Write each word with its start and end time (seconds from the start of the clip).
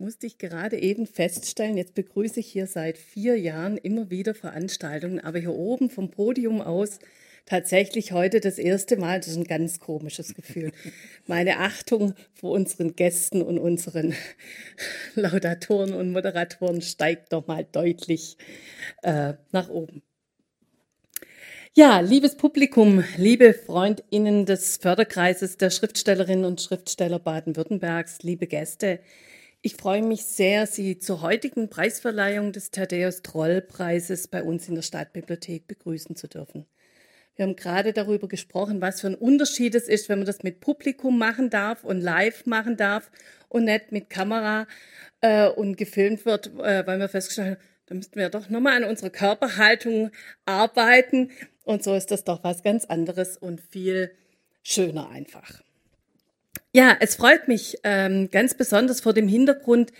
musste 0.00 0.26
ich 0.26 0.38
gerade 0.38 0.78
eben 0.78 1.06
feststellen, 1.06 1.76
jetzt 1.76 1.94
begrüße 1.94 2.40
ich 2.40 2.46
hier 2.46 2.66
seit 2.66 2.96
vier 2.96 3.38
Jahren 3.38 3.76
immer 3.76 4.10
wieder 4.10 4.34
Veranstaltungen, 4.34 5.20
aber 5.20 5.38
hier 5.38 5.54
oben 5.54 5.90
vom 5.90 6.10
Podium 6.10 6.62
aus 6.62 6.98
tatsächlich 7.44 8.12
heute 8.12 8.40
das 8.40 8.58
erste 8.58 8.96
Mal. 8.96 9.20
Das 9.20 9.28
ist 9.28 9.36
ein 9.36 9.44
ganz 9.44 9.78
komisches 9.78 10.34
Gefühl. 10.34 10.72
Meine 11.26 11.58
Achtung 11.58 12.14
vor 12.32 12.52
unseren 12.52 12.96
Gästen 12.96 13.42
und 13.42 13.58
unseren 13.58 14.14
Laudatoren 15.14 15.92
und 15.92 16.12
Moderatoren 16.12 16.80
steigt 16.80 17.30
nochmal 17.32 17.66
deutlich 17.70 18.38
äh, 19.02 19.34
nach 19.52 19.68
oben. 19.68 20.02
Ja, 21.74 22.00
liebes 22.00 22.36
Publikum, 22.36 23.04
liebe 23.16 23.52
Freundinnen 23.54 24.46
des 24.46 24.78
Förderkreises 24.78 25.56
der 25.56 25.70
Schriftstellerinnen 25.70 26.44
und 26.44 26.60
Schriftsteller 26.60 27.18
Baden-Württembergs, 27.18 28.22
liebe 28.22 28.46
Gäste, 28.46 28.98
ich 29.62 29.76
freue 29.76 30.02
mich 30.02 30.24
sehr, 30.24 30.66
Sie 30.66 30.98
zur 30.98 31.20
heutigen 31.20 31.68
Preisverleihung 31.68 32.52
des 32.52 32.70
Thaddeus 32.70 33.22
Troll 33.22 33.60
Preises 33.60 34.26
bei 34.28 34.42
uns 34.42 34.68
in 34.68 34.74
der 34.74 34.82
Stadtbibliothek 34.82 35.66
begrüßen 35.66 36.16
zu 36.16 36.28
dürfen. 36.28 36.66
Wir 37.36 37.44
haben 37.44 37.56
gerade 37.56 37.92
darüber 37.92 38.26
gesprochen, 38.26 38.80
was 38.80 39.02
für 39.02 39.08
ein 39.08 39.14
Unterschied 39.14 39.74
es 39.74 39.88
ist, 39.88 40.08
wenn 40.08 40.18
man 40.18 40.26
das 40.26 40.42
mit 40.42 40.60
Publikum 40.60 41.18
machen 41.18 41.50
darf 41.50 41.84
und 41.84 42.00
live 42.00 42.46
machen 42.46 42.76
darf 42.76 43.10
und 43.48 43.64
nicht 43.64 43.92
mit 43.92 44.08
Kamera 44.08 44.66
äh, 45.20 45.48
und 45.48 45.76
gefilmt 45.76 46.24
wird, 46.24 46.48
äh, 46.58 46.86
weil 46.86 46.98
wir 46.98 47.08
festgestellt 47.08 47.58
haben, 47.58 47.66
da 47.86 47.94
müssten 47.94 48.18
wir 48.18 48.28
doch 48.30 48.48
nochmal 48.48 48.82
an 48.82 48.88
unserer 48.88 49.10
Körperhaltung 49.10 50.10
arbeiten. 50.46 51.30
Und 51.64 51.82
so 51.82 51.94
ist 51.94 52.10
das 52.10 52.24
doch 52.24 52.44
was 52.44 52.62
ganz 52.62 52.84
anderes 52.86 53.36
und 53.36 53.60
viel 53.60 54.12
schöner 54.62 55.10
einfach. 55.10 55.62
Ja, 56.72 56.96
es 57.00 57.16
freut 57.16 57.48
mich 57.48 57.78
ähm, 57.82 58.30
ganz 58.30 58.54
besonders 58.54 59.00
vor 59.00 59.12
dem 59.12 59.26
Hintergrund, 59.26 59.92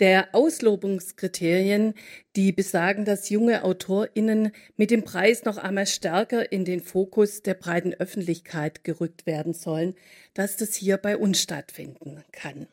der 0.00 0.34
Auslobungskriterien, 0.34 1.94
die 2.34 2.52
besagen, 2.52 3.04
dass 3.04 3.30
junge 3.30 3.64
AutorInnen 3.64 4.50
mit 4.76 4.90
dem 4.90 5.04
Preis 5.04 5.44
noch 5.44 5.56
einmal 5.56 5.86
stärker 5.86 6.52
in 6.52 6.64
den 6.64 6.80
Fokus 6.80 7.42
der 7.42 7.54
breiten 7.54 7.94
Öffentlichkeit 7.94 8.84
gerückt 8.84 9.24
werden 9.24 9.54
sollen, 9.54 9.94
dass 10.34 10.56
das 10.56 10.74
hier 10.74 10.98
bei 10.98 11.16
uns 11.16 11.40
stattfinden 11.40 12.24
kann. 12.32 12.66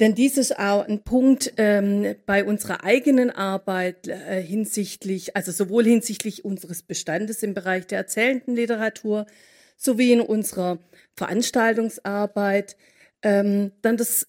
Denn 0.00 0.14
dies 0.14 0.36
ist 0.36 0.58
auch 0.58 0.86
ein 0.88 1.02
Punkt 1.04 1.52
ähm, 1.56 2.16
bei 2.26 2.44
unserer 2.44 2.84
eigenen 2.84 3.30
Arbeit 3.30 4.08
äh, 4.08 4.42
hinsichtlich, 4.42 5.36
also 5.36 5.52
sowohl 5.52 5.84
hinsichtlich 5.84 6.44
unseres 6.44 6.82
Bestandes 6.82 7.42
im 7.42 7.54
Bereich 7.54 7.86
der 7.86 7.98
erzählenden 7.98 8.56
Literatur 8.56 9.26
sowie 9.80 10.12
in 10.12 10.20
unserer 10.20 10.78
Veranstaltungsarbeit. 11.16 12.76
Ähm, 13.22 13.72
dann 13.82 13.96
das 13.96 14.28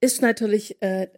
ist 0.00 0.22
natürlich 0.22 0.80
äh, 0.82 1.08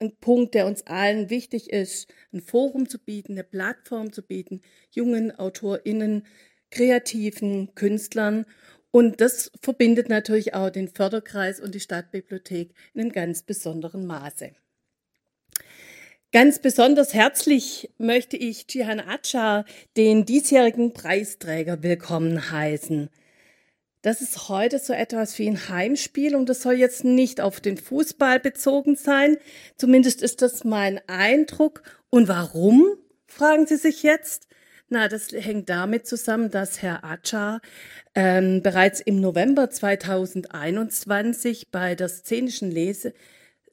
ein 0.00 0.16
Punkt, 0.18 0.54
der 0.54 0.66
uns 0.66 0.86
allen 0.86 1.28
wichtig 1.30 1.70
ist, 1.70 2.08
ein 2.32 2.40
Forum 2.40 2.88
zu 2.88 2.98
bieten, 2.98 3.32
eine 3.32 3.44
Plattform 3.44 4.12
zu 4.12 4.22
bieten, 4.22 4.60
jungen 4.90 5.36
AutorInnen, 5.36 6.26
kreativen 6.70 7.74
Künstlern. 7.74 8.46
Und 8.90 9.20
das 9.20 9.50
verbindet 9.60 10.08
natürlich 10.08 10.54
auch 10.54 10.70
den 10.70 10.88
Förderkreis 10.88 11.60
und 11.60 11.74
die 11.74 11.80
Stadtbibliothek 11.80 12.72
in 12.94 13.00
einem 13.00 13.12
ganz 13.12 13.42
besonderen 13.42 14.06
Maße. 14.06 14.52
Ganz 16.36 16.58
besonders 16.58 17.14
herzlich 17.14 17.88
möchte 17.96 18.36
ich 18.36 18.66
Cihan 18.66 19.00
Achar, 19.00 19.64
den 19.96 20.26
diesjährigen 20.26 20.92
Preisträger, 20.92 21.82
willkommen 21.82 22.50
heißen. 22.50 23.08
Das 24.02 24.20
ist 24.20 24.50
heute 24.50 24.78
so 24.78 24.92
etwas 24.92 25.38
wie 25.38 25.48
ein 25.48 25.70
Heimspiel 25.70 26.36
und 26.36 26.50
das 26.50 26.60
soll 26.60 26.74
jetzt 26.74 27.04
nicht 27.04 27.40
auf 27.40 27.60
den 27.60 27.78
Fußball 27.78 28.38
bezogen 28.38 28.96
sein. 28.96 29.38
Zumindest 29.78 30.20
ist 30.20 30.42
das 30.42 30.62
mein 30.62 31.00
Eindruck. 31.06 31.82
Und 32.10 32.28
warum, 32.28 32.84
fragen 33.26 33.66
Sie 33.66 33.76
sich 33.76 34.02
jetzt? 34.02 34.46
Na, 34.90 35.08
das 35.08 35.32
hängt 35.32 35.70
damit 35.70 36.06
zusammen, 36.06 36.50
dass 36.50 36.82
Herr 36.82 37.02
Acha 37.02 37.62
ähm, 38.14 38.62
bereits 38.62 39.00
im 39.00 39.22
November 39.22 39.70
2021 39.70 41.70
bei 41.70 41.94
der 41.94 42.10
szenischen 42.10 42.70
Lese 42.70 43.14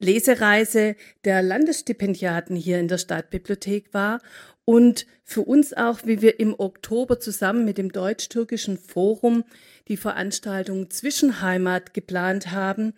Lesereise 0.04 0.96
der 1.26 1.42
Landesstipendiaten 1.42 2.56
hier 2.56 2.80
in 2.80 2.88
der 2.88 2.98
Stadtbibliothek 2.98 3.94
war 3.94 4.22
und 4.66 5.06
für 5.24 5.42
uns 5.42 5.74
auch, 5.74 6.02
wie 6.06 6.22
wir 6.22 6.40
im 6.40 6.58
Oktober 6.58 7.20
zusammen 7.20 7.66
mit 7.66 7.78
dem 7.78 7.92
Deutsch-Türkischen 7.92 8.78
Forum 8.78 9.44
die 9.88 9.98
Veranstaltung 9.98 10.90
Zwischenheimat 10.90 11.94
geplant 11.94 12.52
haben. 12.52 12.94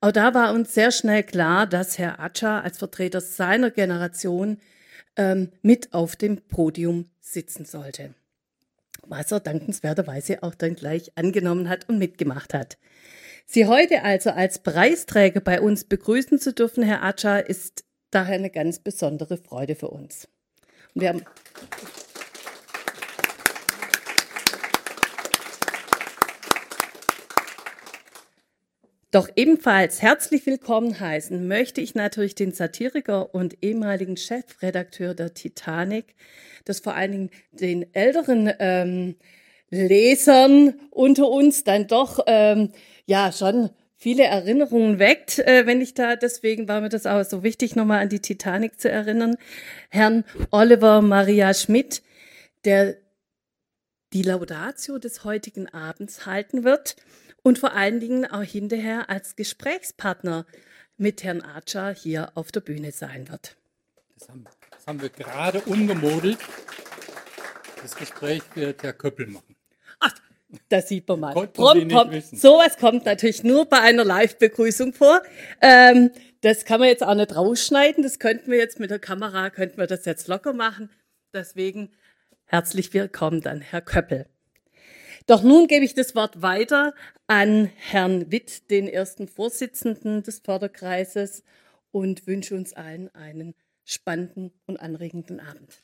Auch 0.00 0.12
da 0.12 0.34
war 0.34 0.52
uns 0.52 0.74
sehr 0.74 0.90
schnell 0.90 1.22
klar, 1.22 1.66
dass 1.66 1.98
Herr 1.98 2.20
Acha 2.20 2.60
als 2.60 2.78
Vertreter 2.78 3.20
seiner 3.20 3.70
Generation 3.70 4.58
ähm, 5.16 5.50
mit 5.62 5.92
auf 5.92 6.16
dem 6.16 6.42
Podium 6.42 7.10
sitzen 7.20 7.64
sollte. 7.64 8.14
Was 9.06 9.32
er 9.32 9.40
dankenswerterweise 9.40 10.42
auch 10.42 10.54
dann 10.54 10.74
gleich 10.74 11.12
angenommen 11.16 11.68
hat 11.68 11.88
und 11.88 11.98
mitgemacht 11.98 12.54
hat. 12.54 12.78
Sie 13.46 13.66
heute 13.66 14.02
also 14.02 14.30
als 14.30 14.60
Preisträger 14.60 15.40
bei 15.40 15.60
uns 15.60 15.84
begrüßen 15.84 16.38
zu 16.38 16.52
dürfen, 16.52 16.82
Herr 16.82 17.02
Acha, 17.02 17.38
ist 17.38 17.84
daher 18.10 18.36
eine 18.36 18.50
ganz 18.50 18.78
besondere 18.78 19.36
Freude 19.36 19.74
für 19.74 19.88
uns. 19.88 20.28
Wir 20.94 21.08
haben 21.08 21.24
Doch 29.12 29.28
ebenfalls 29.36 30.00
herzlich 30.00 30.46
willkommen 30.46 30.98
heißen 30.98 31.46
möchte 31.46 31.82
ich 31.82 31.94
natürlich 31.94 32.34
den 32.34 32.52
Satiriker 32.52 33.34
und 33.34 33.62
ehemaligen 33.62 34.16
Chefredakteur 34.16 35.12
der 35.12 35.34
Titanic, 35.34 36.14
das 36.64 36.80
vor 36.80 36.94
allen 36.94 37.12
Dingen 37.12 37.30
den 37.50 37.94
älteren 37.94 38.50
ähm, 38.58 39.16
Lesern 39.72 40.74
unter 40.90 41.28
uns 41.28 41.64
dann 41.64 41.86
doch 41.86 42.20
ähm, 42.26 42.72
ja 43.06 43.32
schon 43.32 43.70
viele 43.96 44.24
Erinnerungen 44.24 44.98
weckt, 44.98 45.38
äh, 45.38 45.64
wenn 45.64 45.80
ich 45.80 45.94
da, 45.94 46.14
deswegen 46.16 46.68
war 46.68 46.82
mir 46.82 46.90
das 46.90 47.06
auch 47.06 47.24
so 47.24 47.42
wichtig, 47.42 47.74
nochmal 47.74 48.02
an 48.02 48.10
die 48.10 48.20
Titanic 48.20 48.78
zu 48.78 48.90
erinnern, 48.90 49.36
Herrn 49.88 50.24
Oliver 50.50 51.00
Maria 51.00 51.54
Schmidt, 51.54 52.02
der 52.64 52.96
die 54.12 54.22
Laudatio 54.22 54.98
des 54.98 55.24
heutigen 55.24 55.68
Abends 55.68 56.26
halten 56.26 56.64
wird 56.64 56.96
und 57.42 57.58
vor 57.58 57.72
allen 57.72 57.98
Dingen 57.98 58.26
auch 58.26 58.42
hinterher 58.42 59.08
als 59.08 59.36
Gesprächspartner 59.36 60.44
mit 60.98 61.24
Herrn 61.24 61.40
Archer 61.40 61.94
hier 61.94 62.32
auf 62.34 62.52
der 62.52 62.60
Bühne 62.60 62.92
sein 62.92 63.30
wird. 63.30 63.56
Das 64.18 64.28
haben, 64.28 64.44
das 64.70 64.86
haben 64.86 65.00
wir 65.00 65.08
gerade 65.08 65.62
umgemodelt. 65.62 66.38
Das 67.80 67.96
Gespräch 67.96 68.42
wird 68.54 68.82
Herr 68.82 68.92
Köppel 68.92 69.28
machen. 69.28 69.51
Das 70.68 70.88
sieht 70.88 71.08
man 71.08 71.20
mal. 71.20 71.32
Prompt, 71.32 71.88
prompt. 71.88 72.22
Sowas 72.36 72.76
kommt 72.76 73.06
natürlich 73.06 73.42
nur 73.42 73.66
bei 73.66 73.80
einer 73.80 74.04
Live-Begrüßung 74.04 74.92
vor. 74.92 75.22
Ähm, 75.60 76.10
das 76.42 76.64
kann 76.64 76.80
man 76.80 76.88
jetzt 76.88 77.02
auch 77.02 77.14
nicht 77.14 77.34
rausschneiden. 77.34 78.02
Das 78.02 78.18
könnten 78.18 78.50
wir 78.50 78.58
jetzt 78.58 78.80
mit 78.80 78.90
der 78.90 78.98
Kamera, 78.98 79.50
könnten 79.50 79.78
wir 79.78 79.86
das 79.86 80.04
jetzt 80.04 80.28
locker 80.28 80.52
machen. 80.52 80.90
Deswegen 81.32 81.90
herzlich 82.44 82.92
willkommen 82.92 83.40
dann, 83.40 83.60
Herr 83.60 83.80
Köppel. 83.80 84.26
Doch 85.26 85.42
nun 85.42 85.68
gebe 85.68 85.84
ich 85.84 85.94
das 85.94 86.14
Wort 86.14 86.42
weiter 86.42 86.94
an 87.26 87.70
Herrn 87.76 88.30
Witt, 88.32 88.70
den 88.70 88.88
ersten 88.88 89.28
Vorsitzenden 89.28 90.22
des 90.22 90.40
Förderkreises, 90.40 91.44
und 91.92 92.26
wünsche 92.26 92.54
uns 92.54 92.72
allen 92.72 93.14
einen 93.14 93.54
spannenden 93.84 94.50
und 94.66 94.78
anregenden 94.78 95.40
Abend. 95.40 95.82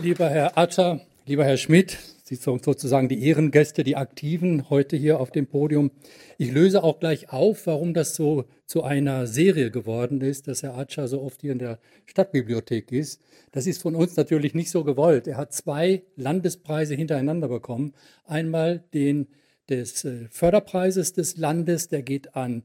Lieber 0.00 0.28
Herr 0.28 0.56
Atscher, 0.56 1.00
lieber 1.26 1.44
Herr 1.44 1.56
Schmidt, 1.56 1.98
Sie 2.22 2.36
sind 2.36 2.64
sozusagen 2.64 3.08
die 3.08 3.24
Ehrengäste, 3.24 3.82
die 3.82 3.96
Aktiven 3.96 4.70
heute 4.70 4.96
hier 4.96 5.18
auf 5.18 5.32
dem 5.32 5.48
Podium. 5.48 5.90
Ich 6.36 6.52
löse 6.52 6.84
auch 6.84 7.00
gleich 7.00 7.32
auf, 7.32 7.66
warum 7.66 7.94
das 7.94 8.14
so 8.14 8.44
zu 8.64 8.84
einer 8.84 9.26
Serie 9.26 9.72
geworden 9.72 10.20
ist, 10.20 10.46
dass 10.46 10.62
Herr 10.62 10.78
Atscher 10.78 11.08
so 11.08 11.20
oft 11.20 11.40
hier 11.40 11.50
in 11.50 11.58
der 11.58 11.80
Stadtbibliothek 12.06 12.92
ist. 12.92 13.20
Das 13.50 13.66
ist 13.66 13.82
von 13.82 13.96
uns 13.96 14.14
natürlich 14.14 14.54
nicht 14.54 14.70
so 14.70 14.84
gewollt. 14.84 15.26
Er 15.26 15.36
hat 15.36 15.52
zwei 15.52 16.02
Landespreise 16.14 16.94
hintereinander 16.94 17.48
bekommen. 17.48 17.92
Einmal 18.24 18.84
den 18.94 19.26
des 19.68 20.04
äh, 20.04 20.28
Förderpreises 20.30 21.14
des 21.14 21.38
Landes, 21.38 21.88
der 21.88 22.02
geht 22.02 22.36
an 22.36 22.62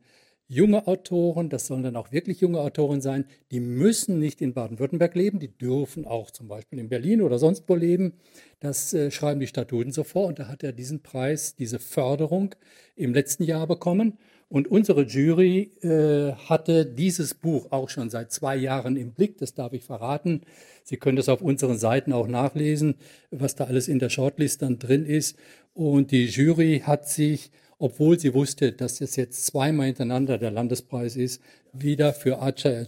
junge 0.48 0.88
Autoren, 0.88 1.50
das 1.50 1.68
sollen 1.68 1.84
dann 1.84 1.96
auch 1.96 2.12
wirklich 2.12 2.42
junge 2.42 2.60
Autoren 2.60 3.02
sein, 3.02 3.26
die 3.52 3.60
müssen 3.60 4.20
nicht 4.20 4.42
in 4.42 4.54
Baden-Württemberg 4.54 5.16
leben, 5.16 5.40
die 5.40 5.58
dürfen 5.58 6.06
auch 6.06 6.32
zum 6.32 6.48
Beispiel 6.48 6.80
in 6.80 6.90
Berlin 6.90 7.22
oder 7.22 7.40
sonst 7.40 7.64
wo 7.68 7.76
leben. 7.76 8.14
Das 8.60 8.94
äh, 8.94 9.12
schreiben 9.12 9.40
die 9.40 9.48
Statuten 9.48 9.92
so 9.92 10.04
vor. 10.04 10.28
Und 10.28 10.40
da 10.40 10.48
hat 10.48 10.64
er 10.64 10.72
diesen 10.72 11.02
Preis, 11.02 11.56
diese 11.56 11.80
Förderung 11.80 12.56
im 12.96 13.14
letzten 13.14 13.44
Jahr 13.44 13.68
bekommen. 13.68 14.18
Und 14.54 14.68
unsere 14.68 15.04
Jury 15.04 15.72
äh, 15.82 16.34
hatte 16.34 16.86
dieses 16.86 17.34
Buch 17.34 17.72
auch 17.72 17.90
schon 17.90 18.12
seit 18.12 18.32
zwei 18.32 18.56
Jahren 18.56 18.98
im 18.98 19.12
Blick, 19.12 19.40
das 19.40 19.56
darf 19.56 19.74
ich 19.74 19.84
verraten. 19.84 20.42
Sie 20.84 20.98
können 20.98 21.16
das 21.16 21.28
auf 21.28 21.42
unseren 21.42 21.80
Seiten 21.80 22.14
auch 22.14 22.28
nachlesen, 22.28 22.96
was 23.32 23.56
da 23.56 23.64
alles 23.64 23.88
in 23.88 23.98
der 23.98 24.10
Shortlist 24.10 24.62
dann 24.62 24.78
drin 24.78 25.08
ist. 25.08 25.38
Und 25.74 26.12
die 26.12 26.26
Jury 26.26 26.84
hat 26.86 27.10
sich, 27.10 27.50
obwohl 27.80 28.20
sie 28.20 28.34
wusste, 28.34 28.72
dass 28.72 29.02
es 29.02 29.16
jetzt 29.16 29.46
zweimal 29.46 29.88
hintereinander 29.88 30.38
der 30.38 30.52
Landespreis 30.52 31.16
ist, 31.16 31.42
wieder 31.72 32.14
für 32.14 32.40
Archer 32.40 32.86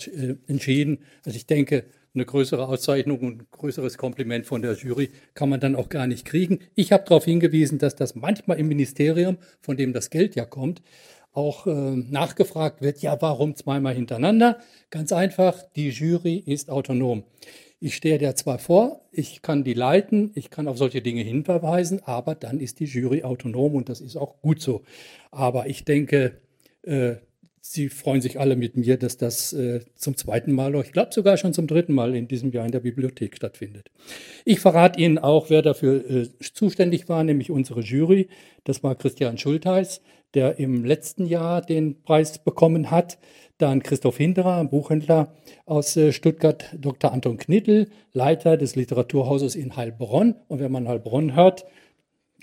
entschieden. 0.47 0.99
Also 1.25 1.37
ich 1.37 1.45
denke, 1.45 1.85
eine 2.13 2.25
größere 2.25 2.67
Auszeichnung 2.67 3.19
und 3.19 3.41
ein 3.41 3.47
größeres 3.51 3.97
Kompliment 3.97 4.45
von 4.45 4.61
der 4.61 4.73
Jury 4.73 5.09
kann 5.33 5.49
man 5.49 5.59
dann 5.59 5.75
auch 5.75 5.89
gar 5.89 6.07
nicht 6.07 6.25
kriegen. 6.25 6.59
Ich 6.73 6.91
habe 6.91 7.03
darauf 7.03 7.25
hingewiesen, 7.25 7.77
dass 7.77 7.95
das 7.95 8.15
manchmal 8.15 8.57
im 8.57 8.67
Ministerium, 8.67 9.37
von 9.61 9.75
dem 9.75 9.91
das 9.91 10.09
Geld 10.09 10.35
ja 10.35 10.45
kommt, 10.45 10.81
auch 11.33 11.67
äh, 11.67 11.71
nachgefragt 11.71 12.81
wird, 12.81 12.99
ja, 12.99 13.21
warum 13.21 13.55
zweimal 13.55 13.93
hintereinander? 13.93 14.59
Ganz 14.89 15.11
einfach, 15.11 15.61
die 15.75 15.89
Jury 15.89 16.37
ist 16.37 16.69
autonom. 16.69 17.23
Ich 17.85 17.97
stehe 17.97 18.17
der 18.17 18.35
zwar 18.35 18.57
vor, 18.57 19.01
ich 19.11 19.43
kann 19.43 19.63
die 19.63 19.75
leiten, 19.75 20.31
ich 20.33 20.49
kann 20.49 20.67
auf 20.67 20.75
solche 20.75 21.03
Dinge 21.03 21.21
hinverweisen, 21.21 22.01
aber 22.03 22.33
dann 22.33 22.59
ist 22.59 22.79
die 22.79 22.85
Jury 22.85 23.23
autonom 23.23 23.75
und 23.75 23.89
das 23.89 24.01
ist 24.01 24.15
auch 24.15 24.41
gut 24.41 24.59
so. 24.59 24.81
Aber 25.29 25.67
ich 25.67 25.85
denke, 25.85 26.41
äh, 26.81 27.17
Sie 27.61 27.89
freuen 27.89 28.21
sich 28.21 28.39
alle 28.39 28.55
mit 28.55 28.75
mir, 28.75 28.97
dass 28.97 29.17
das 29.17 29.53
äh, 29.53 29.81
zum 29.95 30.17
zweiten 30.17 30.51
Mal, 30.51 30.73
ich 30.83 30.93
glaube 30.93 31.13
sogar 31.13 31.37
schon 31.37 31.53
zum 31.53 31.67
dritten 31.67 31.93
Mal 31.93 32.15
in 32.15 32.27
diesem 32.27 32.51
Jahr 32.51 32.65
in 32.65 32.71
der 32.71 32.79
Bibliothek 32.79 33.35
stattfindet. 33.35 33.91
Ich 34.45 34.59
verrate 34.59 34.99
Ihnen 34.99 35.19
auch, 35.19 35.51
wer 35.51 35.61
dafür 35.61 36.09
äh, 36.09 36.27
zuständig 36.39 37.07
war, 37.07 37.23
nämlich 37.23 37.51
unsere 37.51 37.81
Jury. 37.81 38.29
Das 38.63 38.81
war 38.83 38.95
Christian 38.95 39.37
Schultheis, 39.37 40.01
der 40.33 40.57
im 40.57 40.85
letzten 40.85 41.25
Jahr 41.25 41.61
den 41.61 42.01
Preis 42.01 42.43
bekommen 42.43 42.89
hat. 42.89 43.19
Dann 43.57 43.83
Christoph 43.83 44.17
Hinderer, 44.17 44.57
ein 44.57 44.69
Buchhändler 44.69 45.33
aus 45.65 45.95
äh, 45.95 46.11
Stuttgart, 46.11 46.65
Dr. 46.77 47.13
Anton 47.13 47.37
Knittel, 47.37 47.89
Leiter 48.11 48.57
des 48.57 48.75
Literaturhauses 48.75 49.55
in 49.55 49.77
Heilbronn. 49.77 50.35
Und 50.47 50.59
wenn 50.59 50.71
man 50.71 50.87
Heilbronn 50.87 51.35
hört, 51.35 51.65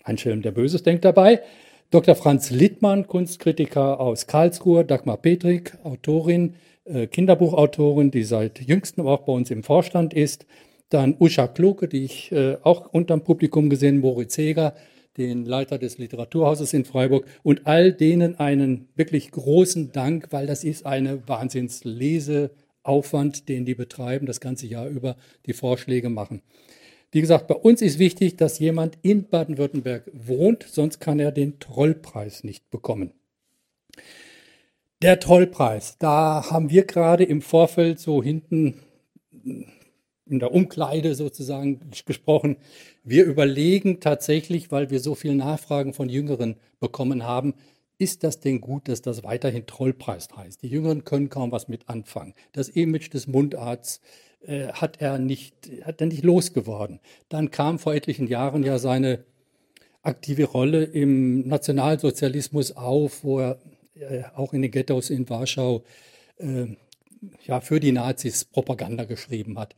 ein 0.05 0.17
Schelm, 0.17 0.41
der 0.43 0.53
Böses 0.53 0.83
denkt 0.83 1.05
dabei. 1.05 1.43
Dr. 1.91 2.15
Franz 2.15 2.51
Littmann, 2.51 3.07
Kunstkritiker 3.07 4.01
aus 4.01 4.27
Karlsruhe, 4.27 4.87
Dagmar 4.87 5.19
Petrik, 5.19 5.77
Autorin, 5.85 6.55
äh, 6.85 7.07
Kinderbuchautorin, 7.07 8.11
die 8.11 8.25
seit 8.25 8.61
jüngstem 8.61 9.07
auch 9.07 9.21
bei 9.21 9.33
uns 9.33 9.51
im 9.51 9.63
Vorstand 9.63 10.15
ist. 10.15 10.47
Dann 10.89 11.15
Usha 11.21 11.47
Kluge, 11.47 11.89
die 11.89 12.05
ich 12.05 12.33
äh, 12.33 12.57
auch 12.63 12.87
unterm 12.93 13.23
Publikum 13.23 13.69
gesehen, 13.69 14.01
Moritz 14.01 14.39
Heger, 14.39 14.75
den 15.17 15.45
Leiter 15.45 15.79
des 15.79 15.99
Literaturhauses 15.99 16.73
in 16.73 16.85
Freiburg 16.85 17.27
und 17.43 17.67
all 17.67 17.93
denen 17.93 18.37
einen 18.37 18.89
wirklich 18.97 19.31
großen 19.31 19.93
Dank, 19.93 20.29
weil 20.31 20.47
das 20.47 20.65
ist 20.65 20.87
eine 20.87 21.29
Wahnsinnsleseaufwand, 21.29 23.49
den 23.49 23.65
die 23.65 23.75
betreiben, 23.75 24.27
das 24.27 24.41
ganze 24.41 24.67
Jahr 24.67 24.89
über 24.89 25.17
die 25.47 25.53
Vorschläge 25.53 26.09
machen. 26.09 26.43
Wie 27.11 27.21
gesagt, 27.21 27.47
bei 27.47 27.55
uns 27.55 27.83
ist 27.83 27.99
wichtig, 27.99 28.37
dass 28.37 28.59
jemand 28.59 28.97
in 29.03 29.29
Baden-Württemberg 29.29 30.11
wohnt, 30.15 30.65
sonst 30.67 30.99
kann 30.99 31.21
er 31.21 31.31
den 31.31 31.59
Trollpreis 31.59 32.43
nicht 32.43 32.71
bekommen. 32.71 33.13
Der 35.03 35.21
Trollpreis, 35.21 35.99
da 35.99 36.51
haben 36.51 36.71
wir 36.71 36.85
gerade 36.85 37.25
im 37.25 37.43
Vorfeld 37.43 37.99
so 37.99 38.23
hinten 38.23 38.81
in 40.33 40.41
der 40.41 40.53
Umkleide 40.53 41.15
sozusagen 41.15 41.81
gesprochen. 42.07 42.57
Wir 43.05 43.25
überlegen 43.25 44.01
tatsächlich, 44.01 44.73
weil 44.73 44.91
wir 44.91 44.99
so 44.99 45.15
viele 45.15 45.35
Nachfragen 45.35 45.93
von 45.93 46.09
Jüngeren 46.09 46.57
bekommen 46.81 47.25
haben, 47.25 47.55
ist 47.99 48.25
das 48.25 48.41
denn 48.41 48.61
gut, 48.61 48.89
dass 48.89 49.03
das 49.03 49.23
weiterhin 49.23 49.67
Trollpreis 49.67 50.29
heißt? 50.35 50.63
Die 50.63 50.69
Jüngeren 50.69 51.05
können 51.05 51.29
kaum 51.29 51.53
was 51.53 51.69
mit 51.69 51.89
anfangen. 51.89 52.35
Das 52.53 52.69
Image 52.69 53.13
des 53.13 53.29
Mundarts 53.29 54.01
äh, 54.41 54.69
hat 54.73 55.01
er 55.01 55.19
nicht, 55.19 55.55
hat 55.85 56.01
er 56.01 56.09
nicht 56.09 56.25
losgeworden. 56.25 56.99
Dann 57.29 57.53
kam 57.53 57.79
vor 57.79 57.95
etlichen 57.95 58.27
Jahren 58.27 58.65
ja 58.65 58.79
seine 58.79 59.25
aktive 60.03 60.45
Rolle 60.45 60.83
im 60.83 61.47
Nationalsozialismus 61.47 62.73
auf, 62.73 63.23
wo 63.23 63.39
er 63.39 63.59
äh, 63.95 64.23
auch 64.35 64.53
in 64.53 64.63
den 64.63 64.73
Ghettos 64.73 65.11
in 65.11 65.29
Warschau 65.29 65.85
äh, 66.39 66.67
ja, 67.47 67.61
für 67.61 67.79
die 67.79 67.93
Nazis 67.93 68.45
Propaganda 68.45 69.05
geschrieben 69.05 69.59
hat. 69.59 69.77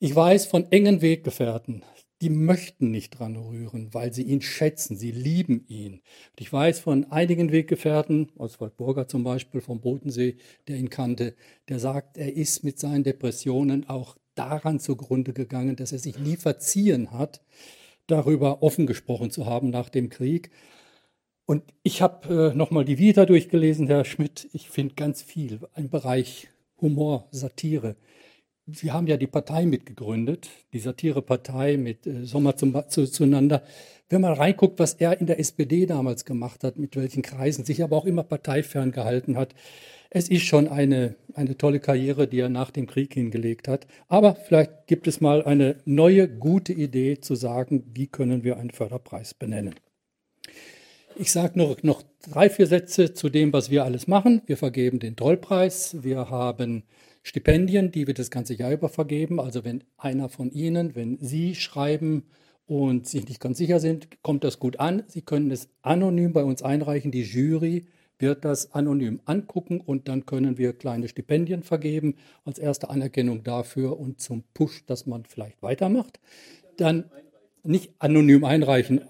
Ich 0.00 0.14
weiß 0.14 0.46
von 0.46 0.70
engen 0.72 1.02
Weggefährten, 1.02 1.84
die 2.20 2.28
möchten 2.30 2.90
nicht 2.90 3.18
dran 3.18 3.36
rühren, 3.36 3.94
weil 3.94 4.12
sie 4.12 4.22
ihn 4.22 4.42
schätzen, 4.42 4.96
sie 4.96 5.12
lieben 5.12 5.64
ihn. 5.68 5.94
Und 5.94 6.40
ich 6.40 6.52
weiß 6.52 6.80
von 6.80 7.10
einigen 7.10 7.52
Weggefährten, 7.52 8.32
Oswald 8.36 8.76
Burger 8.76 9.08
zum 9.08 9.24
Beispiel 9.24 9.60
vom 9.60 9.80
Bodensee, 9.80 10.36
der 10.68 10.76
ihn 10.76 10.90
kannte, 10.90 11.36
der 11.68 11.78
sagt, 11.78 12.18
er 12.18 12.34
ist 12.34 12.64
mit 12.64 12.78
seinen 12.78 13.04
Depressionen 13.04 13.88
auch 13.88 14.16
daran 14.34 14.80
zugrunde 14.80 15.32
gegangen, 15.32 15.76
dass 15.76 15.92
er 15.92 15.98
sich 15.98 16.18
nie 16.18 16.36
verziehen 16.36 17.12
hat, 17.12 17.42
darüber 18.06 18.62
offen 18.62 18.86
gesprochen 18.86 19.30
zu 19.30 19.46
haben 19.46 19.70
nach 19.70 19.88
dem 19.88 20.08
Krieg. 20.08 20.50
Und 21.46 21.62
ich 21.82 22.02
habe 22.02 22.52
äh, 22.52 22.56
nochmal 22.56 22.84
die 22.84 22.98
Vita 22.98 23.26
durchgelesen, 23.26 23.86
Herr 23.86 24.04
Schmidt. 24.04 24.48
Ich 24.52 24.70
finde 24.70 24.94
ganz 24.94 25.22
viel, 25.22 25.60
ein 25.74 25.90
Bereich 25.90 26.48
Humor, 26.80 27.28
Satire. 27.30 27.96
Sie 28.66 28.92
haben 28.92 29.06
ja 29.06 29.18
die 29.18 29.26
Partei 29.26 29.66
mitgegründet, 29.66 30.48
die 30.72 30.78
Satirepartei 30.78 31.76
mit 31.76 32.06
äh, 32.06 32.24
Sommer 32.24 32.56
zum, 32.56 32.74
zu, 32.88 33.06
zueinander. 33.06 33.62
Wenn 34.08 34.22
man 34.22 34.32
reinguckt, 34.32 34.78
was 34.78 34.94
er 34.94 35.20
in 35.20 35.26
der 35.26 35.38
SPD 35.38 35.84
damals 35.84 36.24
gemacht 36.24 36.64
hat, 36.64 36.78
mit 36.78 36.96
welchen 36.96 37.22
Kreisen, 37.22 37.64
sich 37.64 37.82
aber 37.82 37.96
auch 37.96 38.06
immer 38.06 38.22
parteifern 38.22 38.90
gehalten 38.90 39.36
hat, 39.36 39.54
es 40.08 40.28
ist 40.28 40.44
schon 40.44 40.68
eine, 40.68 41.16
eine 41.34 41.58
tolle 41.58 41.80
Karriere, 41.80 42.28
die 42.28 42.38
er 42.38 42.48
nach 42.48 42.70
dem 42.70 42.86
Krieg 42.86 43.12
hingelegt 43.12 43.68
hat. 43.68 43.86
Aber 44.08 44.36
vielleicht 44.36 44.86
gibt 44.86 45.08
es 45.08 45.20
mal 45.20 45.42
eine 45.42 45.76
neue, 45.84 46.28
gute 46.28 46.72
Idee 46.72 47.18
zu 47.20 47.34
sagen, 47.34 47.82
wie 47.92 48.06
können 48.06 48.44
wir 48.44 48.56
einen 48.56 48.70
Förderpreis 48.70 49.34
benennen. 49.34 49.74
Ich 51.16 51.32
sage 51.32 51.58
noch, 51.58 51.82
noch 51.82 52.02
drei, 52.30 52.48
vier 52.48 52.66
Sätze 52.66 53.12
zu 53.12 53.28
dem, 53.28 53.52
was 53.52 53.70
wir 53.70 53.84
alles 53.84 54.06
machen. 54.06 54.42
Wir 54.46 54.56
vergeben 54.56 55.00
den 55.00 55.16
Trollpreis. 55.16 56.02
Wir 56.02 56.30
haben 56.30 56.84
Stipendien, 57.24 57.90
die 57.90 58.06
wir 58.06 58.14
das 58.14 58.30
ganze 58.30 58.54
Jahr 58.54 58.70
über 58.70 58.90
vergeben. 58.90 59.40
Also 59.40 59.64
wenn 59.64 59.82
einer 59.96 60.28
von 60.28 60.50
Ihnen, 60.50 60.94
wenn 60.94 61.18
Sie 61.18 61.54
schreiben 61.54 62.24
und 62.66 63.08
sich 63.08 63.26
nicht 63.26 63.40
ganz 63.40 63.58
sicher 63.58 63.80
sind, 63.80 64.22
kommt 64.22 64.44
das 64.44 64.58
gut 64.58 64.78
an. 64.78 65.02
Sie 65.08 65.22
können 65.22 65.50
es 65.50 65.68
anonym 65.80 66.34
bei 66.34 66.44
uns 66.44 66.62
einreichen. 66.62 67.10
Die 67.10 67.22
Jury 67.22 67.86
wird 68.18 68.44
das 68.44 68.72
anonym 68.74 69.20
angucken 69.24 69.80
und 69.80 70.06
dann 70.06 70.26
können 70.26 70.58
wir 70.58 70.74
kleine 70.74 71.08
Stipendien 71.08 71.62
vergeben 71.62 72.16
als 72.44 72.58
erste 72.58 72.90
Anerkennung 72.90 73.42
dafür 73.42 73.98
und 73.98 74.20
zum 74.20 74.44
Push, 74.52 74.84
dass 74.86 75.06
man 75.06 75.24
vielleicht 75.24 75.62
weitermacht. 75.62 76.20
Dann 76.76 77.10
nicht 77.62 77.94
anonym 77.98 78.44
einreichen. 78.44 79.00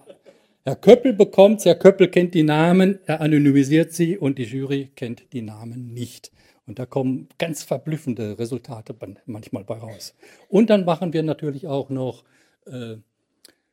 Herr 0.62 0.76
Köppel 0.76 1.12
bekommt 1.12 1.64
Herr 1.64 1.74
Köppel 1.74 2.08
kennt 2.08 2.32
die 2.32 2.44
Namen, 2.44 3.00
er 3.06 3.20
anonymisiert 3.20 3.92
sie 3.92 4.16
und 4.16 4.38
die 4.38 4.44
Jury 4.44 4.90
kennt 4.94 5.32
die 5.32 5.42
Namen 5.42 5.92
nicht. 5.92 6.30
Und 6.66 6.78
da 6.78 6.86
kommen 6.86 7.28
ganz 7.38 7.62
verblüffende 7.62 8.38
Resultate 8.38 8.94
manchmal 9.26 9.64
bei 9.64 9.76
raus. 9.76 10.14
Und 10.48 10.70
dann 10.70 10.84
machen 10.84 11.12
wir 11.12 11.22
natürlich 11.22 11.66
auch 11.66 11.90
noch 11.90 12.24
äh, 12.66 12.96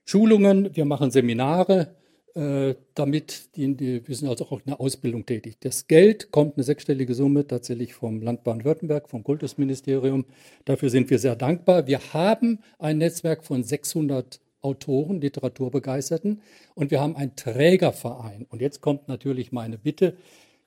Schulungen, 0.03 0.75
wir 0.75 0.85
machen 0.85 1.11
Seminare, 1.11 1.95
äh, 2.35 2.75
damit 2.95 3.55
die, 3.55 3.75
die, 3.75 4.07
wir 4.07 4.15
sind 4.15 4.29
also 4.29 4.45
auch 4.45 4.59
in 4.59 4.67
der 4.67 4.81
Ausbildung 4.81 5.25
tätig. 5.25 5.57
Das 5.59 5.87
Geld 5.87 6.31
kommt 6.31 6.55
eine 6.55 6.63
sechsstellige 6.63 7.13
Summe 7.13 7.45
tatsächlich 7.45 7.93
vom 7.93 8.21
Land 8.21 8.43
Baden-Württemberg, 8.43 9.09
vom 9.09 9.23
Kultusministerium. 9.23 10.25
Dafür 10.65 10.89
sind 10.89 11.09
wir 11.09 11.19
sehr 11.19 11.35
dankbar. 11.35 11.87
Wir 11.87 11.99
haben 12.13 12.59
ein 12.79 12.97
Netzwerk 12.97 13.43
von 13.43 13.63
600 13.63 14.39
Autoren, 14.61 15.19
Literaturbegeisterten 15.19 16.41
und 16.75 16.91
wir 16.91 17.01
haben 17.01 17.15
einen 17.15 17.35
Trägerverein. 17.35 18.45
Und 18.49 18.61
jetzt 18.61 18.81
kommt 18.81 19.07
natürlich 19.07 19.51
meine 19.51 19.77
Bitte. 19.77 20.15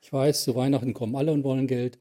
Ich 0.03 0.13
weiß, 0.13 0.45
zu 0.45 0.55
Weihnachten 0.55 0.93
kommen 0.93 1.17
alle 1.17 1.33
und 1.33 1.45
wollen 1.45 1.67
Geld. 1.67 1.99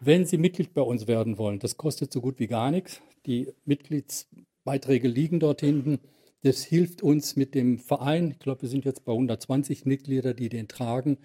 Wenn 0.00 0.24
Sie 0.24 0.38
Mitglied 0.38 0.74
bei 0.74 0.82
uns 0.82 1.08
werden 1.08 1.38
wollen, 1.38 1.58
das 1.58 1.76
kostet 1.76 2.12
so 2.12 2.20
gut 2.20 2.38
wie 2.38 2.46
gar 2.46 2.70
nichts. 2.70 3.02
Die 3.26 3.52
Mitgliedsbeiträge 3.64 5.08
liegen 5.08 5.40
dort 5.40 5.60
hinten. 5.60 5.98
Das 6.42 6.62
hilft 6.62 7.02
uns 7.02 7.34
mit 7.34 7.54
dem 7.54 7.78
Verein. 7.80 8.30
Ich 8.30 8.38
glaube, 8.38 8.62
wir 8.62 8.68
sind 8.68 8.84
jetzt 8.84 9.04
bei 9.04 9.12
120 9.12 9.86
Mitgliedern, 9.86 10.36
die 10.36 10.48
den 10.48 10.68
tragen. 10.68 11.18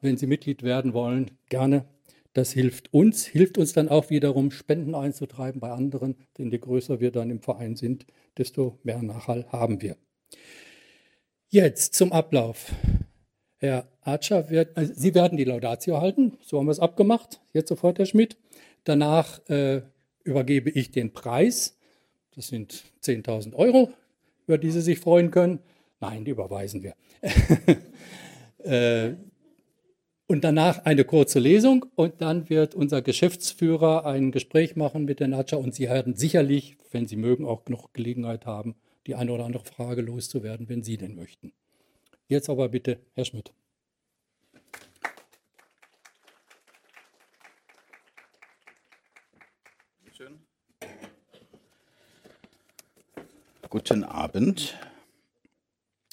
Wenn 0.00 0.16
Sie 0.16 0.26
Mitglied 0.26 0.64
werden 0.64 0.92
wollen, 0.92 1.30
gerne. 1.48 1.86
Das 2.32 2.52
hilft 2.52 2.92
uns, 2.92 3.24
hilft 3.26 3.58
uns 3.58 3.72
dann 3.72 3.88
auch 3.88 4.10
wiederum, 4.10 4.50
Spenden 4.50 4.94
einzutreiben 4.94 5.60
bei 5.60 5.70
anderen, 5.70 6.16
denn 6.36 6.50
je 6.50 6.58
größer 6.58 7.00
wir 7.00 7.12
dann 7.12 7.30
im 7.30 7.40
Verein 7.40 7.76
sind, 7.76 8.06
desto 8.36 8.78
mehr 8.82 9.00
Nachhall 9.02 9.46
haben 9.50 9.80
wir. 9.80 9.96
Jetzt 11.48 11.94
zum 11.94 12.12
Ablauf. 12.12 12.72
Herr 13.66 13.88
Archer, 14.02 14.48
wird, 14.48 14.76
also 14.76 14.92
Sie 14.94 15.14
werden 15.14 15.36
die 15.36 15.44
Laudatio 15.44 16.00
halten, 16.00 16.38
so 16.40 16.58
haben 16.58 16.66
wir 16.66 16.72
es 16.72 16.80
abgemacht, 16.80 17.40
jetzt 17.52 17.68
sofort, 17.68 17.98
Herr 17.98 18.06
Schmidt. 18.06 18.36
Danach 18.84 19.40
äh, 19.48 19.82
übergebe 20.22 20.70
ich 20.70 20.90
den 20.90 21.12
Preis, 21.12 21.76
das 22.34 22.48
sind 22.48 22.84
10.000 23.02 23.54
Euro, 23.54 23.90
über 24.46 24.58
die 24.58 24.70
Sie 24.70 24.80
sich 24.80 25.00
freuen 25.00 25.30
können. 25.30 25.58
Nein, 26.00 26.24
die 26.24 26.30
überweisen 26.30 26.82
wir. 26.82 26.94
Äh, 28.64 29.14
und 30.26 30.42
danach 30.42 30.84
eine 30.84 31.04
kurze 31.04 31.38
Lesung 31.38 31.86
und 31.94 32.20
dann 32.20 32.50
wird 32.50 32.74
unser 32.74 33.00
Geschäftsführer 33.00 34.04
ein 34.04 34.32
Gespräch 34.32 34.74
machen 34.74 35.04
mit 35.04 35.20
der 35.20 35.28
Natscha 35.28 35.56
und 35.56 35.72
Sie 35.72 35.84
werden 35.84 36.16
sicherlich, 36.16 36.76
wenn 36.90 37.06
Sie 37.06 37.14
mögen, 37.14 37.44
auch 37.44 37.68
noch 37.68 37.92
Gelegenheit 37.92 38.44
haben, 38.44 38.74
die 39.06 39.14
eine 39.14 39.30
oder 39.30 39.44
andere 39.44 39.64
Frage 39.64 40.02
loszuwerden, 40.02 40.68
wenn 40.68 40.82
Sie 40.82 40.96
denn 40.96 41.14
möchten. 41.14 41.52
Jetzt 42.28 42.48
aber 42.48 42.68
bitte, 42.68 42.98
Herr 43.14 43.24
Schmidt. 43.24 43.52
Guten 53.68 54.04
Abend, 54.04 54.76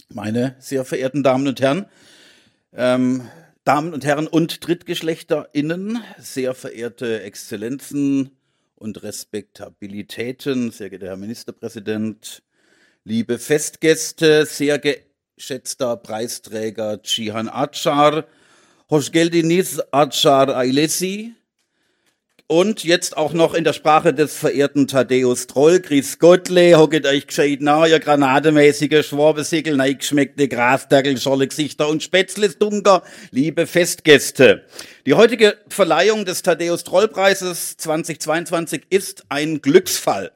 meine 0.09 0.55
sehr 0.59 0.83
verehrten 0.83 1.23
Damen 1.23 1.47
und 1.47 1.61
Herren. 1.61 1.85
Ähm, 2.73 3.29
Damen 3.63 3.93
und 3.93 4.03
Herren 4.03 4.27
und 4.27 4.67
DrittgeschlechterInnen, 4.67 6.03
sehr 6.17 6.53
verehrte 6.55 7.21
Exzellenzen 7.21 8.37
und 8.75 9.01
Respektabilitäten, 9.01 10.71
sehr 10.71 10.89
geehrter 10.89 11.07
Herr 11.07 11.17
Ministerpräsident, 11.17 12.43
liebe 13.05 13.39
Festgäste, 13.39 14.45
sehr 14.45 14.77
geschätzter 15.35 15.97
Preisträger 15.97 17.01
Cihan 17.01 17.49
Achar, 17.49 18.25
Hoşgeldiniz 18.89 19.81
Achar 19.91 20.55
Ailesi, 20.55 21.33
und 22.47 22.83
jetzt 22.83 23.17
auch 23.17 23.33
noch 23.33 23.55
in 23.55 23.63
der 23.63 23.73
Sprache 23.73 24.13
des 24.13 24.35
verehrten 24.35 24.87
Thaddeus 24.87 25.47
Troll, 25.47 25.79
Chris 25.79 26.19
Gottle, 26.19 26.77
hocket 26.77 27.07
euch 27.07 27.25
gescheit 27.25 27.61
nach, 27.61 27.87
ihr 27.87 27.99
granatemäßige 27.99 29.07
Schwabesickel, 29.07 29.75
neigeschmeckte 29.75 30.47
Grasdackel, 30.47 31.17
scholle 31.17 31.47
Gesichter 31.47 31.87
und 31.87 32.03
Spätzles 32.03 32.59
Dunker, 32.59 33.01
liebe 33.31 33.65
Festgäste. 33.65 34.65
Die 35.07 35.15
heutige 35.15 35.57
Verleihung 35.69 36.25
des 36.25 36.43
Thaddeus 36.43 36.83
Troll 36.83 37.07
Preises 37.07 37.77
2022 37.77 38.83
ist 38.89 39.23
ein 39.29 39.61
Glücksfall. 39.61 40.31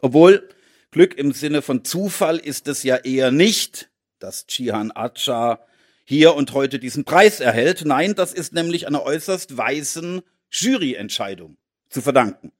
Obwohl 0.00 0.48
Glück 0.92 1.18
im 1.18 1.32
Sinne 1.32 1.62
von 1.62 1.84
Zufall 1.84 2.36
ist 2.36 2.68
es 2.68 2.84
ja 2.84 2.96
eher 2.96 3.32
nicht, 3.32 3.88
dass 4.24 4.46
Chihan 4.46 4.90
Acha 4.90 5.60
hier 6.06 6.34
und 6.34 6.54
heute 6.54 6.78
diesen 6.78 7.04
Preis 7.04 7.40
erhält. 7.40 7.84
Nein, 7.84 8.14
das 8.14 8.32
ist 8.32 8.54
nämlich 8.54 8.86
einer 8.86 9.02
äußerst 9.02 9.58
weisen 9.58 10.22
Juryentscheidung 10.50 11.58
zu 11.90 12.00
verdanken. 12.00 12.50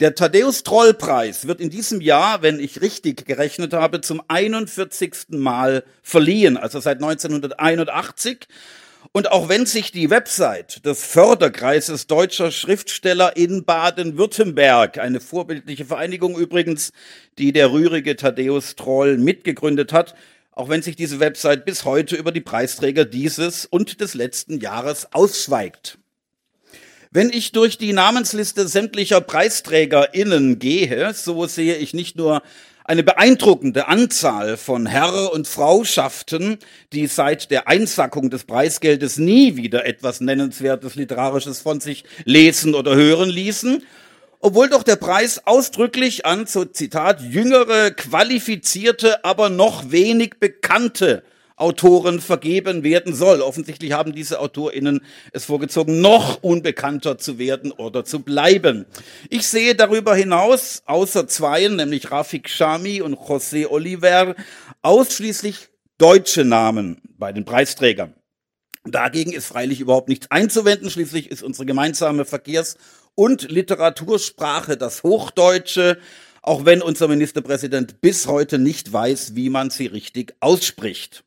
Der 0.00 0.16
Thaddeus 0.16 0.64
Troll 0.64 0.92
Preis 0.92 1.46
wird 1.46 1.60
in 1.60 1.70
diesem 1.70 2.00
Jahr, 2.00 2.42
wenn 2.42 2.58
ich 2.58 2.80
richtig 2.80 3.24
gerechnet 3.26 3.72
habe, 3.72 4.00
zum 4.00 4.20
41. 4.26 5.28
Mal 5.28 5.84
verliehen, 6.02 6.56
also 6.56 6.80
seit 6.80 6.96
1981. 6.96 8.48
Und 9.12 9.30
auch 9.30 9.48
wenn 9.48 9.66
sich 9.66 9.92
die 9.92 10.10
Website 10.10 10.84
des 10.84 11.04
Förderkreises 11.04 12.08
deutscher 12.08 12.50
Schriftsteller 12.50 13.36
in 13.36 13.64
Baden-Württemberg, 13.64 14.98
eine 14.98 15.20
vorbildliche 15.20 15.84
Vereinigung 15.84 16.36
übrigens, 16.36 16.92
die 17.38 17.52
der 17.52 17.70
rührige 17.70 18.16
Thaddeus 18.16 18.74
Troll 18.74 19.18
mitgegründet 19.18 19.92
hat, 19.92 20.16
auch 20.52 20.68
wenn 20.68 20.82
sich 20.82 20.96
diese 20.96 21.18
Website 21.18 21.64
bis 21.64 21.84
heute 21.84 22.16
über 22.16 22.30
die 22.30 22.40
Preisträger 22.40 23.04
dieses 23.04 23.66
und 23.66 24.00
des 24.00 24.14
letzten 24.14 24.60
Jahres 24.60 25.08
ausschweigt. 25.12 25.98
Wenn 27.10 27.30
ich 27.30 27.52
durch 27.52 27.76
die 27.76 27.92
Namensliste 27.92 28.68
sämtlicher 28.68 29.20
PreisträgerInnen 29.20 30.58
gehe, 30.58 31.12
so 31.14 31.46
sehe 31.46 31.76
ich 31.76 31.92
nicht 31.92 32.16
nur 32.16 32.42
eine 32.84 33.02
beeindruckende 33.02 33.86
Anzahl 33.86 34.56
von 34.56 34.86
Herr- 34.86 35.32
und 35.32 35.46
Frauschaften, 35.46 36.58
die 36.92 37.06
seit 37.06 37.50
der 37.50 37.68
Einsackung 37.68 38.30
des 38.30 38.44
Preisgeldes 38.44 39.18
nie 39.18 39.56
wieder 39.56 39.86
etwas 39.86 40.20
Nennenswertes 40.20 40.94
Literarisches 40.94 41.60
von 41.60 41.80
sich 41.80 42.04
lesen 42.24 42.74
oder 42.74 42.96
hören 42.96 43.30
ließen, 43.30 43.82
obwohl 44.42 44.68
doch 44.68 44.82
der 44.82 44.96
Preis 44.96 45.40
ausdrücklich 45.46 46.26
an, 46.26 46.46
so 46.46 46.64
Zitat, 46.64 47.20
jüngere, 47.20 47.92
qualifizierte, 47.92 49.24
aber 49.24 49.48
noch 49.48 49.92
wenig 49.92 50.34
bekannte 50.40 51.22
Autoren 51.54 52.20
vergeben 52.20 52.82
werden 52.82 53.14
soll. 53.14 53.40
Offensichtlich 53.40 53.92
haben 53.92 54.12
diese 54.12 54.40
AutorInnen 54.40 55.04
es 55.32 55.44
vorgezogen, 55.44 56.00
noch 56.00 56.42
unbekannter 56.42 57.18
zu 57.18 57.38
werden 57.38 57.70
oder 57.70 58.04
zu 58.04 58.20
bleiben. 58.20 58.84
Ich 59.30 59.46
sehe 59.46 59.76
darüber 59.76 60.16
hinaus, 60.16 60.82
außer 60.86 61.28
zweien, 61.28 61.76
nämlich 61.76 62.10
Rafik 62.10 62.48
Shami 62.48 63.00
und 63.00 63.14
José 63.14 63.68
Oliver, 63.68 64.34
ausschließlich 64.82 65.68
deutsche 65.98 66.44
Namen 66.44 67.00
bei 67.16 67.32
den 67.32 67.44
Preisträgern. 67.44 68.14
Dagegen 68.84 69.32
ist 69.32 69.46
freilich 69.46 69.78
überhaupt 69.78 70.08
nichts 70.08 70.28
einzuwenden. 70.32 70.90
Schließlich 70.90 71.30
ist 71.30 71.44
unsere 71.44 71.64
gemeinsame 71.64 72.24
Verkehrs- 72.24 72.76
und 73.14 73.50
Literatursprache 73.50 74.76
das 74.76 75.02
Hochdeutsche, 75.02 75.98
auch 76.42 76.64
wenn 76.64 76.82
unser 76.82 77.08
Ministerpräsident 77.08 78.00
bis 78.00 78.26
heute 78.26 78.58
nicht 78.58 78.92
weiß, 78.92 79.34
wie 79.34 79.50
man 79.50 79.70
sie 79.70 79.86
richtig 79.86 80.34
ausspricht. 80.40 81.24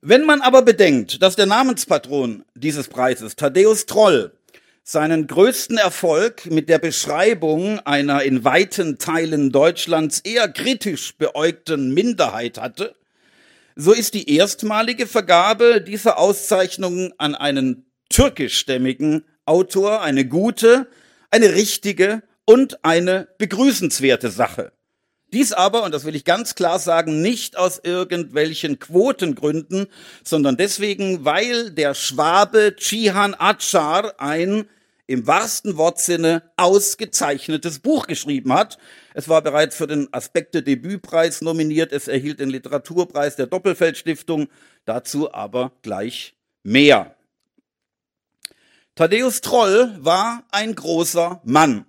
Wenn 0.00 0.24
man 0.24 0.40
aber 0.40 0.62
bedenkt, 0.62 1.22
dass 1.22 1.36
der 1.36 1.46
Namenspatron 1.46 2.44
dieses 2.54 2.88
Preises, 2.88 3.36
Thaddeus 3.36 3.86
Troll, 3.86 4.32
seinen 4.82 5.26
größten 5.26 5.78
Erfolg 5.78 6.44
mit 6.46 6.68
der 6.68 6.78
Beschreibung 6.78 7.80
einer 7.80 8.22
in 8.22 8.44
weiten 8.44 8.98
Teilen 8.98 9.50
Deutschlands 9.50 10.20
eher 10.20 10.46
kritisch 10.48 11.16
beäugten 11.16 11.94
Minderheit 11.94 12.58
hatte, 12.58 12.94
so 13.76 13.92
ist 13.92 14.14
die 14.14 14.36
erstmalige 14.36 15.06
Vergabe 15.06 15.80
dieser 15.80 16.18
Auszeichnung 16.18 17.12
an 17.18 17.34
einen 17.34 17.86
türkischstämmigen 18.10 19.24
Autor 19.46 20.02
eine 20.02 20.26
gute, 20.26 20.88
eine 21.30 21.54
richtige 21.54 22.22
und 22.44 22.84
eine 22.84 23.28
begrüßenswerte 23.38 24.30
Sache. 24.30 24.72
Dies 25.32 25.52
aber, 25.52 25.82
und 25.82 25.92
das 25.92 26.04
will 26.04 26.14
ich 26.14 26.24
ganz 26.24 26.54
klar 26.54 26.78
sagen, 26.78 27.20
nicht 27.20 27.56
aus 27.56 27.80
irgendwelchen 27.82 28.78
Quotengründen, 28.78 29.88
sondern 30.22 30.56
deswegen, 30.56 31.24
weil 31.24 31.72
der 31.72 31.94
Schwabe 31.94 32.76
Cihan 32.78 33.34
Achar 33.36 34.14
ein 34.18 34.68
im 35.06 35.26
wahrsten 35.26 35.76
Wortsinne 35.76 36.42
ausgezeichnetes 36.56 37.80
Buch 37.80 38.06
geschrieben 38.06 38.52
hat. 38.52 38.78
Es 39.12 39.28
war 39.28 39.42
bereits 39.42 39.76
für 39.76 39.86
den 39.86 40.08
Aspekte 40.12 40.62
Debütpreis 40.62 41.42
nominiert. 41.42 41.92
Es 41.92 42.08
erhielt 42.08 42.40
den 42.40 42.48
Literaturpreis 42.48 43.36
der 43.36 43.46
Doppelfeldstiftung. 43.46 44.48
Dazu 44.86 45.32
aber 45.32 45.72
gleich 45.82 46.34
mehr. 46.62 47.13
Thaddeus 48.94 49.40
Troll 49.40 49.96
war 50.00 50.44
ein 50.50 50.74
großer 50.74 51.40
Mann 51.44 51.86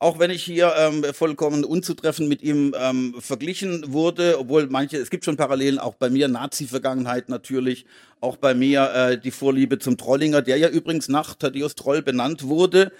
auch 0.00 0.18
wenn 0.18 0.30
ich 0.30 0.44
hier 0.44 0.72
ähm, 0.78 1.04
vollkommen 1.12 1.64
unzutreffend 1.64 2.28
mit 2.28 2.42
ihm 2.42 2.74
ähm, 2.78 3.16
verglichen 3.18 3.92
wurde, 3.92 4.38
obwohl 4.38 4.68
manche, 4.68 4.96
es 4.96 5.10
gibt 5.10 5.24
schon 5.24 5.36
Parallelen, 5.36 5.78
auch 5.78 5.94
bei 5.94 6.08
mir, 6.08 6.28
Nazi-Vergangenheit 6.28 7.28
natürlich, 7.28 7.84
auch 8.20 8.36
bei 8.36 8.54
mir 8.54 8.92
äh, 8.94 9.18
die 9.18 9.32
Vorliebe 9.32 9.78
zum 9.78 9.96
Trollinger, 9.96 10.42
der 10.42 10.56
ja 10.56 10.68
übrigens 10.68 11.08
nach 11.08 11.34
Thaddeus 11.34 11.74
Troll 11.74 12.02
benannt 12.02 12.44
wurde. 12.44 12.92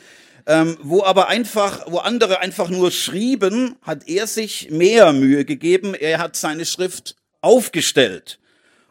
Ähm, 0.47 0.79
wo 0.83 1.05
aber 1.05 1.29
einfach, 1.29 1.85
wo 1.89 1.99
andere 1.99 2.41
einfach 2.41 2.71
nur 2.71 2.91
schrieben, 2.91 3.77
hat 3.83 4.09
er 4.09 4.27
sich 4.27 4.71
mehr 4.71 5.13
Mühe 5.13 5.45
gegeben. 5.45 5.95
Er 5.95 6.19
hat 6.19 6.37
seine 6.37 6.65
Schrift 6.65 7.17
aufgestellt 7.43 8.41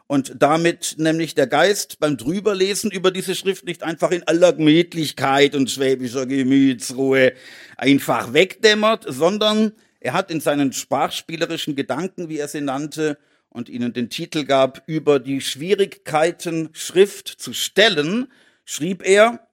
und 0.08 0.32
damit 0.38 0.96
nämlich 0.96 1.34
der 1.34 1.46
Geist 1.46 2.00
beim 2.00 2.16
Drüberlesen 2.16 2.90
über 2.90 3.10
diese 3.10 3.34
Schrift 3.34 3.66
nicht 3.66 3.82
einfach 3.82 4.10
in 4.10 4.26
aller 4.26 4.54
Gemütlichkeit 4.54 5.54
und 5.54 5.70
schwäbischer 5.70 6.26
Gemütsruhe 6.26 7.34
einfach 7.76 8.32
wegdämmert, 8.32 9.04
sondern 9.06 9.72
er 10.00 10.14
hat 10.14 10.30
in 10.30 10.40
seinen 10.40 10.72
sprachspielerischen 10.72 11.76
Gedanken, 11.76 12.28
wie 12.28 12.38
er 12.38 12.48
sie 12.48 12.62
nannte, 12.62 13.18
und 13.50 13.68
ihnen 13.68 13.92
den 13.92 14.10
Titel 14.10 14.44
gab, 14.44 14.82
über 14.86 15.20
die 15.20 15.40
Schwierigkeiten 15.40 16.70
Schrift 16.72 17.28
zu 17.28 17.52
stellen, 17.52 18.30
schrieb 18.64 19.06
er, 19.06 19.46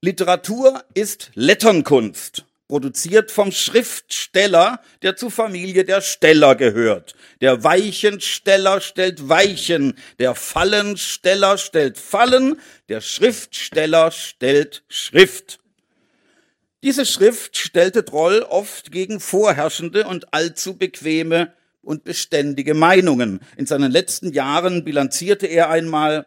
Literatur 0.00 0.84
ist 0.94 1.30
Letternkunst 1.34 2.47
produziert 2.68 3.30
vom 3.30 3.50
Schriftsteller, 3.50 4.80
der 5.02 5.16
zur 5.16 5.30
Familie 5.30 5.84
der 5.84 6.02
Steller 6.02 6.54
gehört. 6.54 7.14
Der 7.40 7.64
Weichensteller 7.64 8.80
stellt 8.82 9.28
Weichen, 9.28 9.94
der 10.18 10.34
Fallensteller 10.34 11.56
stellt 11.56 11.96
Fallen, 11.98 12.60
der 12.90 13.00
Schriftsteller 13.00 14.10
stellt 14.10 14.84
Schrift. 14.88 15.58
Diese 16.82 17.06
Schrift 17.06 17.56
stellte 17.56 18.04
Troll 18.04 18.42
oft 18.42 18.92
gegen 18.92 19.18
vorherrschende 19.18 20.06
und 20.06 20.32
allzu 20.32 20.76
bequeme 20.76 21.52
und 21.82 22.04
beständige 22.04 22.74
Meinungen. 22.74 23.40
In 23.56 23.66
seinen 23.66 23.90
letzten 23.90 24.32
Jahren 24.32 24.84
bilanzierte 24.84 25.46
er 25.46 25.70
einmal, 25.70 26.26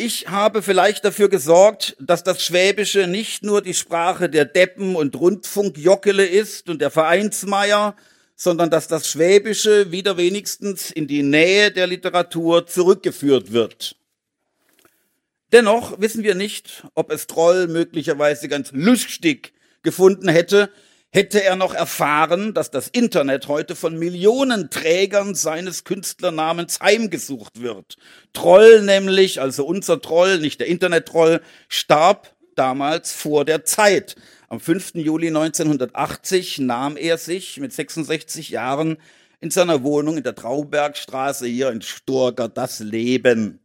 ich 0.00 0.28
habe 0.28 0.62
vielleicht 0.62 1.04
dafür 1.04 1.28
gesorgt, 1.28 1.94
dass 2.00 2.24
das 2.24 2.42
Schwäbische 2.42 3.06
nicht 3.06 3.44
nur 3.44 3.60
die 3.60 3.74
Sprache 3.74 4.30
der 4.30 4.46
Deppen 4.46 4.96
und 4.96 5.14
Rundfunkjockele 5.14 6.24
ist 6.24 6.70
und 6.70 6.80
der 6.80 6.90
Vereinsmeier, 6.90 7.94
sondern 8.34 8.70
dass 8.70 8.88
das 8.88 9.06
Schwäbische 9.06 9.92
wieder 9.92 10.16
wenigstens 10.16 10.90
in 10.90 11.06
die 11.06 11.22
Nähe 11.22 11.70
der 11.70 11.86
Literatur 11.86 12.66
zurückgeführt 12.66 13.52
wird. 13.52 13.96
Dennoch 15.52 16.00
wissen 16.00 16.22
wir 16.22 16.34
nicht, 16.34 16.84
ob 16.94 17.12
es 17.12 17.26
Troll 17.26 17.66
möglicherweise 17.66 18.48
ganz 18.48 18.70
lustig 18.72 19.52
gefunden 19.82 20.28
hätte, 20.28 20.70
hätte 21.12 21.42
er 21.42 21.56
noch 21.56 21.74
erfahren, 21.74 22.54
dass 22.54 22.70
das 22.70 22.88
Internet 22.88 23.48
heute 23.48 23.74
von 23.74 23.98
Millionen 23.98 24.70
Trägern 24.70 25.34
seines 25.34 25.84
Künstlernamens 25.84 26.80
heimgesucht 26.80 27.60
wird. 27.60 27.96
Troll 28.32 28.82
nämlich, 28.82 29.40
also 29.40 29.66
unser 29.66 30.00
Troll, 30.00 30.38
nicht 30.38 30.60
der 30.60 30.68
Internet-Troll, 30.68 31.40
starb 31.68 32.34
damals 32.54 33.12
vor 33.12 33.44
der 33.44 33.64
Zeit. 33.64 34.14
Am 34.48 34.60
5. 34.60 34.94
Juli 34.94 35.28
1980 35.28 36.58
nahm 36.58 36.96
er 36.96 37.18
sich 37.18 37.58
mit 37.58 37.72
66 37.72 38.50
Jahren 38.50 38.98
in 39.40 39.50
seiner 39.50 39.82
Wohnung 39.82 40.18
in 40.18 40.22
der 40.22 40.34
Traubergstraße 40.34 41.46
hier 41.46 41.70
in 41.70 41.82
Sturger 41.82 42.48
das 42.48 42.80
Leben. 42.80 43.60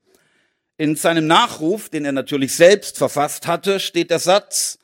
In 0.77 0.95
seinem 0.95 1.27
Nachruf, 1.27 1.89
den 1.89 2.05
er 2.05 2.11
natürlich 2.11 2.55
selbst 2.55 2.97
verfasst 2.97 3.47
hatte, 3.47 3.79
steht 3.79 4.09
der 4.09 4.19
Satz, 4.19 4.79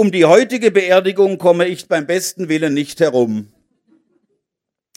um 0.00 0.10
die 0.10 0.24
heutige 0.24 0.70
Beerdigung 0.70 1.36
komme 1.36 1.68
ich 1.68 1.86
beim 1.86 2.06
besten 2.06 2.48
Willen 2.48 2.72
nicht 2.72 3.00
herum. 3.00 3.52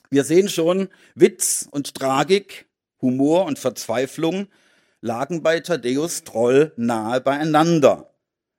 Wir 0.10 0.24
sehen 0.24 0.48
schon, 0.48 0.88
Witz 1.14 1.68
und 1.70 1.94
Tragik, 1.94 2.68
Humor 3.02 3.44
und 3.44 3.60
Verzweiflung 3.60 4.48
lagen 5.02 5.44
bei 5.44 5.60
Thaddäus 5.60 6.24
Troll 6.24 6.72
nahe 6.78 7.20
beieinander. 7.20 8.14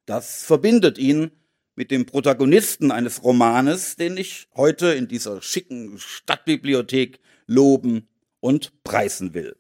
Das 0.05 0.43
verbindet 0.43 0.99
ihn 0.99 1.31
mit 1.77 1.91
dem 1.91 2.05
Protagonisten 2.05 2.91
eines 2.91 3.25
Romanes, 3.25 3.97
den 3.97 4.19
ich 4.19 4.49
heute 4.55 4.89
in 4.89 5.09
dieser 5.09 5.41
schicken 5.41 5.99
Stadtbibliothek 5.99 7.21
loben 7.47 8.07
und 8.41 8.85
preisen 8.85 9.33
will. 9.33 9.57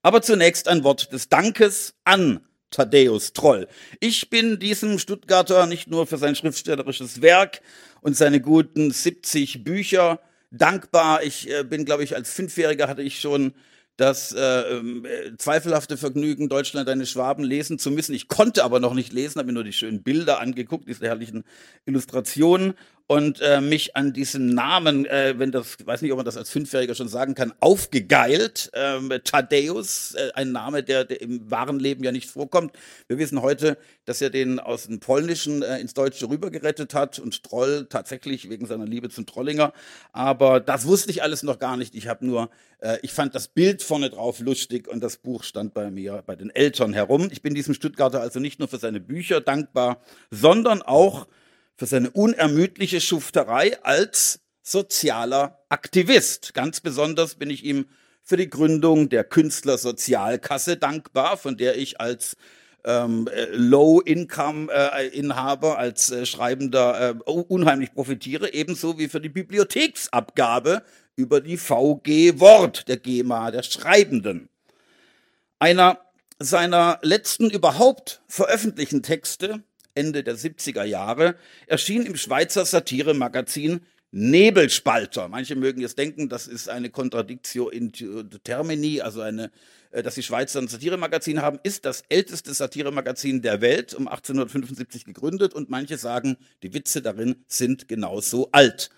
Aber 0.00 0.22
zunächst 0.22 0.68
ein 0.68 0.84
Wort 0.84 1.12
des 1.12 1.28
Dankes 1.28 1.96
an 2.04 2.47
Thaddäus 2.70 3.32
Troll. 3.32 3.68
Ich 4.00 4.30
bin 4.30 4.58
diesem 4.58 4.98
Stuttgarter 4.98 5.66
nicht 5.66 5.88
nur 5.88 6.06
für 6.06 6.18
sein 6.18 6.34
schriftstellerisches 6.34 7.22
Werk 7.22 7.60
und 8.00 8.16
seine 8.16 8.40
guten 8.40 8.90
70 8.90 9.64
Bücher 9.64 10.20
dankbar. 10.50 11.22
Ich 11.22 11.50
äh, 11.50 11.64
bin, 11.64 11.84
glaube 11.84 12.04
ich, 12.04 12.14
als 12.14 12.32
Fünfjähriger 12.32 12.88
hatte 12.88 13.02
ich 13.02 13.20
schon 13.20 13.54
das 13.98 14.32
äh, 14.32 14.40
äh, 14.40 15.36
zweifelhafte 15.38 15.96
Vergnügen, 15.96 16.48
Deutschland 16.48 16.88
eine 16.88 17.04
Schwaben 17.04 17.42
lesen 17.42 17.80
zu 17.80 17.90
müssen. 17.90 18.14
Ich 18.14 18.28
konnte 18.28 18.62
aber 18.62 18.78
noch 18.78 18.94
nicht 18.94 19.12
lesen, 19.12 19.40
habe 19.40 19.48
mir 19.48 19.54
nur 19.54 19.64
die 19.64 19.72
schönen 19.72 20.04
Bilder 20.04 20.38
angeguckt, 20.38 20.88
diese 20.88 21.06
herrlichen 21.06 21.44
Illustrationen 21.84 22.74
und 23.10 23.40
äh, 23.40 23.62
mich 23.62 23.96
an 23.96 24.12
diesen 24.12 24.54
Namen, 24.54 25.06
äh, 25.06 25.34
wenn 25.38 25.50
das, 25.50 25.78
weiß 25.82 26.02
nicht, 26.02 26.12
ob 26.12 26.18
man 26.18 26.26
das 26.26 26.36
als 26.36 26.50
Fünfjähriger 26.50 26.94
schon 26.94 27.08
sagen 27.08 27.34
kann, 27.34 27.54
aufgegeilt. 27.58 28.70
Ähm, 28.74 29.10
Thaddeus, 29.24 30.14
äh, 30.14 30.30
ein 30.34 30.52
Name, 30.52 30.82
der, 30.82 31.06
der, 31.06 31.22
im 31.22 31.50
wahren 31.50 31.80
Leben 31.80 32.04
ja 32.04 32.12
nicht 32.12 32.28
vorkommt. 32.28 32.72
Wir 33.06 33.16
wissen 33.16 33.40
heute, 33.40 33.78
dass 34.04 34.20
er 34.20 34.28
den 34.28 34.60
aus 34.60 34.88
dem 34.88 35.00
Polnischen 35.00 35.62
äh, 35.62 35.78
ins 35.80 35.94
Deutsche 35.94 36.28
rübergerettet 36.28 36.92
hat 36.92 37.18
und 37.18 37.42
Troll 37.42 37.86
tatsächlich 37.88 38.50
wegen 38.50 38.66
seiner 38.66 38.84
Liebe 38.84 39.08
zum 39.08 39.24
Trollinger. 39.24 39.72
Aber 40.12 40.60
das 40.60 40.86
wusste 40.86 41.10
ich 41.10 41.22
alles 41.22 41.42
noch 41.42 41.58
gar 41.58 41.78
nicht. 41.78 41.94
Ich 41.94 42.08
habe 42.08 42.26
nur, 42.26 42.50
äh, 42.80 42.98
ich 43.00 43.14
fand 43.14 43.34
das 43.34 43.48
Bild 43.48 43.82
vorne 43.82 44.10
drauf 44.10 44.40
lustig 44.40 44.86
und 44.86 45.02
das 45.02 45.16
Buch 45.16 45.44
stand 45.44 45.72
bei 45.72 45.90
mir, 45.90 46.22
bei 46.26 46.36
den 46.36 46.50
Eltern 46.50 46.92
herum. 46.92 47.30
Ich 47.32 47.40
bin 47.40 47.54
diesem 47.54 47.72
Stuttgarter 47.72 48.20
also 48.20 48.38
nicht 48.38 48.58
nur 48.58 48.68
für 48.68 48.78
seine 48.78 49.00
Bücher 49.00 49.40
dankbar, 49.40 50.02
sondern 50.30 50.82
auch 50.82 51.26
für 51.78 51.86
seine 51.86 52.10
unermüdliche 52.10 53.00
Schufterei 53.00 53.82
als 53.84 54.40
sozialer 54.62 55.64
Aktivist. 55.68 56.52
Ganz 56.52 56.80
besonders 56.80 57.36
bin 57.36 57.50
ich 57.50 57.64
ihm 57.64 57.86
für 58.24 58.36
die 58.36 58.50
Gründung 58.50 59.08
der 59.08 59.22
Künstlersozialkasse 59.22 60.76
dankbar, 60.76 61.36
von 61.36 61.56
der 61.56 61.78
ich 61.78 62.00
als 62.00 62.36
ähm, 62.84 63.28
äh, 63.32 63.44
Low-Income-Inhaber, 63.52 65.74
äh, 65.74 65.76
als 65.76 66.10
äh, 66.10 66.26
Schreibender 66.26 67.10
äh, 67.10 67.14
unheimlich 67.24 67.94
profitiere, 67.94 68.52
ebenso 68.52 68.98
wie 68.98 69.06
für 69.08 69.20
die 69.20 69.28
Bibliotheksabgabe 69.28 70.82
über 71.14 71.40
die 71.40 71.56
VG 71.56 72.40
Wort, 72.40 72.88
der 72.88 72.96
GEMA 72.96 73.52
der 73.52 73.62
Schreibenden. 73.62 74.48
Einer 75.60 76.00
seiner 76.40 76.98
letzten 77.02 77.50
überhaupt 77.50 78.20
veröffentlichten 78.26 79.04
Texte 79.04 79.62
Ende 79.98 80.22
der 80.22 80.36
70er 80.36 80.84
Jahre, 80.84 81.34
erschien 81.66 82.06
im 82.06 82.16
Schweizer 82.16 82.64
Satiremagazin 82.64 83.80
Nebelspalter. 84.10 85.28
Manche 85.28 85.54
mögen 85.54 85.80
jetzt 85.80 85.98
denken, 85.98 86.28
das 86.28 86.46
ist 86.46 86.68
eine 86.68 86.88
Contradictio 86.88 87.68
in 87.68 87.92
termini, 88.42 89.02
also 89.02 89.20
eine, 89.20 89.50
äh, 89.90 90.02
dass 90.02 90.14
die 90.14 90.22
Schweizer 90.22 90.60
ein 90.60 90.68
Satiremagazin 90.68 91.42
haben, 91.42 91.58
ist 91.62 91.84
das 91.84 92.04
älteste 92.08 92.54
Satiremagazin 92.54 93.42
der 93.42 93.60
Welt, 93.60 93.92
um 93.92 94.08
1875 94.08 95.04
gegründet 95.04 95.52
und 95.52 95.68
manche 95.68 95.98
sagen, 95.98 96.38
die 96.62 96.72
Witze 96.72 97.02
darin 97.02 97.44
sind 97.48 97.88
genauso 97.88 98.48
alt. 98.52 98.90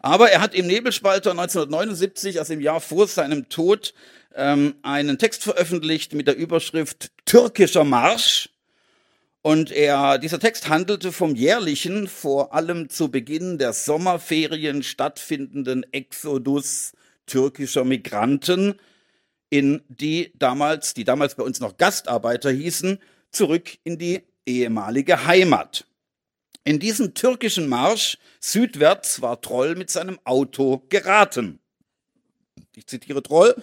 Aber 0.00 0.30
er 0.30 0.40
hat 0.40 0.54
im 0.54 0.66
Nebelspalter 0.66 1.30
1979, 1.30 2.38
also 2.38 2.52
im 2.52 2.60
Jahr 2.60 2.80
vor 2.80 3.06
seinem 3.06 3.48
Tod, 3.48 3.94
ähm, 4.34 4.74
einen 4.82 5.18
Text 5.18 5.42
veröffentlicht 5.42 6.14
mit 6.14 6.26
der 6.26 6.36
Überschrift 6.36 7.10
Türkischer 7.24 7.84
Marsch 7.84 8.50
und 9.42 9.70
er, 9.70 10.18
dieser 10.18 10.38
Text 10.38 10.68
handelte 10.68 11.12
vom 11.12 11.34
jährlichen, 11.34 12.08
vor 12.08 12.54
allem 12.54 12.90
zu 12.90 13.10
Beginn 13.10 13.56
der 13.58 13.72
Sommerferien 13.72 14.82
stattfindenden 14.82 15.90
Exodus 15.92 16.92
türkischer 17.26 17.84
Migranten 17.84 18.74
in 19.48 19.82
die 19.88 20.32
damals, 20.36 20.94
die 20.94 21.04
damals 21.04 21.34
bei 21.34 21.42
uns 21.42 21.60
noch 21.60 21.76
Gastarbeiter 21.76 22.50
hießen, 22.50 22.98
zurück 23.30 23.78
in 23.82 23.98
die 23.98 24.22
ehemalige 24.46 25.26
Heimat. 25.26 25.86
In 26.64 26.78
diesen 26.78 27.14
türkischen 27.14 27.68
Marsch 27.68 28.18
südwärts 28.40 29.22
war 29.22 29.40
Troll 29.40 29.74
mit 29.74 29.90
seinem 29.90 30.18
Auto 30.24 30.84
geraten. 30.88 31.58
Ich 32.76 32.86
zitiere 32.86 33.22
Troll. 33.22 33.56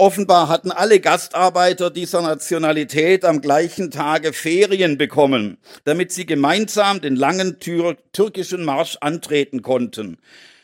Offenbar 0.00 0.48
hatten 0.48 0.70
alle 0.70 0.98
Gastarbeiter 0.98 1.90
dieser 1.90 2.22
Nationalität 2.22 3.22
am 3.22 3.42
gleichen 3.42 3.90
Tage 3.90 4.32
Ferien 4.32 4.96
bekommen, 4.96 5.58
damit 5.84 6.10
sie 6.10 6.24
gemeinsam 6.24 7.02
den 7.02 7.16
langen 7.16 7.60
tür 7.60 7.98
türkischen 8.12 8.64
Marsch 8.64 8.96
antreten 9.02 9.60
konnten. 9.60 10.16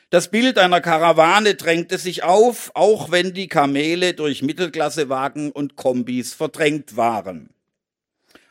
Das 0.08 0.30
Bild 0.30 0.56
einer 0.56 0.80
Karawane 0.80 1.54
drängte 1.54 1.98
sich 1.98 2.24
auf, 2.24 2.70
auch 2.72 3.10
wenn 3.10 3.34
die 3.34 3.48
Kamele 3.48 4.14
durch 4.14 4.40
Mittelklassewagen 4.40 5.52
und 5.52 5.76
Kombis 5.76 6.32
verdrängt 6.32 6.96
waren. 6.96 7.50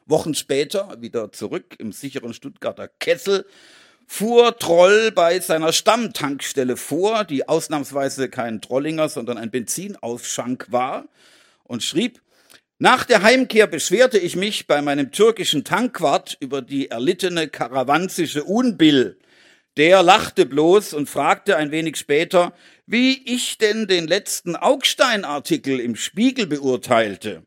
Wochen 0.06 0.36
später, 0.36 0.98
wieder 1.00 1.32
zurück 1.32 1.78
im 1.80 1.94
sicheren 1.94 2.36
Stuttgarter 2.36 2.90
Kessel, 3.00 3.48
fuhr 4.08 4.58
Troll 4.58 5.12
bei 5.12 5.40
seiner 5.40 5.74
Stammtankstelle 5.74 6.78
vor, 6.78 7.24
die 7.24 7.48
ausnahmsweise 7.48 8.30
kein 8.30 8.62
Trollinger, 8.62 9.10
sondern 9.10 9.38
ein 9.38 9.52
Benzinausschank 9.52 10.68
war, 10.70 11.06
und 11.64 11.84
schrieb, 11.84 12.22
nach 12.78 13.06
der 13.06 13.24
Heimkehr 13.24 13.68
beschwerte 13.68 14.18
ich 14.18 14.36
mich 14.36 14.68
bei 14.68 14.82
meinem 14.82 15.12
türkischen 15.12 15.64
Tankwart 15.64 16.36
über 16.42 16.62
die 16.62 16.90
erlittene 16.90 17.48
karawanzische 17.48 18.44
Unbill. 18.44 19.18
Der 19.78 20.04
lachte 20.04 20.46
bloß 20.46 20.94
und 20.94 21.10
fragte 21.10 21.56
ein 21.56 21.72
wenig 21.72 21.96
später, 21.96 22.54
wie 22.86 23.24
ich 23.34 23.58
denn 23.58 23.88
den 23.88 24.08
letzten 24.08 24.56
Augstein-Artikel 24.56 25.80
im 25.80 25.96
Spiegel 25.96 26.48
beurteilte. 26.48 27.44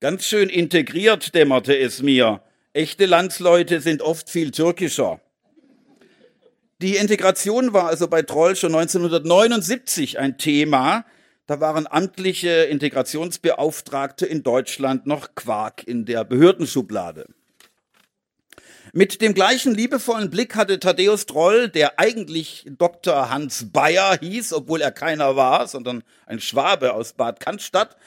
Ganz 0.00 0.26
schön 0.26 0.48
integriert 0.48 1.34
dämmerte 1.34 1.76
es 1.76 2.02
mir. 2.02 2.42
Echte 2.72 3.06
Landsleute 3.06 3.80
sind 3.80 4.02
oft 4.02 4.30
viel 4.30 4.50
türkischer. 4.50 5.20
Die 6.80 6.96
Integration 6.96 7.74
war 7.74 7.88
also 7.88 8.08
bei 8.08 8.22
Troll 8.22 8.56
schon 8.56 8.74
1979 8.74 10.18
ein 10.18 10.38
Thema. 10.38 11.04
Da 11.46 11.60
waren 11.60 11.86
amtliche 11.86 12.48
Integrationsbeauftragte 12.48 14.24
in 14.24 14.42
Deutschland 14.42 15.06
noch 15.06 15.34
Quark 15.34 15.86
in 15.86 16.06
der 16.06 16.24
Behördenschublade. 16.24 17.26
Mit 18.94 19.20
dem 19.20 19.34
gleichen 19.34 19.74
liebevollen 19.74 20.30
Blick 20.30 20.54
hatte 20.56 20.80
Thaddeus 20.80 21.26
Troll, 21.26 21.68
der 21.68 21.98
eigentlich 21.98 22.64
Dr. 22.78 23.28
Hans 23.28 23.66
Bayer 23.70 24.18
hieß, 24.18 24.54
obwohl 24.54 24.80
er 24.80 24.90
keiner 24.90 25.36
war, 25.36 25.68
sondern 25.68 26.02
ein 26.24 26.40
Schwabe 26.40 26.94
aus 26.94 27.12
Bad 27.12 27.40
Cannstatt, 27.40 27.98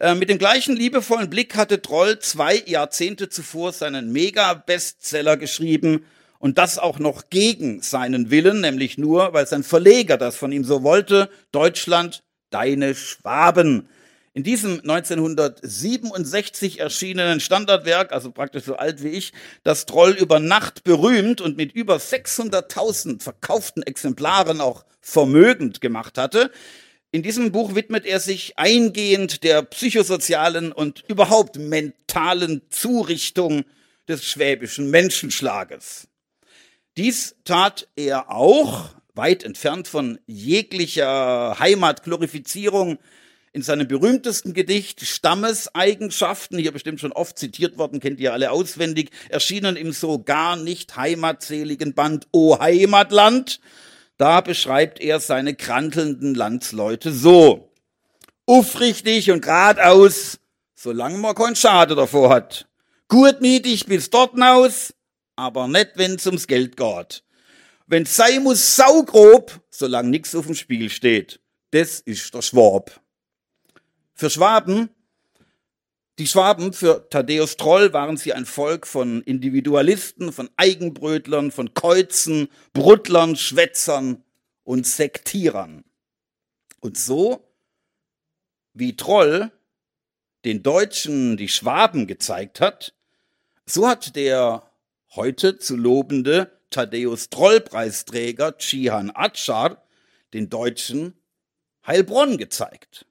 äh, 0.00 0.14
mit 0.14 0.30
dem 0.30 0.38
gleichen 0.38 0.74
liebevollen 0.74 1.28
Blick 1.28 1.56
hatte 1.56 1.82
Troll 1.82 2.18
zwei 2.20 2.62
Jahrzehnte 2.64 3.28
zuvor 3.28 3.72
seinen 3.72 4.12
Mega-Bestseller 4.12 5.36
geschrieben, 5.36 6.06
und 6.44 6.58
das 6.58 6.78
auch 6.78 6.98
noch 6.98 7.30
gegen 7.30 7.80
seinen 7.80 8.30
Willen, 8.30 8.60
nämlich 8.60 8.98
nur, 8.98 9.32
weil 9.32 9.46
sein 9.46 9.62
Verleger 9.62 10.18
das 10.18 10.36
von 10.36 10.52
ihm 10.52 10.62
so 10.62 10.82
wollte, 10.82 11.30
Deutschland, 11.52 12.22
deine 12.50 12.94
Schwaben. 12.94 13.88
In 14.34 14.42
diesem 14.42 14.80
1967 14.80 16.80
erschienenen 16.80 17.40
Standardwerk, 17.40 18.12
also 18.12 18.30
praktisch 18.30 18.64
so 18.64 18.76
alt 18.76 19.02
wie 19.02 19.08
ich, 19.08 19.32
das 19.62 19.86
Troll 19.86 20.10
über 20.10 20.38
Nacht 20.38 20.84
berühmt 20.84 21.40
und 21.40 21.56
mit 21.56 21.72
über 21.72 21.96
600.000 21.96 23.22
verkauften 23.22 23.82
Exemplaren 23.82 24.60
auch 24.60 24.84
vermögend 25.00 25.80
gemacht 25.80 26.18
hatte, 26.18 26.50
in 27.10 27.22
diesem 27.22 27.52
Buch 27.52 27.74
widmet 27.74 28.04
er 28.04 28.20
sich 28.20 28.58
eingehend 28.58 29.44
der 29.44 29.62
psychosozialen 29.62 30.72
und 30.72 31.04
überhaupt 31.08 31.56
mentalen 31.56 32.60
Zurichtung 32.68 33.64
des 34.06 34.26
schwäbischen 34.26 34.90
Menschenschlages. 34.90 36.06
Dies 36.96 37.34
tat 37.44 37.88
er 37.96 38.30
auch, 38.30 38.90
weit 39.14 39.42
entfernt 39.42 39.88
von 39.88 40.20
jeglicher 40.26 41.58
Heimatglorifizierung, 41.58 42.98
in 43.52 43.62
seinem 43.62 43.86
berühmtesten 43.86 44.52
Gedicht 44.52 45.00
Stammeseigenschaften, 45.00 46.58
hier 46.58 46.72
bestimmt 46.72 46.98
schon 47.00 47.12
oft 47.12 47.38
zitiert 47.38 47.78
worden, 47.78 48.00
kennt 48.00 48.18
ihr 48.18 48.32
alle 48.32 48.50
auswendig, 48.50 49.10
erschienen 49.28 49.76
im 49.76 49.92
so 49.92 50.20
gar 50.22 50.56
nicht 50.56 50.96
heimatseligen 50.96 51.94
Band 51.94 52.26
O 52.32 52.58
Heimatland. 52.58 53.60
Da 54.16 54.40
beschreibt 54.40 55.00
er 55.00 55.20
seine 55.20 55.54
krantelnden 55.54 56.34
Landsleute 56.34 57.12
so. 57.12 57.70
Aufrichtig 58.46 59.30
und 59.30 59.42
geradeaus, 59.42 60.40
solange 60.74 61.18
man 61.18 61.36
keinen 61.36 61.56
Schade 61.56 61.94
davor 61.94 62.30
hat. 62.30 62.66
Gutmütig 63.08 63.86
bis 63.86 64.10
dort 64.10 64.40
aus, 64.40 64.94
aber 65.36 65.68
nicht, 65.68 65.92
wenn's 65.96 66.26
ums 66.26 66.46
Geld 66.46 66.76
geht. 66.76 67.24
Wenn's 67.86 68.16
sein 68.16 68.42
muss, 68.42 68.76
saugrob, 68.76 69.60
solange 69.70 70.10
nix 70.10 70.34
auf 70.34 70.46
dem 70.46 70.54
Spiel 70.54 70.88
steht. 70.90 71.40
Das 71.70 72.00
ist 72.00 72.32
der 72.34 72.42
Schwab. 72.42 73.00
Für 74.14 74.30
Schwaben, 74.30 74.90
die 76.18 76.28
Schwaben, 76.28 76.72
für 76.72 77.08
Thaddäus 77.10 77.56
Troll 77.56 77.92
waren 77.92 78.16
sie 78.16 78.32
ein 78.32 78.46
Volk 78.46 78.86
von 78.86 79.20
Individualisten, 79.22 80.32
von 80.32 80.48
Eigenbrötlern, 80.56 81.50
von 81.50 81.74
Käuzen, 81.74 82.48
Bruttlern, 82.72 83.34
Schwätzern 83.34 84.22
und 84.62 84.86
Sektierern. 84.86 85.84
Und 86.80 86.96
so, 86.96 87.44
wie 88.72 88.94
Troll 88.96 89.50
den 90.44 90.62
Deutschen 90.62 91.36
die 91.36 91.48
Schwaben 91.48 92.06
gezeigt 92.06 92.60
hat, 92.60 92.94
so 93.66 93.88
hat 93.88 94.14
der 94.14 94.70
heute 95.16 95.58
zu 95.58 95.76
lobende 95.76 96.60
Thaddäus 96.70 97.30
Troll-Preisträger 97.30 98.58
Cihan 98.58 99.10
Atschar 99.14 99.86
den 100.32 100.50
Deutschen 100.50 101.14
Heilbronn 101.86 102.38
gezeigt 102.38 103.06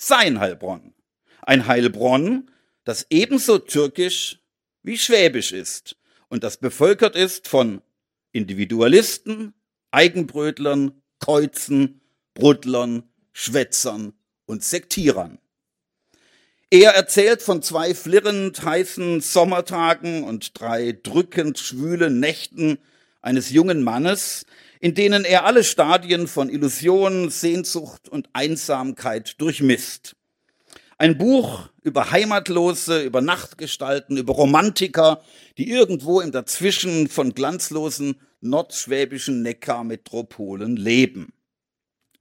sein 0.00 0.40
Heilbronn. 0.40 0.94
Ein 1.42 1.66
Heilbronn, 1.66 2.50
das 2.84 3.06
ebenso 3.10 3.58
türkisch 3.58 4.40
wie 4.82 4.96
schwäbisch 4.96 5.52
ist 5.52 5.96
und 6.28 6.42
das 6.42 6.56
bevölkert 6.56 7.16
ist 7.16 7.48
von 7.48 7.82
Individualisten, 8.32 9.52
Eigenbrötlern, 9.90 11.02
Käuzen, 11.18 12.00
Bruttlern, 12.32 13.02
Schwätzern 13.32 14.14
und 14.46 14.64
Sektierern. 14.64 15.38
Er 16.72 16.92
erzählt 16.92 17.42
von 17.42 17.62
zwei 17.62 17.96
flirrend 17.96 18.64
heißen 18.64 19.20
Sommertagen 19.20 20.22
und 20.22 20.60
drei 20.60 20.96
drückend 21.02 21.58
schwülen 21.58 22.20
Nächten 22.20 22.78
eines 23.20 23.50
jungen 23.50 23.82
Mannes, 23.82 24.46
in 24.78 24.94
denen 24.94 25.24
er 25.24 25.46
alle 25.46 25.64
Stadien 25.64 26.28
von 26.28 26.48
Illusion, 26.48 27.28
Sehnsucht 27.28 28.08
und 28.08 28.28
Einsamkeit 28.34 29.40
durchmisst. 29.40 30.14
Ein 30.96 31.18
Buch 31.18 31.68
über 31.82 32.12
Heimatlose, 32.12 33.02
über 33.02 33.20
Nachtgestalten, 33.20 34.16
über 34.16 34.34
Romantiker, 34.34 35.24
die 35.58 35.70
irgendwo 35.70 36.20
im 36.20 36.30
Dazwischen 36.30 37.08
von 37.08 37.34
glanzlosen 37.34 38.20
nordschwäbischen 38.42 39.42
Neckarmetropolen 39.42 40.76
leben. 40.76 41.32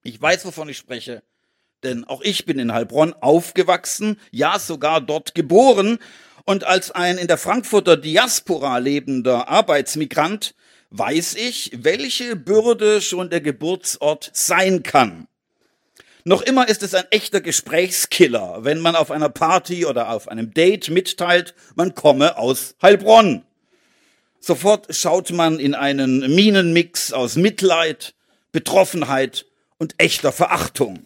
Ich 0.01 0.19
weiß, 0.19 0.43
wovon 0.45 0.69
ich 0.69 0.77
spreche, 0.77 1.21
denn 1.83 2.03
auch 2.05 2.21
ich 2.21 2.45
bin 2.45 2.59
in 2.59 2.73
Heilbronn 2.73 3.13
aufgewachsen, 3.13 4.19
ja 4.31 4.59
sogar 4.59 5.01
dort 5.01 5.35
geboren 5.35 5.99
und 6.45 6.63
als 6.63 6.91
ein 6.91 7.17
in 7.17 7.27
der 7.27 7.37
Frankfurter 7.37 7.97
Diaspora 7.97 8.77
lebender 8.79 9.49
Arbeitsmigrant 9.49 10.55
weiß 10.91 11.35
ich, 11.35 11.71
welche 11.75 12.35
Bürde 12.35 13.01
schon 13.01 13.29
der 13.29 13.41
Geburtsort 13.41 14.31
sein 14.33 14.83
kann. 14.83 15.27
Noch 16.25 16.41
immer 16.41 16.67
ist 16.67 16.83
es 16.83 16.93
ein 16.93 17.05
echter 17.11 17.41
Gesprächskiller, 17.41 18.63
wenn 18.63 18.79
man 18.79 18.95
auf 18.95 19.11
einer 19.11 19.29
Party 19.29 19.85
oder 19.85 20.09
auf 20.09 20.27
einem 20.27 20.53
Date 20.53 20.89
mitteilt, 20.89 21.55
man 21.75 21.95
komme 21.95 22.37
aus 22.37 22.75
Heilbronn. 22.81 23.43
Sofort 24.39 24.93
schaut 24.95 25.31
man 25.31 25.59
in 25.59 25.75
einen 25.75 26.19
Minenmix 26.33 27.13
aus 27.13 27.35
Mitleid, 27.35 28.15
Betroffenheit 28.51 29.45
und 29.77 29.95
echter 29.97 30.31
Verachtung. 30.31 31.05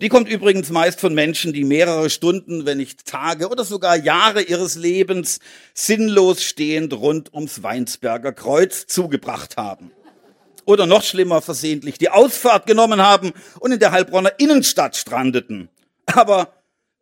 Die 0.00 0.08
kommt 0.08 0.28
übrigens 0.28 0.70
meist 0.70 1.00
von 1.00 1.12
Menschen, 1.12 1.52
die 1.52 1.64
mehrere 1.64 2.08
Stunden, 2.08 2.66
wenn 2.66 2.78
nicht 2.78 3.04
Tage 3.04 3.48
oder 3.48 3.64
sogar 3.64 3.96
Jahre 3.96 4.42
ihres 4.42 4.76
Lebens 4.76 5.40
sinnlos 5.74 6.44
stehend 6.44 6.92
rund 6.92 7.34
ums 7.34 7.64
Weinsberger 7.64 8.32
Kreuz 8.32 8.86
zugebracht 8.86 9.56
haben. 9.56 9.90
Oder 10.64 10.86
noch 10.86 11.02
schlimmer 11.02 11.42
versehentlich 11.42 11.98
die 11.98 12.10
Ausfahrt 12.10 12.66
genommen 12.66 13.02
haben 13.02 13.32
und 13.58 13.72
in 13.72 13.80
der 13.80 13.90
Heilbronner 13.90 14.38
Innenstadt 14.38 14.96
strandeten. 14.96 15.68
Aber 16.06 16.52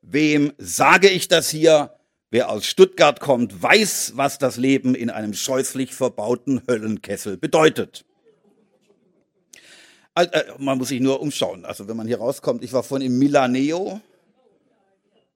wem 0.01 0.55
sage 0.57 1.11
ich 1.11 1.29
das 1.29 1.51
hier? 1.51 1.93
Wer 2.31 2.49
aus 2.49 2.65
Stuttgart 2.65 3.21
kommt, 3.21 3.63
weiß, 3.63 4.13
was 4.15 4.39
das 4.39 4.57
Leben 4.57 4.95
in 4.95 5.11
einem 5.11 5.35
scheußlich 5.35 5.95
verbauten 5.95 6.63
Höllenkessel 6.67 7.37
bedeutet. 7.37 8.07
Äh, 10.17 10.45
man 10.59 10.79
muss 10.79 10.89
sich 10.89 11.01
nur 11.01 11.21
umschauen. 11.21 11.65
Also 11.65 11.89
wenn 11.89 11.97
man 11.97 12.07
hier 12.07 12.19
rauskommt, 12.19 12.65
ich 12.65 12.73
war 12.73 12.83
vorhin 12.83 13.07
im 13.07 13.19
Milaneo. 13.19 14.01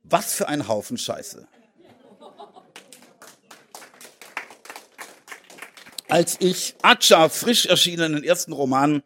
Was 0.02 0.34
für 0.34 0.48
ein 0.48 0.66
Haufen 0.66 0.96
Scheiße. 0.96 1.46
Als 6.08 6.38
ich 6.40 6.74
Acha 6.82 7.28
frisch 7.28 7.66
erschienenen 7.66 8.24
ersten 8.24 8.52
Roman 8.52 9.02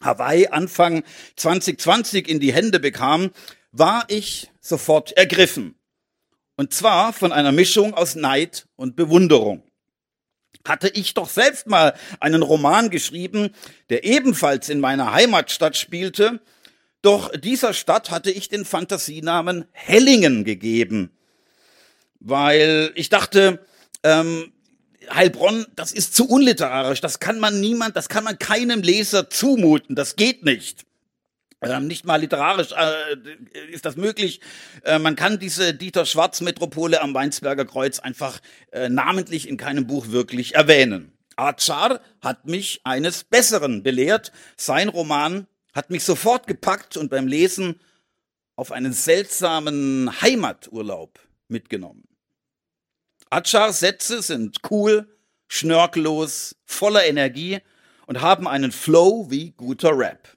Hawaii 0.00 0.46
Anfang 0.48 1.02
2020 1.36 2.28
in 2.28 2.38
die 2.38 2.52
Hände 2.52 2.78
bekam, 2.78 3.30
war 3.72 4.04
ich 4.08 4.50
sofort 4.60 5.16
ergriffen. 5.16 5.74
Und 6.56 6.72
zwar 6.72 7.12
von 7.12 7.32
einer 7.32 7.50
Mischung 7.50 7.94
aus 7.94 8.14
Neid 8.14 8.68
und 8.76 8.94
Bewunderung 8.94 9.65
hatte 10.68 10.88
ich 10.88 11.14
doch 11.14 11.28
selbst 11.28 11.66
mal 11.66 11.94
einen 12.20 12.42
Roman 12.42 12.90
geschrieben, 12.90 13.50
der 13.90 14.04
ebenfalls 14.04 14.68
in 14.68 14.80
meiner 14.80 15.12
Heimatstadt 15.12 15.76
spielte, 15.76 16.40
doch 17.02 17.30
dieser 17.36 17.72
Stadt 17.72 18.10
hatte 18.10 18.30
ich 18.30 18.48
den 18.48 18.64
Fantasienamen 18.64 19.66
Hellingen 19.72 20.44
gegeben, 20.44 21.10
weil 22.20 22.92
ich 22.94 23.08
dachte, 23.08 23.64
ähm, 24.02 24.52
Heilbronn, 25.12 25.66
das 25.76 25.92
ist 25.92 26.16
zu 26.16 26.28
unliterarisch, 26.28 27.00
das 27.00 27.20
kann 27.20 27.38
man 27.38 27.60
niemand, 27.60 27.96
das 27.96 28.08
kann 28.08 28.24
man 28.24 28.38
keinem 28.38 28.82
Leser 28.82 29.30
zumuten, 29.30 29.94
das 29.94 30.16
geht 30.16 30.44
nicht. 30.44 30.85
Ähm, 31.70 31.86
nicht 31.86 32.04
mal 32.04 32.16
literarisch 32.16 32.72
äh, 32.72 33.16
ist 33.70 33.84
das 33.84 33.96
möglich. 33.96 34.40
Äh, 34.84 34.98
man 34.98 35.16
kann 35.16 35.38
diese 35.38 35.74
Dieter 35.74 36.06
Schwarz-Metropole 36.06 37.00
am 37.00 37.14
Weinsberger 37.14 37.64
Kreuz 37.64 37.98
einfach 37.98 38.40
äh, 38.72 38.88
namentlich 38.88 39.48
in 39.48 39.56
keinem 39.56 39.86
Buch 39.86 40.08
wirklich 40.08 40.54
erwähnen. 40.54 41.12
Achar 41.36 42.00
hat 42.22 42.46
mich 42.46 42.80
eines 42.84 43.24
Besseren 43.24 43.82
belehrt. 43.82 44.32
Sein 44.56 44.88
Roman 44.88 45.46
hat 45.74 45.90
mich 45.90 46.04
sofort 46.04 46.46
gepackt 46.46 46.96
und 46.96 47.10
beim 47.10 47.26
Lesen 47.26 47.80
auf 48.56 48.72
einen 48.72 48.92
seltsamen 48.94 50.10
Heimaturlaub 50.22 51.20
mitgenommen. 51.48 52.08
Achars 53.28 53.80
Sätze 53.80 54.22
sind 54.22 54.58
cool, 54.70 55.06
schnörkellos, 55.48 56.56
voller 56.64 57.04
Energie 57.04 57.58
und 58.06 58.22
haben 58.22 58.48
einen 58.48 58.72
Flow 58.72 59.30
wie 59.30 59.50
guter 59.50 59.96
Rap. 59.96 60.35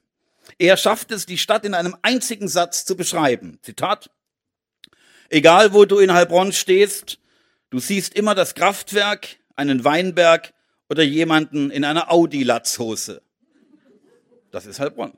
Er 0.60 0.76
schafft 0.76 1.10
es, 1.10 1.24
die 1.24 1.38
Stadt 1.38 1.64
in 1.64 1.72
einem 1.72 1.96
einzigen 2.02 2.46
Satz 2.46 2.84
zu 2.84 2.94
beschreiben. 2.94 3.58
Zitat. 3.62 4.10
Egal 5.30 5.72
wo 5.72 5.86
du 5.86 5.98
in 5.98 6.12
Heilbronn 6.12 6.52
stehst, 6.52 7.18
du 7.70 7.78
siehst 7.78 8.12
immer 8.12 8.34
das 8.34 8.54
Kraftwerk, 8.54 9.38
einen 9.56 9.84
Weinberg 9.84 10.52
oder 10.90 11.02
jemanden 11.02 11.70
in 11.70 11.82
einer 11.82 12.12
Audi-Latzhose. 12.12 13.22
Das 14.50 14.66
ist 14.66 14.80
Heilbronn. 14.80 15.14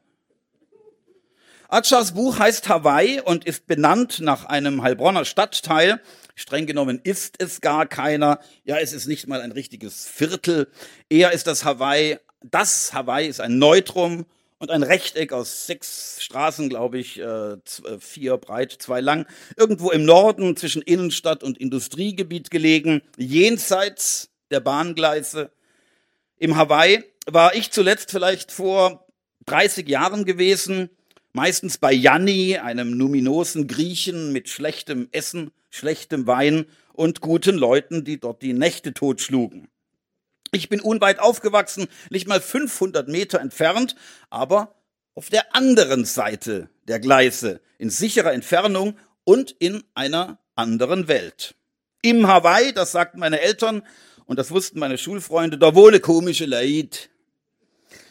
Atschas 1.68 2.14
Buch 2.14 2.38
heißt 2.38 2.68
Hawaii 2.68 3.20
und 3.20 3.44
ist 3.44 3.66
benannt 3.66 4.20
nach 4.20 4.44
einem 4.44 4.82
Heilbronner 4.82 5.24
Stadtteil. 5.24 6.00
Streng 6.36 6.66
genommen 6.66 7.00
ist 7.02 7.42
es 7.42 7.60
gar 7.60 7.86
keiner. 7.86 8.38
Ja, 8.62 8.78
es 8.78 8.92
ist 8.92 9.08
nicht 9.08 9.26
mal 9.26 9.40
ein 9.40 9.50
richtiges 9.50 10.06
Viertel. 10.06 10.68
Eher 11.08 11.32
ist 11.32 11.48
das 11.48 11.64
Hawaii, 11.64 12.18
das 12.42 12.92
Hawaii 12.92 13.26
ist 13.26 13.40
ein 13.40 13.58
Neutrum 13.58 14.24
und 14.62 14.70
ein 14.70 14.84
Rechteck 14.84 15.32
aus 15.32 15.66
sechs 15.66 16.22
Straßen, 16.22 16.68
glaube 16.68 16.96
ich, 16.96 17.18
äh, 17.18 17.56
vier 17.98 18.36
breit, 18.36 18.70
zwei 18.78 19.00
lang, 19.00 19.26
irgendwo 19.56 19.90
im 19.90 20.04
Norden 20.04 20.56
zwischen 20.56 20.82
Innenstadt 20.82 21.42
und 21.42 21.58
Industriegebiet 21.58 22.48
gelegen, 22.52 23.02
jenseits 23.16 24.30
der 24.52 24.60
Bahngleise. 24.60 25.50
Im 26.38 26.54
Hawaii 26.54 27.02
war 27.26 27.56
ich 27.56 27.72
zuletzt 27.72 28.12
vielleicht 28.12 28.52
vor 28.52 29.08
30 29.46 29.88
Jahren 29.88 30.24
gewesen, 30.24 30.90
meistens 31.32 31.76
bei 31.76 31.92
Janni, 31.92 32.56
einem 32.58 32.96
numinosen 32.96 33.66
Griechen 33.66 34.32
mit 34.32 34.48
schlechtem 34.48 35.08
Essen, 35.10 35.50
schlechtem 35.70 36.28
Wein 36.28 36.66
und 36.92 37.20
guten 37.20 37.56
Leuten, 37.56 38.04
die 38.04 38.20
dort 38.20 38.42
die 38.42 38.52
Nächte 38.52 38.94
totschlugen. 38.94 39.71
Ich 40.54 40.68
bin 40.68 40.82
unweit 40.82 41.18
aufgewachsen, 41.18 41.88
nicht 42.10 42.28
mal 42.28 42.40
500 42.40 43.08
Meter 43.08 43.40
entfernt, 43.40 43.96
aber 44.28 44.74
auf 45.14 45.30
der 45.30 45.56
anderen 45.56 46.04
Seite 46.04 46.68
der 46.86 47.00
Gleise, 47.00 47.62
in 47.78 47.88
sicherer 47.88 48.34
Entfernung 48.34 48.98
und 49.24 49.56
in 49.58 49.82
einer 49.94 50.38
anderen 50.54 51.08
Welt. 51.08 51.54
Im 52.02 52.26
Hawaii, 52.26 52.74
das 52.74 52.92
sagten 52.92 53.18
meine 53.18 53.40
Eltern 53.40 53.82
und 54.26 54.38
das 54.38 54.50
wussten 54.50 54.78
meine 54.78 54.98
Schulfreunde, 54.98 55.56
da 55.56 55.74
wohne 55.74 56.00
komische 56.00 56.44
Leid. 56.44 57.08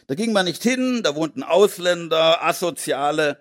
Da 0.07 0.15
ging 0.15 0.33
man 0.33 0.45
nicht 0.45 0.63
hin, 0.63 1.01
da 1.03 1.15
wohnten 1.15 1.43
Ausländer, 1.43 2.43
Asoziale 2.43 3.39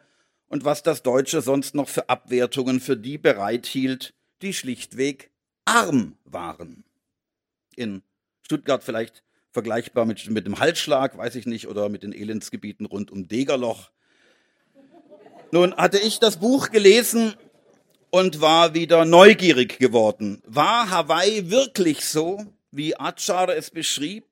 und 0.48 0.66
was 0.66 0.82
das 0.82 1.02
Deutsche 1.02 1.40
sonst 1.40 1.74
noch 1.74 1.88
für 1.88 2.10
Abwertungen 2.10 2.80
für 2.80 2.98
die 2.98 3.16
bereithielt, 3.16 4.12
die 4.42 4.52
schlichtweg 4.52 5.30
arm 5.64 6.18
waren. 6.24 6.84
In 7.76 8.02
Stuttgart 8.50 8.82
vielleicht 8.82 9.22
vergleichbar 9.52 10.06
mit, 10.06 10.28
mit 10.28 10.44
dem 10.44 10.58
Halsschlag, 10.58 11.16
weiß 11.16 11.36
ich 11.36 11.46
nicht, 11.46 11.68
oder 11.68 11.88
mit 11.88 12.02
den 12.02 12.12
Elendsgebieten 12.12 12.84
rund 12.84 13.12
um 13.12 13.28
Degerloch. 13.28 13.90
Nun 15.52 15.72
hatte 15.76 15.98
ich 15.98 16.18
das 16.18 16.38
Buch 16.38 16.70
gelesen 16.70 17.34
und 18.10 18.40
war 18.40 18.74
wieder 18.74 19.04
neugierig 19.04 19.78
geworden. 19.78 20.42
War 20.44 20.90
Hawaii 20.90 21.48
wirklich 21.52 22.04
so, 22.04 22.44
wie 22.72 22.98
Achar 22.98 23.50
es 23.50 23.70
beschrieb? 23.70 24.24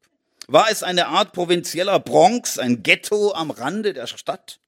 War 0.48 0.68
es 0.68 0.82
eine 0.82 1.06
Art 1.06 1.32
provinzieller 1.32 2.00
Bronx, 2.00 2.58
ein 2.58 2.82
Ghetto 2.82 3.34
am 3.34 3.52
Rande 3.52 3.92
der 3.92 4.08
Stadt? 4.08 4.58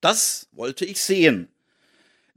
Das 0.00 0.48
wollte 0.52 0.86
ich 0.86 1.02
sehen. 1.02 1.48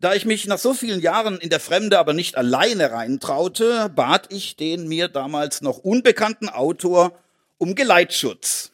Da 0.01 0.15
ich 0.15 0.25
mich 0.25 0.47
nach 0.47 0.57
so 0.57 0.73
vielen 0.73 0.99
Jahren 0.99 1.37
in 1.37 1.51
der 1.51 1.59
Fremde 1.59 1.99
aber 1.99 2.13
nicht 2.13 2.35
alleine 2.35 2.91
reintraute, 2.91 3.91
bat 3.95 4.33
ich 4.33 4.55
den 4.55 4.87
mir 4.87 5.07
damals 5.07 5.61
noch 5.61 5.77
unbekannten 5.77 6.49
Autor 6.49 7.19
um 7.59 7.75
Geleitschutz. 7.75 8.71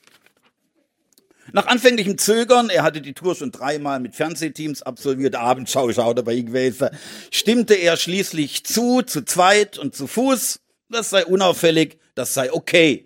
Nach 1.52 1.68
anfänglichem 1.68 2.18
Zögern, 2.18 2.70
er 2.70 2.84
hatte 2.84 3.02
die 3.02 3.12
Tour 3.12 3.36
schon 3.36 3.52
dreimal 3.52 4.00
mit 4.00 4.16
Fernsehteams 4.16 4.84
absolviert, 4.84 5.36
Abendschau 5.36 5.92
schaut 5.92 6.18
dabei 6.18 6.40
gewesen, 6.40 6.92
stimmte 7.30 7.74
er 7.74 7.98
schließlich 7.98 8.64
zu, 8.64 9.02
zu 9.02 9.26
zweit 9.26 9.78
und 9.78 9.94
zu 9.94 10.08
Fuß. 10.08 10.62
Das 10.90 11.10
sei 11.10 11.26
unauffällig, 11.26 11.98
das 12.16 12.34
sei 12.34 12.54
okay. 12.54 13.06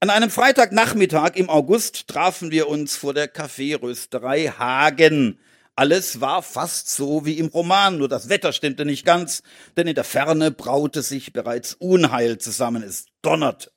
An 0.00 0.10
einem 0.10 0.28
Freitagnachmittag 0.28 1.36
im 1.36 1.48
August 1.48 2.08
trafen 2.08 2.50
wir 2.50 2.68
uns 2.68 2.94
vor 2.94 3.14
der 3.14 3.28
Kaffeerösterei 3.28 4.48
Hagen 4.48 5.38
alles 5.80 6.20
war 6.20 6.42
fast 6.42 6.90
so 6.90 7.24
wie 7.24 7.38
im 7.38 7.46
Roman, 7.46 7.96
nur 7.96 8.06
das 8.06 8.28
Wetter 8.28 8.52
stimmte 8.52 8.84
nicht 8.84 9.06
ganz, 9.06 9.42
denn 9.78 9.86
in 9.86 9.94
der 9.94 10.04
Ferne 10.04 10.50
braute 10.50 11.00
sich 11.00 11.32
bereits 11.32 11.72
Unheil 11.72 12.36
zusammen. 12.36 12.82
Es 12.82 13.06
donnerte. 13.22 13.72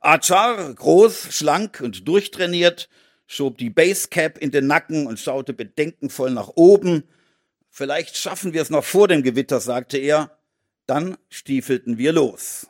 Achar, 0.00 0.72
groß, 0.72 1.28
schlank 1.30 1.82
und 1.82 2.08
durchtrainiert, 2.08 2.88
schob 3.26 3.58
die 3.58 3.68
Basecap 3.68 4.38
in 4.38 4.52
den 4.52 4.68
Nacken 4.68 5.06
und 5.06 5.20
schaute 5.20 5.52
bedenkenvoll 5.52 6.30
nach 6.30 6.48
oben. 6.54 7.04
Vielleicht 7.68 8.16
schaffen 8.16 8.54
wir 8.54 8.62
es 8.62 8.70
noch 8.70 8.84
vor 8.84 9.06
dem 9.06 9.22
Gewitter, 9.22 9.60
sagte 9.60 9.98
er. 9.98 10.30
Dann 10.86 11.18
stiefelten 11.28 11.98
wir 11.98 12.12
los. 12.14 12.68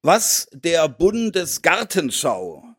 Was 0.00 0.48
der 0.54 0.88
Bundesgartenschau 0.88 2.71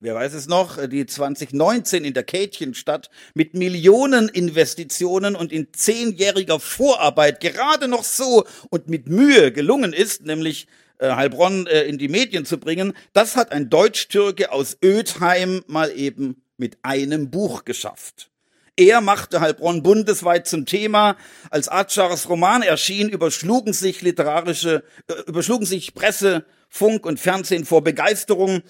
wer 0.00 0.14
weiß 0.14 0.34
es 0.34 0.46
noch, 0.46 0.78
die 0.88 1.06
2019 1.06 2.04
in 2.04 2.14
der 2.14 2.22
Kätchenstadt 2.22 3.10
mit 3.34 3.54
Millioneninvestitionen 3.54 5.34
und 5.36 5.52
in 5.52 5.68
zehnjähriger 5.72 6.60
Vorarbeit 6.60 7.40
gerade 7.40 7.88
noch 7.88 8.04
so 8.04 8.44
und 8.70 8.88
mit 8.88 9.08
Mühe 9.08 9.52
gelungen 9.52 9.92
ist, 9.92 10.24
nämlich 10.24 10.66
äh, 10.98 11.10
Heilbronn 11.12 11.66
äh, 11.66 11.82
in 11.82 11.98
die 11.98 12.08
Medien 12.08 12.44
zu 12.44 12.58
bringen, 12.58 12.92
das 13.12 13.36
hat 13.36 13.52
ein 13.52 13.70
Deutsch-Türke 13.70 14.52
aus 14.52 14.76
Ödheim 14.84 15.62
mal 15.66 15.90
eben 15.90 16.42
mit 16.56 16.78
einem 16.82 17.30
Buch 17.30 17.64
geschafft. 17.64 18.30
Er 18.76 19.00
machte 19.00 19.40
Heilbronn 19.40 19.82
bundesweit 19.82 20.46
zum 20.46 20.64
Thema. 20.64 21.16
Als 21.50 21.68
Atschars 21.68 22.28
Roman 22.28 22.62
erschien, 22.62 23.08
überschlugen 23.08 23.72
sich 23.72 24.02
literarische, 24.02 24.84
äh, 25.08 25.14
überschlugen 25.26 25.66
sich 25.66 25.94
Presse, 25.94 26.44
Funk 26.68 27.06
und 27.06 27.18
Fernsehen 27.18 27.64
vor 27.64 27.82
Begeisterung. 27.82 28.62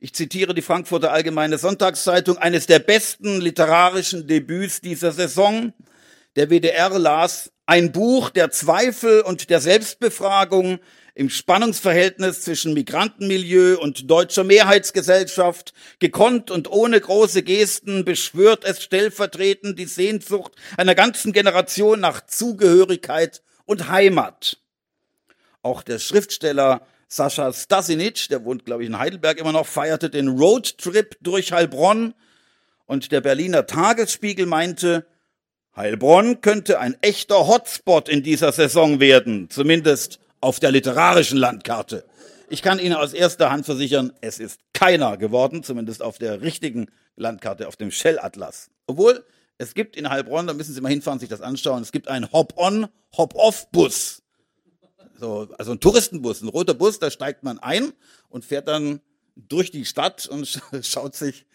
Ich 0.00 0.14
zitiere 0.14 0.54
die 0.54 0.62
Frankfurter 0.62 1.10
Allgemeine 1.10 1.58
Sonntagszeitung, 1.58 2.38
eines 2.38 2.66
der 2.66 2.78
besten 2.78 3.40
literarischen 3.40 4.28
Debüts 4.28 4.80
dieser 4.80 5.10
Saison. 5.10 5.72
Der 6.36 6.50
WDR 6.50 6.96
las 6.96 7.50
ein 7.66 7.90
Buch 7.90 8.30
der 8.30 8.52
Zweifel 8.52 9.22
und 9.22 9.50
der 9.50 9.60
Selbstbefragung 9.60 10.78
im 11.16 11.30
Spannungsverhältnis 11.30 12.42
zwischen 12.42 12.74
Migrantenmilieu 12.74 13.76
und 13.80 14.08
deutscher 14.08 14.44
Mehrheitsgesellschaft, 14.44 15.72
gekonnt 15.98 16.52
und 16.52 16.70
ohne 16.70 17.00
große 17.00 17.42
Gesten 17.42 18.04
beschwört 18.04 18.64
es 18.64 18.80
stellvertretend 18.80 19.80
die 19.80 19.86
Sehnsucht 19.86 20.52
einer 20.76 20.94
ganzen 20.94 21.32
Generation 21.32 21.98
nach 21.98 22.24
Zugehörigkeit 22.24 23.42
und 23.64 23.88
Heimat. 23.88 24.58
Auch 25.62 25.82
der 25.82 25.98
Schriftsteller 25.98 26.86
Sascha 27.10 27.54
Stasinic, 27.54 28.28
der 28.28 28.44
wohnt, 28.44 28.66
glaube 28.66 28.82
ich, 28.82 28.88
in 28.88 28.98
Heidelberg 28.98 29.38
immer 29.38 29.52
noch, 29.52 29.66
feierte 29.66 30.10
den 30.10 30.28
Roadtrip 30.28 31.16
durch 31.22 31.52
Heilbronn 31.52 32.12
und 32.84 33.12
der 33.12 33.22
Berliner 33.22 33.66
Tagesspiegel 33.66 34.44
meinte, 34.44 35.06
Heilbronn 35.74 36.42
könnte 36.42 36.80
ein 36.80 36.96
echter 37.00 37.46
Hotspot 37.46 38.10
in 38.10 38.22
dieser 38.22 38.52
Saison 38.52 39.00
werden, 39.00 39.48
zumindest 39.48 40.20
auf 40.42 40.60
der 40.60 40.70
literarischen 40.70 41.38
Landkarte. 41.38 42.04
Ich 42.50 42.60
kann 42.62 42.78
Ihnen 42.78 42.94
aus 42.94 43.14
erster 43.14 43.50
Hand 43.50 43.64
versichern, 43.64 44.12
es 44.20 44.38
ist 44.38 44.60
keiner 44.74 45.16
geworden, 45.16 45.62
zumindest 45.62 46.02
auf 46.02 46.18
der 46.18 46.42
richtigen 46.42 46.88
Landkarte, 47.16 47.68
auf 47.68 47.76
dem 47.76 47.90
Shell-Atlas. 47.90 48.70
Obwohl, 48.86 49.24
es 49.56 49.72
gibt 49.72 49.96
in 49.96 50.10
Heilbronn, 50.10 50.46
da 50.46 50.52
müssen 50.52 50.74
Sie 50.74 50.80
mal 50.82 50.90
hinfahren, 50.90 51.20
sich 51.20 51.28
das 51.30 51.40
anschauen, 51.40 51.82
es 51.82 51.92
gibt 51.92 52.08
einen 52.08 52.30
Hop-on, 52.32 52.88
Hop-off-Bus 53.16 54.22
so, 55.18 55.48
also 55.58 55.72
ein 55.72 55.80
Touristenbus, 55.80 56.42
ein 56.42 56.48
roter 56.48 56.74
Bus, 56.74 56.98
da 56.98 57.10
steigt 57.10 57.42
man 57.42 57.58
ein 57.58 57.92
und 58.28 58.44
fährt 58.44 58.68
dann 58.68 59.00
durch 59.36 59.70
die 59.70 59.84
Stadt 59.84 60.26
und 60.26 60.60
schaut 60.82 61.14
sich. 61.14 61.46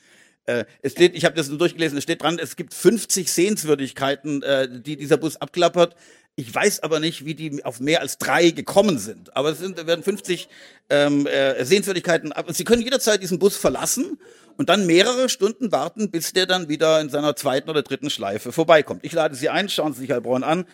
Äh, 0.46 0.66
es 0.82 0.92
steht, 0.92 1.16
ich 1.16 1.24
habe 1.24 1.36
das 1.36 1.48
nur 1.48 1.58
durchgelesen, 1.58 1.98
es 1.98 2.04
steht 2.04 2.22
dran, 2.22 2.38
es 2.38 2.58
gibt 2.58 2.74
50 2.74 3.32
Sehenswürdigkeiten, 3.32 4.44
äh, 4.44 4.68
die 4.82 4.98
dieser 4.98 5.16
Bus 5.16 5.38
abklappert. 5.38 5.96
Ich 6.36 6.54
weiß 6.54 6.82
aber 6.82 7.00
nicht, 7.00 7.26
wie 7.26 7.36
die 7.36 7.64
auf 7.64 7.80
mehr 7.80 8.02
als 8.02 8.18
drei 8.18 8.50
gekommen 8.50 8.98
sind. 8.98 9.38
Aber 9.38 9.52
es 9.52 9.60
sind, 9.60 9.78
werden 9.86 10.04
50 10.04 10.50
ähm, 10.90 11.28
äh, 11.28 11.64
Sehenswürdigkeiten. 11.64 12.32
Aber 12.32 12.52
Sie 12.54 12.64
können 12.64 12.82
jederzeit 12.82 13.22
diesen 13.22 13.38
Bus 13.38 13.56
verlassen 13.56 14.18
und 14.58 14.68
dann 14.68 14.88
mehrere 14.88 15.30
Stunden 15.30 15.72
warten, 15.72 16.10
bis 16.10 16.34
der 16.34 16.48
dann 16.48 16.70
wieder 16.70 17.00
in 17.00 17.10
seiner 17.10 17.36
zweiten 17.36 17.70
oder 17.70 17.84
dritten 17.84 18.10
Schleife 18.10 18.52
vorbeikommt. 18.52 19.06
Ich 19.06 19.14
lade 19.14 19.36
Sie 19.36 19.50
ein, 19.50 19.70
schauen 19.70 19.94
Sie 19.94 20.02
sich 20.02 20.12
Heilbronn 20.12 20.44
an. 20.44 20.66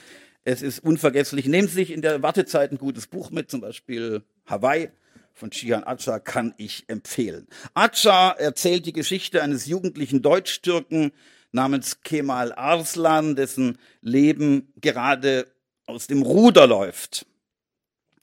Es 0.51 0.63
ist 0.63 0.79
unvergesslich. 0.79 1.45
Nehmen 1.45 1.67
Sie 1.67 1.75
sich 1.75 1.91
in 1.91 2.01
der 2.01 2.23
Wartezeit 2.23 2.71
ein 2.71 2.79
gutes 2.79 3.05
Buch 3.05 3.29
mit, 3.29 3.51
zum 3.51 3.61
Beispiel 3.61 4.23
Hawaii 4.47 4.89
von 5.35 5.51
Chihan 5.51 5.83
Acha 5.83 6.17
kann 6.17 6.55
ich 6.57 6.85
empfehlen. 6.87 7.47
Acha 7.75 8.31
erzählt 8.31 8.87
die 8.87 8.93
Geschichte 8.93 9.43
eines 9.43 9.67
jugendlichen 9.67 10.23
Deutsch-Türken 10.23 11.11
namens 11.51 12.01
Kemal 12.01 12.51
Arslan, 12.51 13.35
dessen 13.35 13.77
Leben 14.01 14.73
gerade 14.81 15.45
aus 15.85 16.07
dem 16.07 16.23
Ruder 16.23 16.65
läuft. 16.65 17.27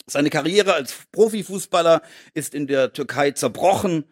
Seine 0.08 0.28
Karriere 0.28 0.74
als 0.74 0.96
Profifußballer 1.12 2.02
ist 2.34 2.56
in 2.56 2.66
der 2.66 2.92
Türkei 2.92 3.30
zerbrochen. 3.30 4.02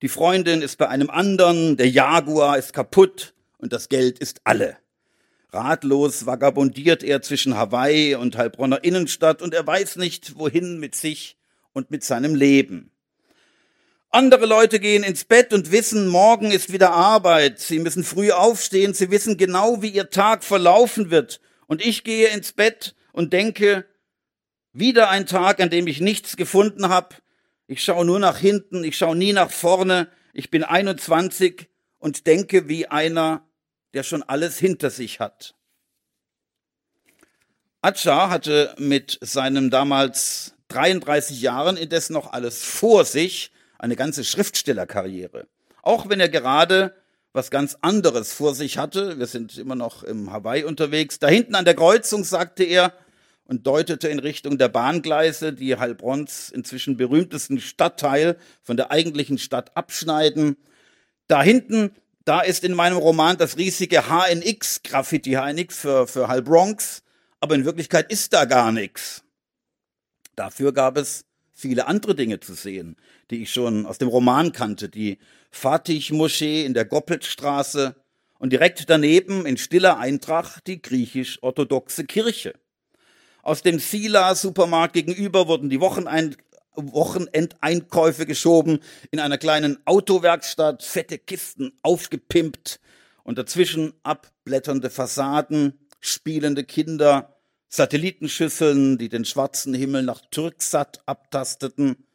Die 0.00 0.08
Freundin 0.08 0.62
ist 0.62 0.78
bei 0.78 0.88
einem 0.88 1.10
anderen, 1.10 1.76
der 1.76 1.90
Jaguar 1.90 2.56
ist 2.56 2.72
kaputt 2.72 3.34
und 3.58 3.74
das 3.74 3.90
Geld 3.90 4.20
ist 4.20 4.40
alle. 4.44 4.78
Ratlos 5.50 6.26
vagabundiert 6.26 7.02
er 7.02 7.22
zwischen 7.22 7.56
Hawaii 7.56 8.14
und 8.14 8.36
Heilbronner 8.36 8.84
Innenstadt 8.84 9.40
und 9.40 9.54
er 9.54 9.66
weiß 9.66 9.96
nicht, 9.96 10.38
wohin 10.38 10.78
mit 10.78 10.94
sich 10.94 11.38
und 11.72 11.90
mit 11.90 12.04
seinem 12.04 12.34
Leben. 12.34 12.90
Andere 14.10 14.46
Leute 14.46 14.80
gehen 14.80 15.02
ins 15.02 15.24
Bett 15.24 15.52
und 15.52 15.70
wissen, 15.70 16.08
morgen 16.08 16.50
ist 16.50 16.72
wieder 16.72 16.92
Arbeit. 16.92 17.60
Sie 17.60 17.78
müssen 17.78 18.04
früh 18.04 18.30
aufstehen. 18.30 18.94
Sie 18.94 19.10
wissen 19.10 19.36
genau, 19.36 19.82
wie 19.82 19.90
ihr 19.90 20.08
Tag 20.08 20.44
verlaufen 20.44 21.10
wird. 21.10 21.40
Und 21.66 21.84
ich 21.84 22.04
gehe 22.04 22.28
ins 22.28 22.52
Bett 22.52 22.94
und 23.12 23.32
denke, 23.34 23.84
wieder 24.72 25.10
ein 25.10 25.26
Tag, 25.26 25.60
an 25.60 25.70
dem 25.70 25.86
ich 25.86 26.00
nichts 26.00 26.36
gefunden 26.36 26.88
habe. 26.88 27.16
Ich 27.66 27.84
schaue 27.84 28.04
nur 28.04 28.18
nach 28.18 28.38
hinten, 28.38 28.82
ich 28.82 28.96
schaue 28.96 29.16
nie 29.16 29.34
nach 29.34 29.50
vorne. 29.50 30.08
Ich 30.32 30.50
bin 30.50 30.64
21 30.64 31.68
und 31.98 32.26
denke 32.26 32.68
wie 32.68 32.86
einer, 32.86 33.47
der 33.98 34.04
schon 34.04 34.22
alles 34.22 34.56
hinter 34.60 34.90
sich 34.90 35.18
hat. 35.18 35.56
Acha 37.82 38.30
hatte 38.30 38.72
mit 38.78 39.18
seinen 39.22 39.70
damals 39.70 40.54
33 40.68 41.40
Jahren 41.40 41.76
indes 41.76 42.08
noch 42.08 42.32
alles 42.32 42.62
vor 42.62 43.04
sich, 43.04 43.50
eine 43.76 43.96
ganze 43.96 44.22
Schriftstellerkarriere. 44.22 45.48
Auch 45.82 46.08
wenn 46.08 46.20
er 46.20 46.28
gerade 46.28 46.94
was 47.32 47.50
ganz 47.50 47.76
anderes 47.80 48.32
vor 48.32 48.54
sich 48.54 48.78
hatte. 48.78 49.18
Wir 49.18 49.26
sind 49.26 49.58
immer 49.58 49.74
noch 49.74 50.04
im 50.04 50.30
Hawaii 50.30 50.62
unterwegs. 50.62 51.18
Da 51.18 51.26
hinten 51.26 51.56
an 51.56 51.64
der 51.64 51.74
Kreuzung 51.74 52.22
sagte 52.22 52.62
er 52.62 52.92
und 53.46 53.66
deutete 53.66 54.06
in 54.06 54.20
Richtung 54.20 54.58
der 54.58 54.68
Bahngleise, 54.68 55.52
die 55.52 55.74
Heilbronns 55.74 56.50
inzwischen 56.50 56.96
berühmtesten 56.96 57.58
Stadtteil 57.60 58.36
von 58.62 58.76
der 58.76 58.92
eigentlichen 58.92 59.38
Stadt 59.38 59.76
abschneiden. 59.76 60.56
Da 61.26 61.42
hinten, 61.42 61.90
da 62.28 62.40
ist 62.40 62.62
in 62.62 62.74
meinem 62.74 62.98
Roman 62.98 63.38
das 63.38 63.56
riesige 63.56 64.02
HNX, 64.02 64.82
Graffiti 64.82 65.32
HNX 65.32 65.78
für, 65.78 66.06
für 66.06 66.28
Heilbronx. 66.28 67.02
Aber 67.40 67.54
in 67.54 67.64
Wirklichkeit 67.64 68.12
ist 68.12 68.34
da 68.34 68.44
gar 68.44 68.70
nichts. 68.70 69.24
Dafür 70.36 70.74
gab 70.74 70.98
es 70.98 71.24
viele 71.54 71.86
andere 71.86 72.14
Dinge 72.14 72.38
zu 72.38 72.52
sehen, 72.52 72.96
die 73.30 73.42
ich 73.42 73.50
schon 73.50 73.86
aus 73.86 73.96
dem 73.96 74.08
Roman 74.08 74.52
kannte. 74.52 74.90
Die 74.90 75.16
Fatih-Moschee 75.52 76.66
in 76.66 76.74
der 76.74 76.84
Goppeltstraße 76.84 77.96
und 78.38 78.52
direkt 78.52 78.90
daneben 78.90 79.46
in 79.46 79.56
stiller 79.56 79.96
Eintracht 79.96 80.66
die 80.66 80.82
griechisch-orthodoxe 80.82 82.04
Kirche. 82.04 82.52
Aus 83.42 83.62
dem 83.62 83.78
Sila-Supermarkt 83.78 84.92
gegenüber 84.92 85.48
wurden 85.48 85.70
die 85.70 85.80
Wochenein 85.80 86.36
Wochenendeinkäufe 86.74 88.26
geschoben, 88.26 88.80
in 89.10 89.20
einer 89.20 89.38
kleinen 89.38 89.78
Autowerkstatt 89.84 90.82
fette 90.82 91.18
Kisten 91.18 91.72
aufgepimpt 91.82 92.80
und 93.24 93.38
dazwischen 93.38 93.94
abblätternde 94.02 94.90
Fassaden, 94.90 95.78
spielende 96.00 96.64
Kinder, 96.64 97.36
Satellitenschüsseln, 97.68 98.96
die 98.96 99.08
den 99.08 99.24
schwarzen 99.24 99.74
Himmel 99.74 100.02
nach 100.02 100.22
Türksat 100.30 101.02
abtasteten, 101.06 102.06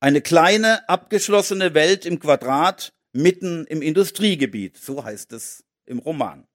eine 0.00 0.20
kleine, 0.20 0.86
abgeschlossene 0.88 1.72
Welt 1.74 2.04
im 2.04 2.18
Quadrat 2.18 2.92
mitten 3.12 3.66
im 3.66 3.80
Industriegebiet, 3.80 4.76
so 4.76 5.02
heißt 5.04 5.32
es 5.32 5.64
im 5.86 5.98
Roman. 5.98 6.46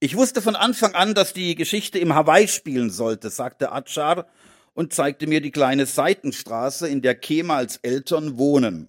Ich 0.00 0.16
wusste 0.16 0.42
von 0.42 0.56
Anfang 0.56 0.94
an, 0.94 1.14
dass 1.14 1.32
die 1.32 1.54
Geschichte 1.54 1.98
im 1.98 2.14
Hawaii 2.14 2.48
spielen 2.48 2.90
sollte, 2.90 3.30
sagte 3.30 3.72
Atschar 3.72 4.26
und 4.78 4.92
zeigte 4.92 5.26
mir 5.26 5.40
die 5.40 5.50
kleine 5.50 5.86
Seitenstraße, 5.86 6.86
in 6.86 7.02
der 7.02 7.16
Kemals 7.16 7.78
Eltern 7.78 8.38
wohnen. 8.38 8.88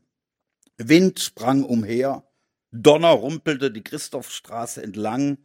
Wind 0.78 1.20
sprang 1.20 1.64
umher, 1.64 2.30
Donner 2.70 3.10
rumpelte 3.10 3.72
die 3.72 3.84
Christophstraße 3.84 4.84
entlang, 4.84 5.40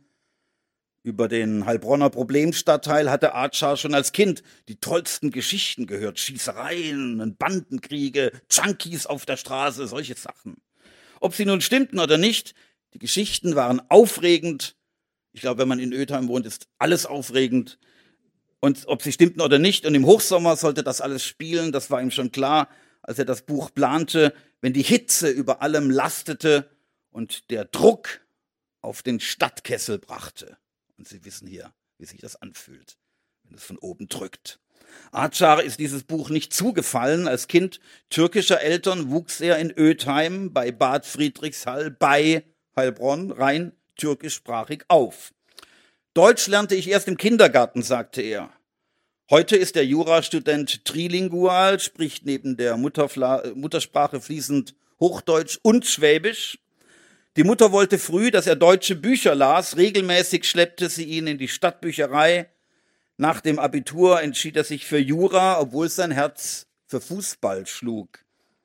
über 1.02 1.28
den 1.28 1.64
Heilbronner 1.64 2.10
Problemstadtteil 2.10 3.10
hatte 3.10 3.32
Archer 3.34 3.78
schon 3.78 3.94
als 3.94 4.12
Kind 4.12 4.42
die 4.68 4.76
tollsten 4.76 5.30
Geschichten 5.30 5.86
gehört. 5.86 6.18
Schießereien, 6.18 7.36
Bandenkriege, 7.38 8.30
Junkies 8.50 9.06
auf 9.06 9.24
der 9.24 9.38
Straße, 9.38 9.86
solche 9.86 10.14
Sachen. 10.14 10.58
Ob 11.20 11.34
sie 11.34 11.46
nun 11.46 11.62
stimmten 11.62 11.98
oder 11.98 12.18
nicht, 12.18 12.54
die 12.92 12.98
Geschichten 12.98 13.56
waren 13.56 13.80
aufregend. 13.88 14.76
Ich 15.32 15.40
glaube, 15.40 15.62
wenn 15.62 15.68
man 15.68 15.78
in 15.78 15.94
Ötheim 15.94 16.28
wohnt, 16.28 16.44
ist 16.44 16.68
alles 16.76 17.06
aufregend. 17.06 17.78
Und 18.64 18.86
ob 18.86 19.02
sie 19.02 19.12
stimmten 19.12 19.42
oder 19.42 19.58
nicht, 19.58 19.84
und 19.84 19.94
im 19.94 20.06
Hochsommer 20.06 20.56
sollte 20.56 20.82
das 20.82 21.02
alles 21.02 21.22
spielen, 21.22 21.70
das 21.70 21.90
war 21.90 22.00
ihm 22.00 22.10
schon 22.10 22.32
klar, 22.32 22.70
als 23.02 23.18
er 23.18 23.26
das 23.26 23.42
Buch 23.42 23.68
plante, 23.74 24.32
wenn 24.62 24.72
die 24.72 24.82
Hitze 24.82 25.28
über 25.28 25.60
allem 25.60 25.90
lastete 25.90 26.70
und 27.10 27.50
der 27.50 27.66
Druck 27.66 28.22
auf 28.80 29.02
den 29.02 29.20
Stadtkessel 29.20 29.98
brachte. 29.98 30.56
Und 30.96 31.06
Sie 31.06 31.26
wissen 31.26 31.46
hier, 31.46 31.74
wie 31.98 32.06
sich 32.06 32.22
das 32.22 32.36
anfühlt, 32.40 32.96
wenn 33.42 33.54
es 33.54 33.64
von 33.64 33.76
oben 33.76 34.08
drückt. 34.08 34.60
Acar 35.12 35.62
ist 35.62 35.78
dieses 35.78 36.04
Buch 36.04 36.30
nicht 36.30 36.54
zugefallen. 36.54 37.28
Als 37.28 37.48
Kind 37.48 37.80
türkischer 38.08 38.62
Eltern 38.62 39.10
wuchs 39.10 39.42
er 39.42 39.58
in 39.58 39.72
Ötheim 39.72 40.54
bei 40.54 40.72
Bad 40.72 41.04
Friedrichshall 41.04 41.90
bei 41.90 42.44
Heilbronn 42.74 43.30
rein 43.30 43.72
türkischsprachig 43.96 44.84
auf. 44.88 45.34
Deutsch 46.14 46.46
lernte 46.46 46.76
ich 46.76 46.88
erst 46.88 47.08
im 47.08 47.18
Kindergarten, 47.18 47.82
sagte 47.82 48.22
er. 48.22 48.53
Heute 49.30 49.56
ist 49.56 49.74
der 49.74 49.86
Jurastudent 49.86 50.84
trilingual, 50.84 51.80
spricht 51.80 52.26
neben 52.26 52.58
der 52.58 52.76
Muttersprache 52.76 54.20
fließend 54.20 54.74
Hochdeutsch 55.00 55.58
und 55.62 55.86
Schwäbisch. 55.86 56.58
Die 57.38 57.44
Mutter 57.44 57.72
wollte 57.72 57.98
früh, 57.98 58.30
dass 58.30 58.46
er 58.46 58.54
deutsche 58.54 58.94
Bücher 58.94 59.34
las. 59.34 59.78
Regelmäßig 59.78 60.44
schleppte 60.44 60.90
sie 60.90 61.04
ihn 61.04 61.26
in 61.26 61.38
die 61.38 61.48
Stadtbücherei. 61.48 62.50
Nach 63.16 63.40
dem 63.40 63.58
Abitur 63.58 64.20
entschied 64.20 64.58
er 64.58 64.64
sich 64.64 64.84
für 64.84 64.98
Jura, 64.98 65.58
obwohl 65.58 65.88
sein 65.88 66.10
Herz 66.10 66.66
für 66.86 67.00
Fußball 67.00 67.66
schlug. 67.66 68.18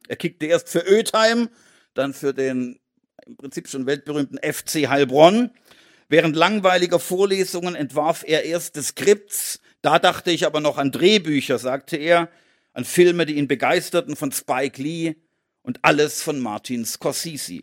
Er 0.10 0.18
kickte 0.18 0.46
erst 0.48 0.68
für 0.68 0.80
Ötheim, 0.80 1.48
dann 1.94 2.14
für 2.14 2.34
den 2.34 2.82
im 3.26 3.38
Prinzip 3.38 3.70
schon 3.70 3.86
weltberühmten 3.86 4.40
FC 4.40 4.90
Heilbronn. 4.90 5.52
Während 6.10 6.36
langweiliger 6.36 7.00
Vorlesungen 7.00 7.76
entwarf 7.76 8.26
er 8.28 8.44
erste 8.44 8.84
Skripts. 8.84 9.62
Da 9.82 10.00
dachte 10.00 10.32
ich 10.32 10.46
aber 10.46 10.60
noch 10.60 10.78
an 10.78 10.92
Drehbücher, 10.92 11.58
sagte 11.58 11.96
er, 11.98 12.30
an 12.74 12.86
Filme, 12.86 13.26
die 13.26 13.36
ihn 13.36 13.48
begeisterten 13.48 14.16
von 14.16 14.32
Spike 14.32 14.82
Lee 14.82 15.16
und 15.62 15.80
alles 15.84 16.22
von 16.22 16.40
Martin 16.40 16.86
Scorsese. 16.86 17.62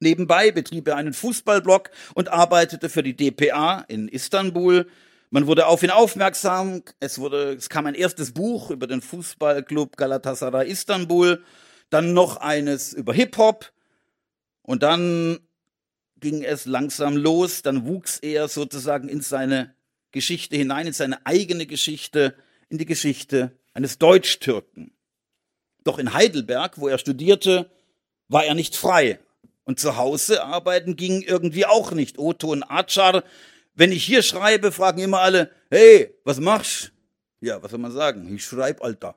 Nebenbei 0.00 0.50
betrieb 0.50 0.88
er 0.88 0.96
einen 0.96 1.12
Fußballblog 1.12 1.90
und 2.14 2.28
arbeitete 2.28 2.88
für 2.88 3.02
die 3.02 3.14
DPA 3.16 3.84
in 3.88 4.08
Istanbul. 4.08 4.88
Man 5.28 5.46
wurde 5.46 5.66
auf 5.66 5.82
ihn 5.82 5.90
aufmerksam. 5.90 6.82
Es 6.98 7.18
wurde, 7.18 7.52
es 7.52 7.68
kam 7.68 7.86
ein 7.86 7.94
erstes 7.94 8.32
Buch 8.32 8.70
über 8.70 8.86
den 8.86 9.02
Fußballclub 9.02 9.96
Galatasaray 9.96 10.68
Istanbul, 10.70 11.44
dann 11.90 12.14
noch 12.14 12.38
eines 12.38 12.94
über 12.94 13.12
Hip-Hop 13.12 13.72
und 14.62 14.82
dann 14.82 15.38
ging 16.18 16.42
es 16.42 16.64
langsam 16.64 17.16
los. 17.16 17.62
Dann 17.62 17.86
wuchs 17.86 18.18
er 18.18 18.48
sozusagen 18.48 19.08
in 19.08 19.20
seine 19.20 19.74
Geschichte 20.12 20.56
hinein, 20.56 20.86
in 20.86 20.92
seine 20.92 21.24
eigene 21.26 21.66
Geschichte, 21.66 22.34
in 22.68 22.78
die 22.78 22.86
Geschichte 22.86 23.52
eines 23.74 23.98
Deutsch-Türken. 23.98 24.92
Doch 25.84 25.98
in 25.98 26.12
Heidelberg, 26.12 26.78
wo 26.78 26.88
er 26.88 26.98
studierte, 26.98 27.70
war 28.28 28.44
er 28.44 28.54
nicht 28.54 28.76
frei. 28.76 29.18
Und 29.64 29.78
zu 29.78 29.96
Hause 29.96 30.44
arbeiten 30.44 30.96
ging 30.96 31.22
irgendwie 31.22 31.66
auch 31.66 31.92
nicht. 31.92 32.18
Otto 32.18 32.50
und 32.50 32.64
Atschar, 32.64 33.22
wenn 33.74 33.92
ich 33.92 34.04
hier 34.04 34.22
schreibe, 34.22 34.72
fragen 34.72 35.00
immer 35.00 35.20
alle, 35.20 35.50
hey, 35.70 36.14
was 36.24 36.40
machst? 36.40 36.92
Ja, 37.40 37.62
was 37.62 37.70
soll 37.70 37.80
man 37.80 37.92
sagen? 37.92 38.34
Ich 38.34 38.44
schreib, 38.44 38.82
Alter. 38.82 39.16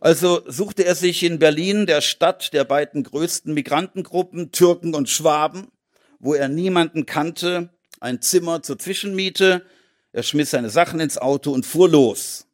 Also 0.00 0.42
suchte 0.46 0.84
er 0.84 0.94
sich 0.94 1.22
in 1.22 1.38
Berlin, 1.38 1.86
der 1.86 2.00
Stadt 2.00 2.54
der 2.54 2.64
beiden 2.64 3.04
größten 3.04 3.52
Migrantengruppen, 3.52 4.50
Türken 4.50 4.94
und 4.94 5.10
Schwaben, 5.10 5.68
wo 6.18 6.32
er 6.34 6.48
niemanden 6.48 7.04
kannte, 7.04 7.68
ein 8.00 8.22
Zimmer 8.22 8.62
zur 8.62 8.78
Zwischenmiete. 8.78 9.64
Er 10.12 10.22
schmiss 10.22 10.50
seine 10.50 10.70
Sachen 10.70 11.00
ins 11.00 11.18
Auto 11.18 11.52
und 11.52 11.64
fuhr 11.64 11.88
los. 11.88 12.46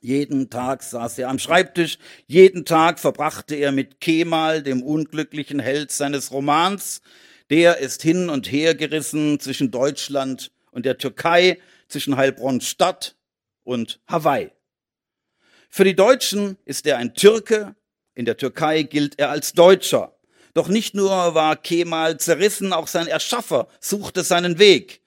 Jeden 0.00 0.50
Tag 0.50 0.82
saß 0.82 1.18
er 1.18 1.30
am 1.30 1.38
Schreibtisch, 1.38 1.98
jeden 2.26 2.64
Tag 2.64 3.00
verbrachte 3.00 3.56
er 3.56 3.72
mit 3.72 4.00
Kemal, 4.00 4.62
dem 4.62 4.82
unglücklichen 4.82 5.58
Held 5.58 5.90
seines 5.90 6.30
Romans. 6.32 7.00
Der 7.50 7.78
ist 7.78 8.02
hin 8.02 8.28
und 8.28 8.50
her 8.52 8.74
gerissen 8.74 9.40
zwischen 9.40 9.70
Deutschland 9.70 10.52
und 10.70 10.84
der 10.84 10.98
Türkei, 10.98 11.58
zwischen 11.88 12.16
Heilbronn 12.16 12.60
Stadt 12.60 13.16
und 13.64 14.00
Hawaii. 14.06 14.50
Für 15.70 15.84
die 15.84 15.96
Deutschen 15.96 16.56
ist 16.64 16.86
er 16.86 16.98
ein 16.98 17.14
Türke, 17.14 17.74
in 18.14 18.24
der 18.24 18.36
Türkei 18.36 18.82
gilt 18.82 19.18
er 19.18 19.30
als 19.30 19.52
Deutscher. 19.52 20.16
Doch 20.54 20.68
nicht 20.68 20.94
nur 20.94 21.34
war 21.34 21.56
Kemal 21.56 22.18
zerrissen, 22.18 22.72
auch 22.72 22.88
sein 22.88 23.06
Erschaffer 23.06 23.68
suchte 23.80 24.24
seinen 24.24 24.58
Weg. 24.58 25.00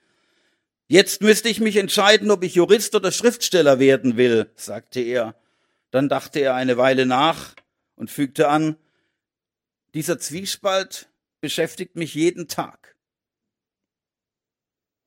Jetzt 0.91 1.21
müsste 1.21 1.49
ich 1.49 1.59
mich 1.59 1.75
entscheiden, 1.75 2.31
ob 2.31 2.43
ich 2.43 2.55
Jurist 2.55 2.95
oder 2.95 3.11
Schriftsteller 3.11 3.77
werden 3.77 4.17
will, 4.17 4.49
sagte 4.55 4.99
er. 4.99 5.35
Dann 5.91 6.09
dachte 6.09 6.39
er 6.39 6.55
eine 6.55 6.77
Weile 6.77 7.05
nach 7.05 7.53
und 7.95 8.09
fügte 8.09 8.49
an, 8.49 8.75
dieser 9.93 10.17
Zwiespalt 10.17 11.07
beschäftigt 11.41 11.95
mich 11.95 12.15
jeden 12.15 12.47
Tag. 12.47 12.95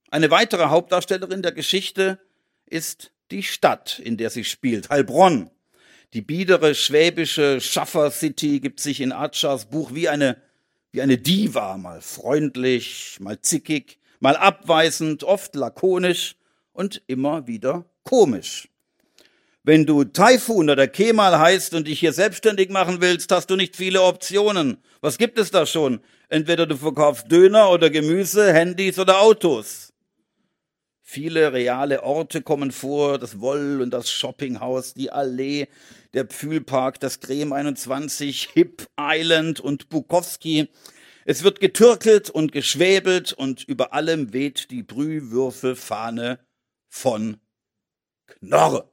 Eine 0.08 0.30
weitere 0.30 0.66
Hauptdarstellerin 0.66 1.42
der 1.42 1.50
Geschichte 1.50 2.20
ist 2.64 3.10
die 3.32 3.42
Stadt, 3.42 3.98
in 3.98 4.16
der 4.16 4.30
sie 4.30 4.44
spielt, 4.44 4.88
Heilbronn. 4.88 5.50
Die 6.12 6.22
biedere 6.22 6.76
schwäbische 6.76 7.60
Schaffer 7.60 8.12
City 8.12 8.60
gibt 8.60 8.78
sich 8.78 9.00
in 9.00 9.10
Atschars 9.10 9.66
Buch 9.66 9.92
wie 9.92 10.08
eine, 10.08 10.40
wie 10.92 11.02
eine 11.02 11.18
Diva, 11.18 11.76
mal 11.76 12.00
freundlich, 12.00 13.16
mal 13.18 13.40
zickig, 13.40 13.98
mal 14.22 14.36
abweisend, 14.36 15.24
oft 15.24 15.54
lakonisch 15.56 16.36
und 16.72 17.02
immer 17.08 17.46
wieder 17.48 17.84
komisch. 18.04 18.68
Wenn 19.64 19.84
du 19.84 20.04
Taifun 20.04 20.70
oder 20.70 20.88
Kemal 20.88 21.38
heißt 21.38 21.74
und 21.74 21.86
dich 21.86 22.00
hier 22.00 22.12
selbstständig 22.12 22.70
machen 22.70 23.00
willst, 23.00 23.30
hast 23.30 23.50
du 23.50 23.56
nicht 23.56 23.76
viele 23.76 24.02
Optionen. 24.02 24.78
Was 25.00 25.18
gibt 25.18 25.38
es 25.38 25.50
da 25.50 25.66
schon? 25.66 26.00
Entweder 26.28 26.66
du 26.66 26.76
verkaufst 26.76 27.30
Döner 27.30 27.70
oder 27.70 27.90
Gemüse, 27.90 28.52
Handys 28.52 28.98
oder 28.98 29.20
Autos. 29.20 29.92
Viele 31.02 31.52
reale 31.52 32.02
Orte 32.04 32.42
kommen 32.42 32.70
vor, 32.70 33.18
das 33.18 33.40
Woll 33.40 33.82
und 33.82 33.90
das 33.90 34.10
Shoppinghaus, 34.10 34.94
die 34.94 35.10
Allee, 35.10 35.66
der 36.14 36.26
Pfühlpark, 36.26 37.00
das 37.00 37.20
Creme 37.20 37.52
21, 37.52 38.50
Hip 38.54 38.86
Island 38.98 39.60
und 39.60 39.88
Bukowski. 39.88 40.68
Es 41.24 41.44
wird 41.44 41.60
getürkelt 41.60 42.30
und 42.30 42.52
geschwäbelt 42.52 43.32
und 43.32 43.62
über 43.64 43.92
allem 43.92 44.32
weht 44.32 44.70
die 44.70 44.82
Brühwürfelfahne 44.82 46.40
von 46.88 47.38
Knorre. 48.26 48.90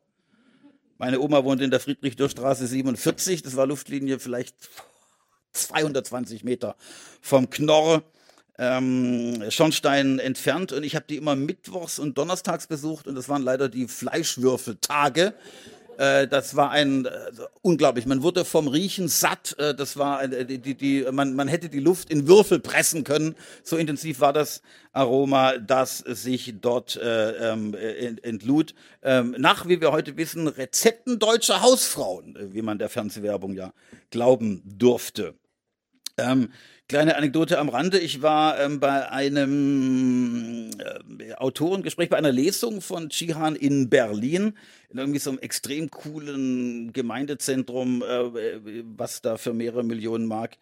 Meine 0.98 1.22
Oma 1.22 1.44
wohnt 1.44 1.62
in 1.62 1.72
der 1.72 1.80
Friedrich-Durchstraße 1.80 2.68
47. 2.68 3.42
Das 3.42 3.56
war 3.56 3.66
Luftlinie 3.66 4.20
vielleicht 4.20 4.56
220 5.54 6.44
Meter 6.44 6.76
vom 7.22 7.50
Knorr 7.50 8.04
ähm, 8.60 9.44
Schornstein 9.50 10.20
entfernt. 10.20 10.72
Und 10.74 10.84
ich 10.84 10.96
habe 10.96 11.06
die 11.10 11.18
immer 11.18 11.36
mittwochs 11.36 11.98
und 11.98 12.18
donnerstags 12.18 12.68
besucht. 12.68 13.08
Und 13.08 13.16
das 13.16 13.30
waren 13.30 13.42
leider 13.42 13.70
die 13.70 13.88
Fleischwürfeltage. 13.88 15.34
Äh, 16.00 16.30
das 16.30 16.56
war 16.56 16.72
ein 16.72 17.06
äh, 17.06 17.10
unglaublich. 17.62 18.06
Man 18.06 18.24
wurde 18.24 18.46
vom 18.46 18.70
Riechen 18.70 19.10
satt. 19.10 19.58
Äh, 19.60 19.76
das 19.76 19.98
war 19.98 20.24
äh, 20.24 20.46
die, 20.46 20.76
die, 20.76 21.06
man, 21.12 21.36
man 21.36 21.50
hätte 21.50 21.68
die 21.68 21.82
Luft 21.82 22.10
in 22.10 22.26
Würfel 22.26 22.60
pressen 22.60 23.04
können. 23.04 23.36
So 23.64 23.76
intensiv 23.76 24.22
war 24.22 24.32
das 24.32 24.62
Aroma, 24.94 25.58
das 25.58 25.98
sich 25.98 26.56
dort 26.62 26.96
äh, 26.96 27.52
ähm, 27.52 27.74
entlud. 27.74 28.76
Ähm, 29.04 29.36
nach, 29.38 29.68
wie 29.68 29.82
wir 29.82 29.92
heute 29.92 30.16
wissen, 30.16 30.48
Rezepten 30.48 31.20
deutscher 31.20 31.62
Hausfrauen, 31.62 32.38
wie 32.54 32.62
man 32.62 32.80
der 32.80 32.88
Fernsehwerbung 32.88 33.54
ja 33.54 33.74
glauben 34.10 34.64
durfte. 34.66 35.36
Ähm, 36.18 36.54
Kleine 36.90 37.18
Anekdote 37.18 37.60
am 37.60 37.70
Rande. 37.70 38.00
Ich 38.00 38.24
war 38.24 38.60
ähm, 38.60 38.80
bei 38.80 39.12
einem 39.12 40.72
äh, 41.20 41.34
Autorengespräch, 41.36 42.10
bei 42.10 42.18
einer 42.18 42.32
Lesung 42.32 42.82
von 42.82 43.10
Chihan 43.10 43.56
in 43.56 43.92
Berlin, 43.92 44.58
in 44.90 44.98
irgendwie 44.98 45.20
so 45.20 45.30
einem 45.30 45.38
extrem 45.38 45.92
coolen 45.92 46.92
Gemeindezentrum, 46.92 48.02
äh, 48.02 48.82
was 48.98 49.22
da 49.22 49.38
für 49.38 49.54
mehrere 49.54 49.84
Millionen 49.84 50.26
Mark 50.26 50.58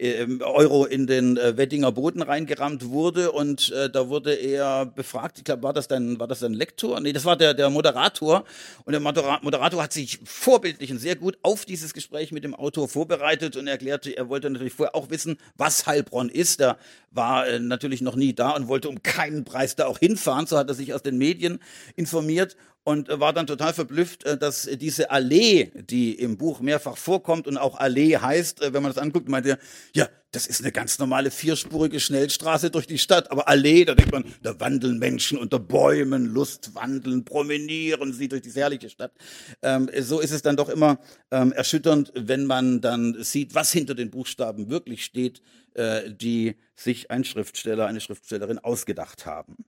Euro 0.00 0.84
in 0.84 1.06
den 1.06 1.36
äh, 1.36 1.56
Wettinger 1.56 1.90
Boden 1.90 2.22
reingerammt 2.22 2.88
wurde 2.88 3.32
und 3.32 3.72
äh, 3.72 3.90
da 3.90 4.08
wurde 4.08 4.32
er 4.32 4.86
befragt. 4.86 5.38
Ich 5.38 5.44
glaube, 5.44 5.64
war 5.64 5.72
das 5.72 5.88
dein, 5.88 6.20
war 6.20 6.28
das 6.28 6.40
dein 6.40 6.54
Lektor? 6.54 7.00
Nee, 7.00 7.12
das 7.12 7.24
war 7.24 7.36
der, 7.36 7.52
der 7.52 7.68
Moderator. 7.68 8.44
Und 8.84 8.92
der 8.92 9.00
Moderator 9.00 9.82
hat 9.82 9.92
sich 9.92 10.20
vorbildlich 10.24 10.92
und 10.92 10.98
sehr 10.98 11.16
gut 11.16 11.36
auf 11.42 11.64
dieses 11.64 11.94
Gespräch 11.94 12.30
mit 12.30 12.44
dem 12.44 12.54
Autor 12.54 12.88
vorbereitet 12.88 13.56
und 13.56 13.66
erklärte, 13.66 14.16
er 14.16 14.28
wollte 14.28 14.48
natürlich 14.50 14.74
vorher 14.74 14.94
auch 14.94 15.10
wissen, 15.10 15.36
was 15.56 15.86
Heilbronn 15.86 16.28
ist. 16.28 16.60
Er 16.60 16.78
war 17.10 17.48
äh, 17.48 17.58
natürlich 17.58 18.00
noch 18.00 18.14
nie 18.14 18.34
da 18.34 18.50
und 18.50 18.68
wollte 18.68 18.88
um 18.88 19.02
keinen 19.02 19.44
Preis 19.44 19.74
da 19.74 19.86
auch 19.86 19.98
hinfahren. 19.98 20.46
So 20.46 20.56
hat 20.56 20.68
er 20.68 20.74
sich 20.74 20.94
aus 20.94 21.02
den 21.02 21.18
Medien 21.18 21.58
informiert 21.96 22.56
und 22.88 23.10
war 23.20 23.34
dann 23.34 23.46
total 23.46 23.74
verblüfft, 23.74 24.24
äh, 24.24 24.38
dass 24.38 24.62
diese 24.62 25.10
Allee, 25.10 25.70
die 25.74 26.14
im 26.14 26.38
Buch 26.38 26.60
mehrfach 26.60 26.96
vorkommt 26.96 27.46
und 27.46 27.58
auch 27.58 27.78
Allee 27.78 28.16
heißt, 28.16 28.62
äh, 28.62 28.72
wenn 28.72 28.82
man 28.82 28.90
das 28.90 29.02
anguckt, 29.02 29.28
meint 29.28 29.44
er, 29.44 29.58
ja, 29.94 30.08
das 30.30 30.46
ist 30.46 30.62
eine 30.62 30.72
ganz 30.72 30.98
normale 30.98 31.30
vierspurige 31.30 32.00
Schnellstraße 32.00 32.70
durch 32.70 32.86
die 32.86 32.96
Stadt, 32.96 33.30
aber 33.30 33.46
Allee, 33.46 33.84
da 33.84 33.94
denkt 33.94 34.12
man, 34.12 34.24
da 34.42 34.58
wandeln 34.58 34.98
Menschen 34.98 35.36
unter 35.36 35.58
Bäumen, 35.58 36.24
Lust 36.24 36.74
wandeln, 36.74 37.26
promenieren 37.26 38.14
sie 38.14 38.26
durch 38.26 38.40
diese 38.40 38.60
herrliche 38.60 38.88
Stadt. 38.88 39.12
Ähm, 39.60 39.90
so 40.00 40.20
ist 40.20 40.30
es 40.30 40.40
dann 40.40 40.56
doch 40.56 40.70
immer 40.70 40.98
ähm, 41.30 41.52
erschütternd, 41.52 42.10
wenn 42.14 42.46
man 42.46 42.80
dann 42.80 43.22
sieht, 43.22 43.54
was 43.54 43.70
hinter 43.70 43.94
den 43.96 44.10
Buchstaben 44.10 44.70
wirklich 44.70 45.04
steht, 45.04 45.42
äh, 45.74 46.10
die 46.10 46.56
sich 46.74 47.10
ein 47.10 47.24
Schriftsteller, 47.24 47.86
eine 47.86 48.00
Schriftstellerin 48.00 48.58
ausgedacht 48.58 49.26
haben. 49.26 49.66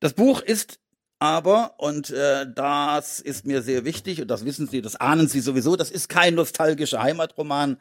Das 0.00 0.12
Buch 0.12 0.42
ist 0.42 0.78
aber, 1.22 1.74
und 1.76 2.10
äh, 2.10 2.46
das 2.52 3.20
ist 3.20 3.46
mir 3.46 3.62
sehr 3.62 3.84
wichtig, 3.84 4.20
und 4.20 4.26
das 4.26 4.44
wissen 4.44 4.66
Sie, 4.66 4.82
das 4.82 4.96
ahnen 4.96 5.28
Sie 5.28 5.38
sowieso, 5.38 5.76
das 5.76 5.92
ist 5.92 6.08
kein 6.08 6.34
nostalgischer 6.34 7.00
Heimatroman. 7.00 7.76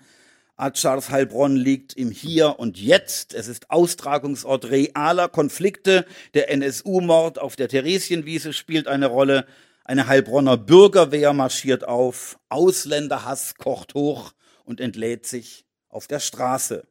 Charles 0.73 1.09
Heilbronn 1.09 1.55
liegt 1.55 1.93
im 1.93 2.11
Hier 2.11 2.59
und 2.59 2.77
Jetzt. 2.79 3.33
Es 3.33 3.47
ist 3.47 3.71
Austragungsort 3.71 4.69
realer 4.69 5.27
Konflikte. 5.27 6.05
Der 6.35 6.51
NSU-Mord 6.51 7.39
auf 7.39 7.55
der 7.55 7.67
Theresienwiese 7.67 8.53
spielt 8.53 8.87
eine 8.87 9.07
Rolle. 9.07 9.47
Eine 9.85 10.05
Heilbronner 10.05 10.57
Bürgerwehr 10.57 11.33
marschiert 11.33 11.83
auf. 11.87 12.37
Ausländerhass 12.49 13.55
kocht 13.55 13.95
hoch 13.95 14.33
und 14.65 14.79
entlädt 14.79 15.25
sich 15.25 15.65
auf 15.89 16.05
der 16.05 16.19
Straße. 16.19 16.85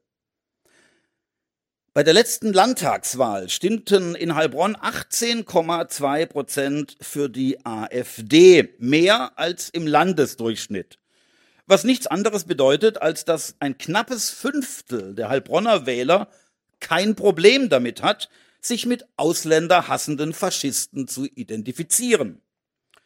Bei 1.92 2.04
der 2.04 2.14
letzten 2.14 2.52
Landtagswahl 2.52 3.48
stimmten 3.48 4.14
in 4.14 4.36
Heilbronn 4.36 4.76
18,2 4.76 6.26
Prozent 6.26 6.96
für 7.00 7.28
die 7.28 7.66
AfD, 7.66 8.72
mehr 8.78 9.32
als 9.36 9.70
im 9.70 9.88
Landesdurchschnitt. 9.88 11.00
Was 11.66 11.82
nichts 11.82 12.06
anderes 12.06 12.44
bedeutet, 12.44 13.02
als 13.02 13.24
dass 13.24 13.56
ein 13.58 13.76
knappes 13.76 14.30
Fünftel 14.30 15.16
der 15.16 15.30
Heilbronner 15.30 15.84
Wähler 15.84 16.28
kein 16.78 17.16
Problem 17.16 17.68
damit 17.68 18.02
hat, 18.02 18.28
sich 18.60 18.86
mit 18.86 19.04
ausländerhassenden 19.16 20.32
Faschisten 20.32 21.08
zu 21.08 21.24
identifizieren. 21.26 22.40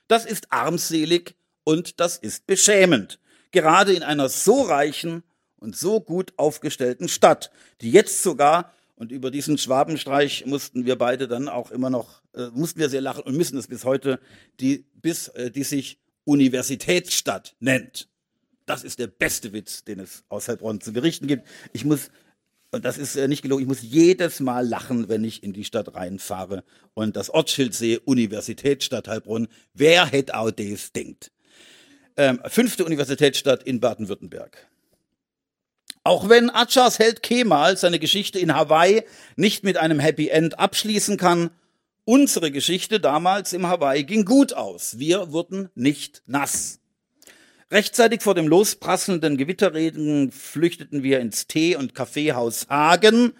Das 0.08 0.26
ist 0.26 0.52
armselig 0.52 1.36
und 1.64 2.00
das 2.00 2.18
ist 2.18 2.46
beschämend, 2.46 3.18
gerade 3.50 3.94
in 3.94 4.02
einer 4.02 4.28
so 4.28 4.60
reichen 4.60 5.22
und 5.64 5.76
so 5.76 6.00
gut 6.00 6.34
aufgestellten 6.36 7.08
Stadt, 7.08 7.50
die 7.80 7.90
jetzt 7.90 8.22
sogar, 8.22 8.72
und 8.96 9.10
über 9.10 9.32
diesen 9.32 9.58
Schwabenstreich 9.58 10.46
mussten 10.46 10.86
wir 10.86 10.96
beide 10.96 11.26
dann 11.26 11.48
auch 11.48 11.72
immer 11.72 11.90
noch, 11.90 12.22
äh, 12.34 12.48
mussten 12.52 12.78
wir 12.78 12.88
sehr 12.88 13.00
lachen 13.00 13.24
und 13.24 13.36
müssen 13.36 13.58
es 13.58 13.66
bis 13.66 13.84
heute, 13.84 14.20
die, 14.60 14.84
bis, 14.94 15.28
äh, 15.28 15.50
die 15.50 15.64
sich 15.64 15.98
Universitätsstadt 16.24 17.56
nennt. 17.58 18.08
Das 18.66 18.84
ist 18.84 18.98
der 18.98 19.08
beste 19.08 19.52
Witz, 19.52 19.84
den 19.84 19.98
es 19.98 20.22
aus 20.28 20.48
Heilbronn 20.48 20.80
zu 20.80 20.92
berichten 20.92 21.26
gibt. 21.26 21.46
Ich 21.72 21.84
muss, 21.84 22.10
und 22.70 22.84
das 22.84 22.96
ist 22.96 23.16
äh, 23.16 23.26
nicht 23.26 23.42
gelogen, 23.42 23.62
ich 23.62 23.68
muss 23.68 23.82
jedes 23.82 24.38
Mal 24.38 24.66
lachen, 24.66 25.08
wenn 25.08 25.24
ich 25.24 25.42
in 25.42 25.52
die 25.52 25.64
Stadt 25.64 25.94
reinfahre 25.94 26.62
und 26.94 27.16
das 27.16 27.30
Ortsschild 27.30 27.74
sehe, 27.74 27.98
Universitätsstadt 28.00 29.08
Heilbronn. 29.08 29.48
Wer 29.72 30.06
hätte 30.06 30.36
auch 30.36 30.52
das 30.52 30.92
denkt? 30.92 31.32
Ähm, 32.16 32.40
fünfte 32.46 32.84
Universitätsstadt 32.84 33.64
in 33.64 33.80
Baden-Württemberg. 33.80 34.68
Auch 36.06 36.28
wenn 36.28 36.50
Achas 36.50 36.98
Held 36.98 37.22
Kemal 37.22 37.78
seine 37.78 37.98
Geschichte 37.98 38.38
in 38.38 38.54
Hawaii 38.54 39.04
nicht 39.36 39.64
mit 39.64 39.78
einem 39.78 39.98
Happy 39.98 40.28
End 40.28 40.58
abschließen 40.58 41.16
kann, 41.16 41.48
unsere 42.04 42.50
Geschichte 42.50 43.00
damals 43.00 43.54
im 43.54 43.66
Hawaii 43.66 44.04
ging 44.04 44.26
gut 44.26 44.52
aus. 44.52 44.98
Wir 44.98 45.32
wurden 45.32 45.70
nicht 45.74 46.22
nass. 46.26 46.78
Rechtzeitig 47.70 48.20
vor 48.20 48.34
dem 48.34 48.46
losprasselnden 48.46 49.38
Gewitterregen 49.38 50.30
flüchteten 50.30 51.02
wir 51.02 51.20
ins 51.20 51.46
Tee- 51.46 51.76
und 51.76 51.94
Kaffeehaus 51.94 52.68
Hagen. 52.68 53.32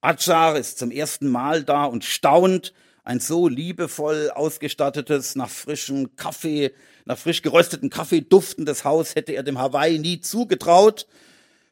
Achar 0.00 0.56
ist 0.56 0.78
zum 0.78 0.92
ersten 0.92 1.26
Mal 1.26 1.64
da 1.64 1.84
und 1.84 2.04
staunt. 2.04 2.74
Ein 3.02 3.18
so 3.18 3.48
liebevoll 3.48 4.30
ausgestattetes, 4.30 5.34
nach 5.34 5.50
frischem 5.50 6.14
Kaffee, 6.14 6.70
nach 7.06 7.18
frisch 7.18 7.42
gerösteten 7.42 7.90
Kaffee 7.90 8.20
duftendes 8.20 8.84
Haus 8.84 9.16
hätte 9.16 9.32
er 9.32 9.42
dem 9.42 9.58
Hawaii 9.58 9.98
nie 9.98 10.20
zugetraut. 10.20 11.08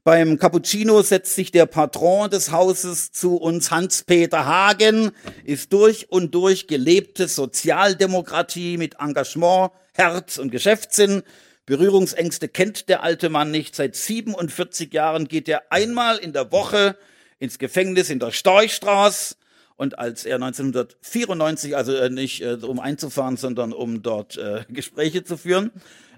Beim 0.05 0.37
Cappuccino 0.37 1.01
setzt 1.03 1.37
sich 1.37 1.53
der 1.53 1.67
Patron 1.67 2.29
des 2.29 2.51
Hauses 2.51 3.13
zu 3.13 3.37
uns, 3.37 3.71
Hans-Peter 3.71 4.47
Hagen, 4.47 5.13
ist 5.45 5.73
durch 5.73 6.11
und 6.11 6.35
durch 6.35 6.67
gelebte 6.67 7.29
Sozialdemokratie 7.29 8.79
mit 8.79 8.97
Engagement, 8.99 9.71
Herz 9.93 10.39
und 10.39 10.51
Geschäftssinn. 10.51 11.23
Berührungsängste 11.67 12.49
kennt 12.49 12.89
der 12.89 13.05
alte 13.05 13.29
Mann 13.29 13.53
nicht. 13.53 13.77
Seit 13.77 13.95
47 13.95 14.93
Jahren 14.93 15.29
geht 15.29 15.49
er 15.49 15.71
einmal 15.71 16.19
in 16.19 16.33
der 16.33 16.51
Woche 16.51 16.97
ins 17.39 17.61
Gefängnis 17.61 18.11
in 18.11 18.19
der 18.19 18.33
Storchstraße. 18.33 19.37
Und 19.77 20.01
als 20.01 20.25
er 20.25 20.35
1994, 20.35 21.77
also 21.77 21.95
äh, 21.95 22.11
nicht 22.11 22.43
äh, 22.43 22.55
um 22.55 22.81
einzufahren, 22.81 23.37
sondern 23.37 23.73
um 23.73 24.03
dort 24.03 24.37
äh, 24.37 24.65
Gespräche 24.69 25.23
zu 25.23 25.37
führen, 25.37 25.71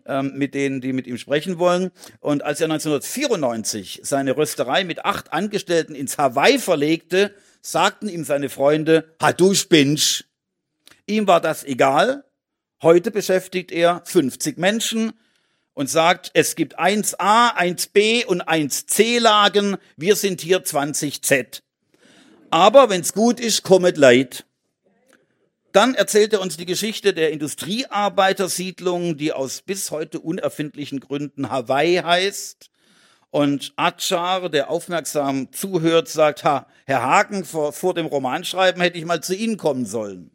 ähm, 0.06 0.32
mit 0.34 0.54
denen, 0.54 0.80
die 0.80 0.92
mit 0.92 1.06
ihm 1.06 1.18
sprechen 1.18 1.58
wollen. 1.58 1.90
Und 2.20 2.42
als 2.42 2.60
er 2.60 2.66
1994 2.66 4.00
seine 4.02 4.36
Rösterei 4.36 4.84
mit 4.84 5.04
acht 5.04 5.32
Angestellten 5.32 5.94
ins 5.94 6.18
Hawaii 6.18 6.58
verlegte, 6.58 7.34
sagten 7.62 8.08
ihm 8.08 8.24
seine 8.24 8.48
Freunde, 8.48 9.14
ha 9.20 9.32
du 9.32 9.54
spinnst. 9.54 10.26
Ihm 11.06 11.26
war 11.26 11.40
das 11.40 11.64
egal. 11.64 12.24
Heute 12.82 13.10
beschäftigt 13.10 13.72
er 13.72 14.02
50 14.04 14.58
Menschen 14.58 15.12
und 15.74 15.90
sagt, 15.90 16.30
es 16.34 16.54
gibt 16.54 16.78
1a, 16.78 17.56
1b 17.56 18.26
und 18.26 18.48
1c 18.48 19.20
Lagen, 19.20 19.76
wir 19.96 20.16
sind 20.16 20.40
hier 20.40 20.64
20z. 20.64 21.62
Aber 22.50 22.88
wenn's 22.90 23.12
gut 23.12 23.40
ist, 23.40 23.62
kommet 23.64 23.96
leid. 23.96 24.44
Dann 25.74 25.96
erzählt 25.96 26.32
er 26.32 26.40
uns 26.40 26.56
die 26.56 26.66
Geschichte 26.66 27.12
der 27.14 27.32
Industriearbeitersiedlung, 27.32 29.16
die 29.16 29.32
aus 29.32 29.60
bis 29.60 29.90
heute 29.90 30.20
unerfindlichen 30.20 31.00
Gründen 31.00 31.50
Hawaii 31.50 31.96
heißt. 31.96 32.70
Und 33.32 33.72
Achar, 33.74 34.50
der 34.50 34.70
aufmerksam 34.70 35.50
zuhört, 35.50 36.06
sagt, 36.06 36.44
ha, 36.44 36.68
Herr 36.86 37.02
Hagen, 37.02 37.44
vor, 37.44 37.72
vor 37.72 37.92
dem 37.92 38.06
Romanschreiben 38.06 38.80
hätte 38.80 38.98
ich 38.98 39.04
mal 39.04 39.20
zu 39.20 39.34
Ihnen 39.34 39.56
kommen 39.56 39.84
sollen. 39.84 40.30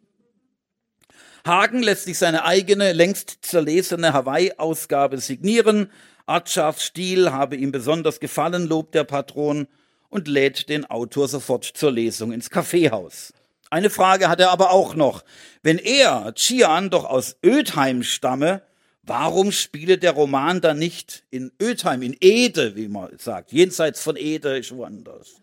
Hagen 1.46 1.82
lässt 1.82 2.04
sich 2.04 2.18
seine 2.18 2.44
eigene, 2.44 2.92
längst 2.92 3.38
zerlesene 3.40 4.12
Hawaii-Ausgabe 4.12 5.16
signieren. 5.16 5.90
Achars 6.26 6.84
Stil 6.84 7.32
habe 7.32 7.56
ihm 7.56 7.72
besonders 7.72 8.20
gefallen, 8.20 8.66
lobt 8.66 8.94
der 8.94 9.04
Patron 9.04 9.68
und 10.10 10.28
lädt 10.28 10.68
den 10.68 10.84
Autor 10.84 11.28
sofort 11.28 11.64
zur 11.64 11.92
Lesung 11.92 12.30
ins 12.30 12.50
Kaffeehaus. 12.50 13.32
Eine 13.70 13.88
Frage 13.88 14.28
hat 14.28 14.40
er 14.40 14.50
aber 14.50 14.70
auch 14.72 14.96
noch. 14.96 15.24
Wenn 15.62 15.78
er, 15.78 16.34
Chian, 16.34 16.90
doch 16.90 17.04
aus 17.04 17.36
Ödheim 17.44 18.02
stamme, 18.02 18.62
warum 19.04 19.52
spiele 19.52 19.96
der 19.96 20.10
Roman 20.10 20.60
dann 20.60 20.78
nicht 20.78 21.22
in 21.30 21.52
Ödheim, 21.62 22.02
in 22.02 22.16
Ede, 22.20 22.74
wie 22.74 22.88
man 22.88 23.16
sagt, 23.18 23.52
jenseits 23.52 24.02
von 24.02 24.16
Ede 24.16 24.58
ist 24.58 24.74
woanders? 24.74 25.36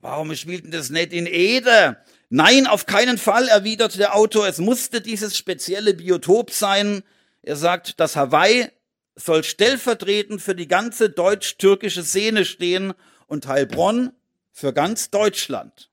Warum 0.00 0.34
spielt 0.34 0.64
denn 0.64 0.72
das 0.72 0.90
nicht 0.90 1.12
in 1.12 1.26
Ede? 1.26 1.98
Nein, 2.30 2.66
auf 2.66 2.86
keinen 2.86 3.18
Fall, 3.18 3.46
erwidert 3.46 3.96
der 3.98 4.16
Autor, 4.16 4.48
es 4.48 4.58
musste 4.58 5.00
dieses 5.00 5.36
spezielle 5.36 5.94
Biotop 5.94 6.50
sein. 6.50 7.04
Er 7.42 7.54
sagt, 7.54 8.00
das 8.00 8.16
Hawaii 8.16 8.68
soll 9.14 9.44
stellvertretend 9.44 10.42
für 10.42 10.56
die 10.56 10.68
ganze 10.68 11.10
deutsch-türkische 11.10 12.02
Szene 12.02 12.44
stehen 12.44 12.92
und 13.28 13.46
Heilbronn 13.46 14.12
für 14.52 14.72
ganz 14.72 15.10
Deutschland. 15.10 15.90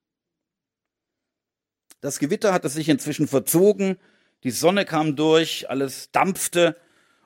Das 2.04 2.20
Gewitter 2.20 2.52
hatte 2.52 2.68
sich 2.68 2.90
inzwischen 2.90 3.30
verzogen, 3.30 3.96
die 4.44 4.52
Sonne 4.52 4.84
kam 4.84 5.16
durch, 5.16 5.70
alles 5.70 6.12
dampfte 6.12 6.76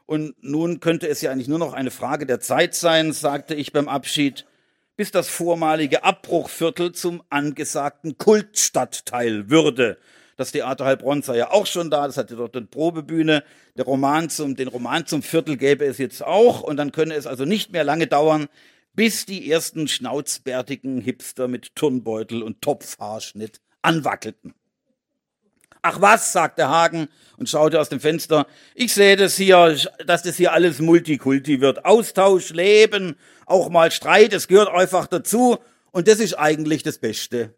und 0.06 0.36
nun 0.44 0.82
könnte 0.82 1.08
es 1.08 1.20
ja 1.22 1.32
eigentlich 1.32 1.48
nur 1.48 1.58
noch 1.58 1.74
eine 1.74 1.90
Frage 1.90 2.28
der 2.28 2.42
Zeit 2.42 2.76
sein, 2.76 3.12
sagte 3.12 3.56
ich 3.56 3.74
beim 3.74 3.90
Abschied, 3.90 4.46
bis 4.96 5.10
das 5.10 5.30
vormalige 5.30 6.04
Abbruchviertel 6.04 6.92
zum 6.92 7.24
angesagten 7.32 8.20
Kultstadtteil 8.20 9.50
würde. 9.50 9.98
Das 10.36 10.52
Theater 10.52 10.86
Heilbronn 10.86 11.24
sei 11.24 11.38
ja 11.38 11.50
auch 11.50 11.66
schon 11.66 11.90
da, 11.90 12.06
das 12.06 12.18
hatte 12.18 12.36
dort 12.36 12.56
eine 12.56 12.68
Probebühne. 12.68 13.44
Der 13.78 13.86
Roman 13.86 14.30
zum, 14.30 14.56
den 14.56 14.68
Roman 14.68 15.08
zum 15.08 15.24
Viertel 15.24 15.58
gäbe 15.58 15.86
es 15.86 15.98
jetzt 15.98 16.24
auch 16.24 16.62
und 16.62 16.78
dann 16.78 16.92
könne 16.92 17.16
es 17.16 17.26
also 17.26 17.46
nicht 17.46 17.72
mehr 17.72 17.84
lange 17.84 18.06
dauern, 18.06 18.46
bis 18.94 19.26
die 19.26 19.50
ersten 19.50 19.88
schnauzbärtigen 19.88 21.02
Hipster 21.02 21.48
mit 21.48 21.76
Turnbeutel 21.76 22.44
und 22.44 22.62
Topfhaarschnitt 22.62 23.60
anwackelten. 23.82 24.54
Ach 25.90 26.02
was, 26.02 26.34
sagte 26.34 26.68
Hagen 26.68 27.08
und 27.38 27.48
schaute 27.48 27.80
aus 27.80 27.88
dem 27.88 28.02
Fenster. 28.02 28.46
Ich 28.76 28.94
sehe 28.94 29.16
das 29.16 29.38
hier, 29.38 29.78
dass 30.06 30.22
das 30.22 30.36
hier 30.36 30.52
alles 30.52 30.80
Multikulti 30.80 31.62
wird. 31.62 31.86
Austausch, 31.86 32.50
Leben, 32.50 33.16
auch 33.46 33.70
mal 33.70 33.90
Streit, 33.90 34.34
es 34.34 34.50
gehört 34.50 34.68
einfach 34.68 35.08
dazu. 35.08 35.60
Und 35.92 36.10
das 36.10 36.20
ist 36.20 36.34
eigentlich 36.34 36.84
das 36.84 36.98
Beste. 36.98 37.56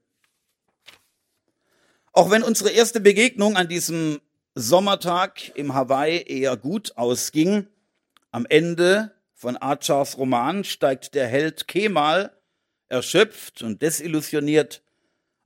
Auch 2.14 2.30
wenn 2.30 2.44
unsere 2.44 2.70
erste 2.70 3.00
Begegnung 3.00 3.58
an 3.58 3.68
diesem 3.68 4.22
Sommertag 4.54 5.52
im 5.56 5.74
Hawaii 5.74 6.22
eher 6.22 6.56
gut 6.56 6.98
ausging, 6.98 7.66
am 8.30 8.46
Ende 8.46 9.12
von 9.34 9.58
Achars 9.60 10.20
Roman 10.20 10.64
steigt 10.64 11.16
der 11.16 11.26
Held 11.26 11.68
Kemal 11.68 12.32
erschöpft 12.90 13.64
und 13.64 13.82
desillusioniert 13.82 14.84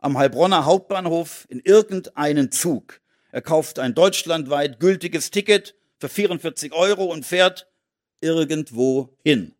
am 0.03 0.17
Heilbronner 0.17 0.65
Hauptbahnhof 0.65 1.45
in 1.49 1.61
irgendeinen 1.61 2.51
Zug. 2.51 2.99
Er 3.31 3.41
kauft 3.41 3.79
ein 3.79 3.95
deutschlandweit 3.95 4.79
gültiges 4.79 5.31
Ticket 5.31 5.75
für 5.97 6.09
44 6.09 6.73
Euro 6.73 7.05
und 7.05 7.25
fährt 7.25 7.71
irgendwo 8.19 9.15
hin. 9.23 9.55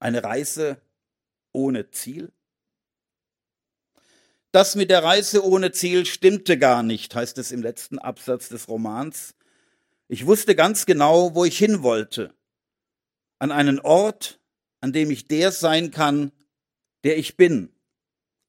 Eine 0.00 0.24
Reise 0.24 0.82
ohne 1.52 1.90
Ziel? 1.90 2.32
Das 4.50 4.74
mit 4.74 4.90
der 4.90 5.04
Reise 5.04 5.44
ohne 5.44 5.70
Ziel 5.70 6.06
stimmte 6.06 6.58
gar 6.58 6.82
nicht, 6.82 7.14
heißt 7.14 7.38
es 7.38 7.52
im 7.52 7.62
letzten 7.62 8.00
Absatz 8.00 8.48
des 8.48 8.68
Romans. 8.68 9.36
Ich 10.08 10.26
wusste 10.26 10.56
ganz 10.56 10.86
genau, 10.86 11.36
wo 11.36 11.44
ich 11.44 11.56
hin 11.56 11.84
wollte. 11.84 12.34
An 13.38 13.52
einen 13.52 13.78
Ort, 13.78 14.40
an 14.80 14.92
dem 14.92 15.10
ich 15.12 15.28
der 15.28 15.52
sein 15.52 15.92
kann, 15.92 16.32
der 17.04 17.16
ich 17.16 17.36
bin. 17.36 17.71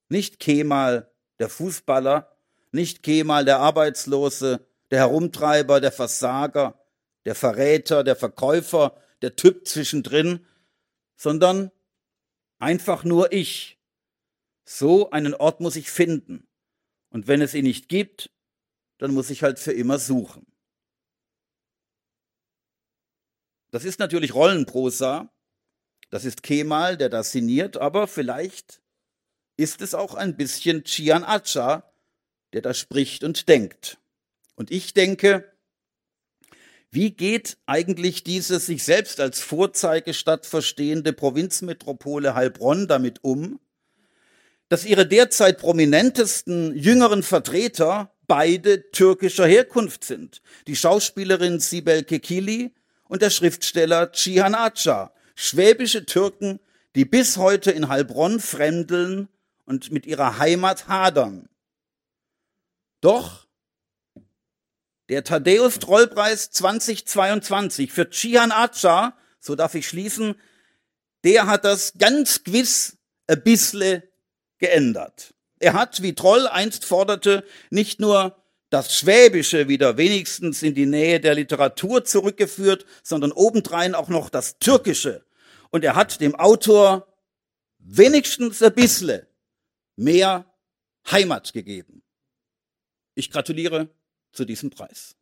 Nicht 0.08 0.38
Kemal, 0.38 1.10
der 1.38 1.48
Fußballer, 1.48 2.36
nicht 2.72 3.02
Kemal, 3.02 3.44
der 3.44 3.58
Arbeitslose, 3.58 4.66
der 4.90 4.98
Herumtreiber, 4.98 5.80
der 5.80 5.92
Versager, 5.92 6.78
der 7.24 7.34
Verräter, 7.34 8.04
der 8.04 8.16
Verkäufer, 8.16 8.96
der 9.22 9.36
Typ 9.36 9.66
zwischendrin, 9.66 10.44
sondern 11.16 11.70
einfach 12.58 13.04
nur 13.04 13.32
ich. 13.32 13.78
So 14.64 15.10
einen 15.10 15.34
Ort 15.34 15.60
muss 15.60 15.76
ich 15.76 15.90
finden. 15.90 16.46
Und 17.10 17.26
wenn 17.26 17.42
es 17.42 17.54
ihn 17.54 17.64
nicht 17.64 17.88
gibt, 17.88 18.30
dann 18.98 19.12
muss 19.12 19.30
ich 19.30 19.42
halt 19.42 19.58
für 19.58 19.72
immer 19.72 19.98
suchen. 19.98 20.46
Das 23.70 23.84
ist 23.84 23.98
natürlich 23.98 24.34
Rollenprosa. 24.34 25.32
Das 26.10 26.24
ist 26.24 26.42
Kemal, 26.42 26.96
der 26.96 27.08
das 27.08 27.32
sinniert, 27.32 27.76
aber 27.76 28.06
vielleicht 28.06 28.80
ist 29.56 29.80
es 29.80 29.94
auch 29.94 30.14
ein 30.14 30.36
bisschen 30.36 30.84
Chian 30.84 31.24
Acha, 31.24 31.90
der 32.52 32.62
da 32.62 32.74
spricht 32.74 33.24
und 33.24 33.48
denkt. 33.48 33.98
Und 34.56 34.70
ich 34.70 34.94
denke, 34.94 35.50
wie 36.90 37.10
geht 37.10 37.56
eigentlich 37.66 38.22
diese 38.22 38.60
sich 38.60 38.84
selbst 38.84 39.18
als 39.18 39.40
Vorzeigestadt 39.40 40.46
verstehende 40.46 41.12
Provinzmetropole 41.12 42.34
Heilbronn 42.34 42.86
damit 42.86 43.24
um, 43.24 43.58
dass 44.68 44.84
ihre 44.84 45.06
derzeit 45.06 45.58
prominentesten 45.58 46.76
jüngeren 46.76 47.24
Vertreter 47.24 48.12
beide 48.28 48.90
türkischer 48.92 49.46
Herkunft 49.46 50.04
sind? 50.04 50.40
Die 50.68 50.76
Schauspielerin 50.76 51.58
Sibel 51.58 52.04
Kekili 52.04 52.72
und 53.08 53.22
der 53.22 53.30
Schriftsteller 53.30 54.12
Cihan 54.12 54.54
Acha, 54.54 55.12
schwäbische 55.34 56.06
Türken, 56.06 56.60
die 56.94 57.04
bis 57.04 57.38
heute 57.38 57.72
in 57.72 57.88
Heilbronn 57.88 58.38
fremdeln 58.38 59.28
und 59.64 59.90
mit 59.90 60.06
ihrer 60.06 60.38
Heimat 60.38 60.88
hadern. 60.88 61.48
Doch 63.00 63.46
der 65.08 65.24
Thaddeus 65.24 65.78
Trollpreis 65.78 66.50
2022 66.50 67.92
für 67.92 68.08
Chihan 68.08 68.52
Acha, 68.52 69.16
so 69.38 69.54
darf 69.54 69.74
ich 69.74 69.86
schließen, 69.86 70.34
der 71.24 71.46
hat 71.46 71.64
das 71.64 71.94
ganz 71.98 72.44
gewiss 72.44 72.96
ein 73.26 73.42
bisschen 73.42 74.02
geändert. 74.58 75.34
Er 75.58 75.74
hat, 75.74 76.02
wie 76.02 76.14
Troll 76.14 76.46
einst 76.46 76.84
forderte, 76.84 77.44
nicht 77.70 78.00
nur 78.00 78.36
das 78.70 78.98
Schwäbische 78.98 79.68
wieder 79.68 79.96
wenigstens 79.96 80.62
in 80.62 80.74
die 80.74 80.86
Nähe 80.86 81.20
der 81.20 81.34
Literatur 81.34 82.04
zurückgeführt, 82.04 82.84
sondern 83.02 83.32
obendrein 83.32 83.94
auch 83.94 84.08
noch 84.08 84.30
das 84.30 84.58
Türkische. 84.58 85.24
Und 85.70 85.84
er 85.84 85.94
hat 85.94 86.20
dem 86.20 86.34
Autor 86.34 87.06
wenigstens 87.78 88.62
ein 88.62 88.74
bisschen 88.74 89.26
mehr 89.96 90.52
Heimat 91.10 91.52
gegeben. 91.52 92.02
Ich 93.14 93.30
gratuliere 93.30 93.94
zu 94.32 94.44
diesem 94.44 94.70
Preis. 94.70 95.16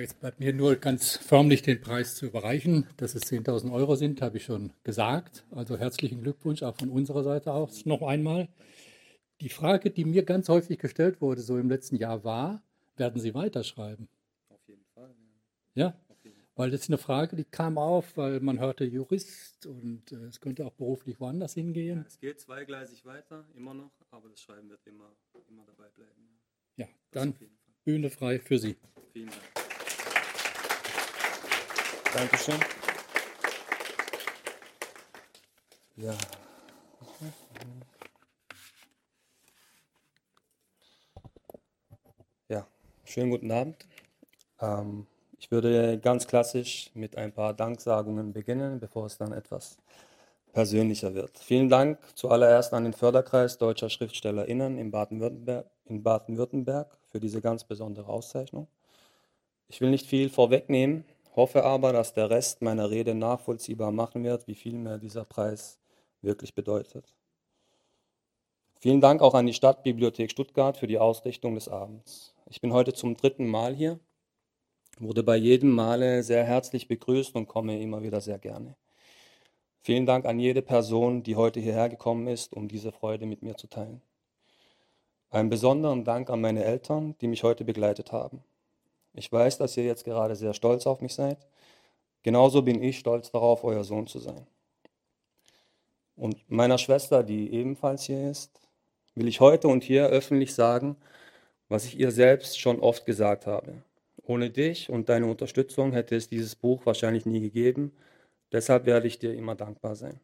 Jetzt 0.00 0.20
bleibt 0.20 0.40
mir 0.40 0.52
nur 0.52 0.76
ganz 0.76 1.16
förmlich 1.16 1.62
den 1.62 1.80
Preis 1.80 2.14
zu 2.14 2.26
überreichen. 2.26 2.86
Dass 2.96 3.14
es 3.14 3.24
10.000 3.24 3.72
Euro 3.72 3.96
sind, 3.96 4.22
habe 4.22 4.38
ich 4.38 4.44
schon 4.44 4.72
gesagt. 4.84 5.44
Also 5.50 5.78
herzlichen 5.78 6.22
Glückwunsch 6.22 6.62
auch 6.62 6.76
von 6.76 6.90
unserer 6.90 7.22
Seite 7.22 7.52
aus 7.52 7.86
noch 7.86 8.02
einmal. 8.02 8.48
Die 9.40 9.48
Frage, 9.48 9.90
die 9.90 10.04
mir 10.04 10.24
ganz 10.24 10.48
häufig 10.48 10.78
gestellt 10.78 11.20
wurde, 11.20 11.40
so 11.40 11.56
im 11.58 11.68
letzten 11.68 11.96
Jahr, 11.96 12.24
war, 12.24 12.62
werden 12.96 13.20
Sie 13.20 13.34
weiterschreiben? 13.34 14.08
Auf 14.48 14.60
jeden 14.68 14.84
Fall. 14.94 15.14
Ja, 15.74 15.94
ja? 16.24 16.30
weil 16.56 16.70
das 16.70 16.82
ist 16.82 16.90
eine 16.90 16.98
Frage, 16.98 17.36
die 17.36 17.44
kam 17.44 17.78
auf, 17.78 18.16
weil 18.16 18.40
man 18.40 18.58
hörte 18.58 18.84
Jurist 18.84 19.64
und 19.66 20.12
äh, 20.12 20.26
es 20.26 20.40
könnte 20.40 20.66
auch 20.66 20.74
beruflich 20.74 21.18
woanders 21.18 21.54
hingehen. 21.54 22.00
Ja, 22.00 22.04
es 22.06 22.18
geht 22.18 22.40
zweigleisig 22.40 23.06
weiter, 23.06 23.46
immer 23.54 23.72
noch, 23.72 23.92
aber 24.10 24.28
das 24.28 24.42
Schreiben 24.42 24.68
wird 24.68 24.86
immer, 24.86 25.16
immer 25.48 25.64
dabei 25.64 25.88
bleiben. 25.88 26.28
Ja, 26.76 26.84
ja 26.84 26.90
dann 27.12 27.34
Bühne 27.84 28.10
frei 28.10 28.38
für 28.38 28.58
Sie. 28.58 28.76
Vielen 29.12 29.30
Dank. 29.30 29.89
Dankeschön. 32.12 32.58
Ja. 35.96 36.14
Ja, 42.48 42.66
schönen 43.04 43.30
guten 43.30 43.52
Abend. 43.52 43.86
Ähm, 44.60 45.06
ich 45.38 45.52
würde 45.52 46.00
ganz 46.00 46.26
klassisch 46.26 46.90
mit 46.94 47.16
ein 47.16 47.32
paar 47.32 47.54
Danksagungen 47.54 48.32
beginnen, 48.32 48.80
bevor 48.80 49.06
es 49.06 49.16
dann 49.16 49.32
etwas 49.32 49.78
persönlicher 50.52 51.14
wird. 51.14 51.38
Vielen 51.38 51.68
Dank 51.68 51.98
zuallererst 52.16 52.74
an 52.74 52.84
den 52.84 52.92
Förderkreis 52.92 53.58
Deutscher 53.58 53.88
SchriftstellerInnen 53.88 54.78
in 54.78 54.90
Baden-Württemberg 54.90 55.66
Baden 55.86 56.36
für 57.08 57.20
diese 57.20 57.40
ganz 57.40 57.64
besondere 57.64 58.08
Auszeichnung. 58.08 58.66
Ich 59.68 59.80
will 59.80 59.90
nicht 59.90 60.06
viel 60.06 60.28
vorwegnehmen, 60.28 61.04
hoffe 61.36 61.64
aber, 61.64 61.92
dass 61.92 62.12
der 62.12 62.30
Rest 62.30 62.62
meiner 62.62 62.90
Rede 62.90 63.14
nachvollziehbar 63.14 63.92
machen 63.92 64.24
wird, 64.24 64.46
wie 64.46 64.54
viel 64.54 64.74
mir 64.74 64.98
dieser 64.98 65.24
Preis 65.24 65.78
wirklich 66.22 66.54
bedeutet. 66.54 67.14
Vielen 68.78 69.00
Dank 69.00 69.20
auch 69.20 69.34
an 69.34 69.46
die 69.46 69.52
Stadtbibliothek 69.52 70.30
Stuttgart 70.30 70.76
für 70.76 70.86
die 70.86 70.98
Ausrichtung 70.98 71.54
des 71.54 71.68
Abends. 71.68 72.34
Ich 72.46 72.60
bin 72.60 72.72
heute 72.72 72.94
zum 72.94 73.16
dritten 73.16 73.46
Mal 73.46 73.74
hier, 73.74 74.00
wurde 74.98 75.22
bei 75.22 75.36
jedem 75.36 75.70
Male 75.70 76.22
sehr 76.22 76.44
herzlich 76.44 76.88
begrüßt 76.88 77.34
und 77.36 77.46
komme 77.46 77.80
immer 77.80 78.02
wieder 78.02 78.20
sehr 78.20 78.38
gerne. 78.38 78.76
Vielen 79.82 80.06
Dank 80.06 80.26
an 80.26 80.38
jede 80.38 80.62
Person, 80.62 81.22
die 81.22 81.36
heute 81.36 81.60
hierher 81.60 81.88
gekommen 81.88 82.26
ist, 82.26 82.52
um 82.52 82.68
diese 82.68 82.92
Freude 82.92 83.26
mit 83.26 83.42
mir 83.42 83.56
zu 83.56 83.66
teilen. 83.66 84.02
Einen 85.30 85.48
besonderen 85.48 86.04
Dank 86.04 86.28
an 86.28 86.40
meine 86.40 86.64
Eltern, 86.64 87.14
die 87.20 87.28
mich 87.28 87.44
heute 87.44 87.64
begleitet 87.64 88.12
haben. 88.12 88.42
Ich 89.12 89.30
weiß, 89.30 89.58
dass 89.58 89.76
ihr 89.76 89.84
jetzt 89.84 90.04
gerade 90.04 90.36
sehr 90.36 90.54
stolz 90.54 90.86
auf 90.86 91.00
mich 91.00 91.14
seid. 91.14 91.38
Genauso 92.22 92.62
bin 92.62 92.82
ich 92.82 92.98
stolz 92.98 93.30
darauf, 93.30 93.64
euer 93.64 93.84
Sohn 93.84 94.06
zu 94.06 94.18
sein. 94.18 94.46
Und 96.16 96.36
meiner 96.50 96.78
Schwester, 96.78 97.22
die 97.22 97.52
ebenfalls 97.52 98.04
hier 98.04 98.30
ist, 98.30 98.60
will 99.14 99.26
ich 99.26 99.40
heute 99.40 99.68
und 99.68 99.82
hier 99.82 100.06
öffentlich 100.06 100.54
sagen, 100.54 100.96
was 101.68 101.84
ich 101.86 101.98
ihr 101.98 102.10
selbst 102.10 102.60
schon 102.60 102.80
oft 102.80 103.06
gesagt 103.06 103.46
habe. 103.46 103.82
Ohne 104.22 104.50
dich 104.50 104.90
und 104.90 105.08
deine 105.08 105.26
Unterstützung 105.26 105.92
hätte 105.92 106.16
es 106.16 106.28
dieses 106.28 106.54
Buch 106.54 106.84
wahrscheinlich 106.84 107.26
nie 107.26 107.40
gegeben. 107.40 107.92
Deshalb 108.52 108.84
werde 108.84 109.06
ich 109.06 109.18
dir 109.18 109.34
immer 109.34 109.54
dankbar 109.54 109.96
sein. 109.96 110.20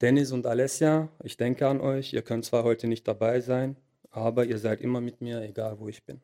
Dennis 0.00 0.32
und 0.32 0.46
Alessia, 0.46 1.08
ich 1.22 1.36
denke 1.36 1.68
an 1.68 1.80
euch. 1.80 2.12
Ihr 2.12 2.22
könnt 2.22 2.44
zwar 2.44 2.64
heute 2.64 2.88
nicht 2.88 3.06
dabei 3.06 3.40
sein, 3.40 3.76
aber 4.10 4.44
ihr 4.44 4.58
seid 4.58 4.80
immer 4.80 5.00
mit 5.00 5.20
mir, 5.20 5.42
egal 5.42 5.78
wo 5.78 5.88
ich 5.88 6.02
bin. 6.02 6.20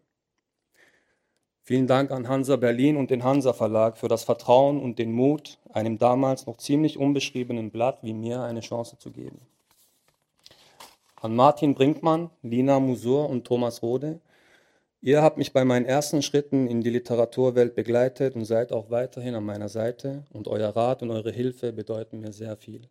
Vielen 1.68 1.86
Dank 1.86 2.12
an 2.12 2.28
Hansa 2.28 2.56
Berlin 2.56 2.96
und 2.96 3.10
den 3.10 3.24
Hansa 3.24 3.52
Verlag 3.52 3.98
für 3.98 4.08
das 4.08 4.24
Vertrauen 4.24 4.80
und 4.80 4.98
den 4.98 5.12
Mut, 5.12 5.58
einem 5.70 5.98
damals 5.98 6.46
noch 6.46 6.56
ziemlich 6.56 6.96
unbeschriebenen 6.96 7.70
Blatt 7.70 7.98
wie 8.00 8.14
mir 8.14 8.40
eine 8.40 8.60
Chance 8.60 8.96
zu 8.96 9.10
geben. 9.10 9.42
An 11.16 11.36
Martin 11.36 11.74
Brinkmann, 11.74 12.30
Lina 12.40 12.80
Musur 12.80 13.28
und 13.28 13.46
Thomas 13.46 13.82
Rode. 13.82 14.18
Ihr 15.02 15.20
habt 15.20 15.36
mich 15.36 15.52
bei 15.52 15.66
meinen 15.66 15.84
ersten 15.84 16.22
Schritten 16.22 16.68
in 16.68 16.80
die 16.80 16.88
Literaturwelt 16.88 17.74
begleitet 17.74 18.34
und 18.34 18.46
seid 18.46 18.72
auch 18.72 18.88
weiterhin 18.88 19.34
an 19.34 19.44
meiner 19.44 19.68
Seite 19.68 20.24
und 20.30 20.48
euer 20.48 20.74
Rat 20.74 21.02
und 21.02 21.10
eure 21.10 21.32
Hilfe 21.32 21.74
bedeuten 21.74 22.20
mir 22.20 22.32
sehr 22.32 22.56
viel. 22.56 22.88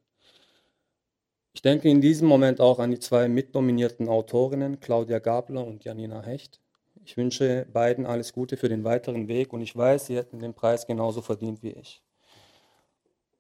Ich 1.53 1.63
denke 1.63 1.89
in 1.89 1.99
diesem 1.99 2.27
Moment 2.27 2.61
auch 2.61 2.77
an 2.77 2.91
die 2.91 2.99
zwei 2.99 3.27
mitnominierten 3.27 4.07
Autorinnen, 4.07 4.79
Claudia 4.79 5.17
Gabler 5.17 5.65
und 5.65 5.83
Janina 5.83 6.21
Hecht. 6.21 6.59
Ich 7.07 7.15
wünsche 7.15 7.65
beiden 7.71 8.05
alles 8.05 8.33
Gute 8.33 8.57
für 8.57 8.67
den 8.67 8.83
weiteren 8.83 9.29
Weg 9.29 9.53
und 9.53 9.61
ich 9.61 9.73
weiß, 9.73 10.07
sie 10.07 10.17
hätten 10.17 10.39
den 10.39 10.53
Preis 10.53 10.85
genauso 10.85 11.21
verdient 11.21 11.63
wie 11.63 11.69
ich. 11.69 12.03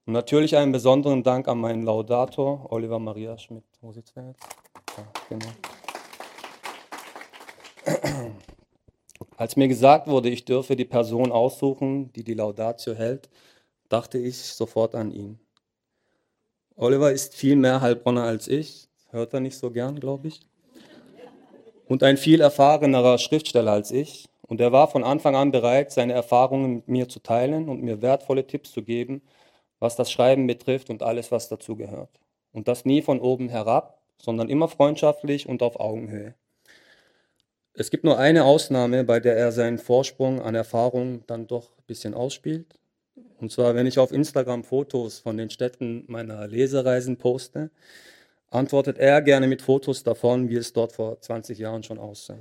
Und 0.05 0.13
natürlich 0.13 0.55
einen 0.55 0.71
besonderen 0.71 1.21
Dank 1.21 1.49
an 1.49 1.59
meinen 1.59 1.83
Laudator, 1.83 2.71
Oliver 2.71 2.97
Maria 2.97 3.37
Schmidt. 3.37 3.65
Wo 3.81 3.91
sitzt 3.91 4.15
er 4.15 4.29
jetzt? 4.29 4.47
Ja, 4.95 5.05
genau. 5.27 5.47
Als 9.35 9.57
mir 9.57 9.67
gesagt 9.67 10.07
wurde, 10.07 10.29
ich 10.29 10.45
dürfe 10.45 10.77
die 10.77 10.85
Person 10.85 11.33
aussuchen, 11.33 12.13
die 12.13 12.23
die 12.23 12.35
Laudatio 12.35 12.93
hält, 12.93 13.29
dachte 13.89 14.17
ich 14.17 14.37
sofort 14.37 14.95
an 14.95 15.11
ihn. 15.11 15.41
Oliver 16.77 17.11
ist 17.11 17.35
viel 17.35 17.57
mehr 17.57 17.81
Heilbronner 17.81 18.23
als 18.23 18.47
ich, 18.47 18.87
hört 19.09 19.33
er 19.33 19.41
nicht 19.41 19.57
so 19.57 19.71
gern, 19.71 19.99
glaube 19.99 20.29
ich 20.29 20.46
und 21.87 22.03
ein 22.03 22.17
viel 22.17 22.41
erfahrenerer 22.41 23.17
Schriftsteller 23.17 23.71
als 23.71 23.91
ich. 23.91 24.27
Und 24.41 24.61
er 24.61 24.71
war 24.71 24.87
von 24.87 25.03
Anfang 25.03 25.35
an 25.35 25.51
bereit, 25.51 25.91
seine 25.91 26.13
Erfahrungen 26.13 26.75
mit 26.75 26.87
mir 26.87 27.09
zu 27.09 27.19
teilen 27.19 27.67
und 27.69 27.83
mir 27.83 28.01
wertvolle 28.01 28.47
Tipps 28.47 28.71
zu 28.71 28.83
geben, 28.83 29.21
was 29.79 29.95
das 29.95 30.11
Schreiben 30.11 30.47
betrifft 30.47 30.89
und 30.89 31.03
alles, 31.03 31.31
was 31.31 31.49
dazugehört. 31.49 32.09
Und 32.51 32.67
das 32.67 32.85
nie 32.85 33.01
von 33.01 33.19
oben 33.19 33.49
herab, 33.49 34.01
sondern 34.17 34.49
immer 34.49 34.67
freundschaftlich 34.67 35.47
und 35.47 35.61
auf 35.61 35.79
Augenhöhe. 35.79 36.33
Es 37.73 37.91
gibt 37.91 38.03
nur 38.03 38.17
eine 38.17 38.45
Ausnahme, 38.45 39.03
bei 39.03 39.19
der 39.19 39.37
er 39.37 39.51
seinen 39.51 39.77
Vorsprung 39.77 40.41
an 40.41 40.55
Erfahrung 40.55 41.23
dann 41.27 41.45
doch 41.45 41.69
ein 41.77 41.83
bisschen 41.85 42.13
ausspielt. 42.13 42.79
Und 43.39 43.51
zwar, 43.51 43.75
wenn 43.75 43.85
ich 43.85 43.99
auf 43.99 44.11
Instagram 44.11 44.63
Fotos 44.63 45.19
von 45.19 45.37
den 45.37 45.51
Städten 45.51 46.03
meiner 46.07 46.47
Lesereisen 46.47 47.17
poste, 47.17 47.69
antwortet 48.57 48.97
er 48.97 49.21
gerne 49.21 49.47
mit 49.47 49.61
Fotos 49.61 50.03
davon, 50.03 50.49
wie 50.49 50.55
es 50.55 50.73
dort 50.73 50.91
vor 50.91 51.21
20 51.21 51.57
Jahren 51.57 51.83
schon 51.83 51.97
aussah. 51.97 52.37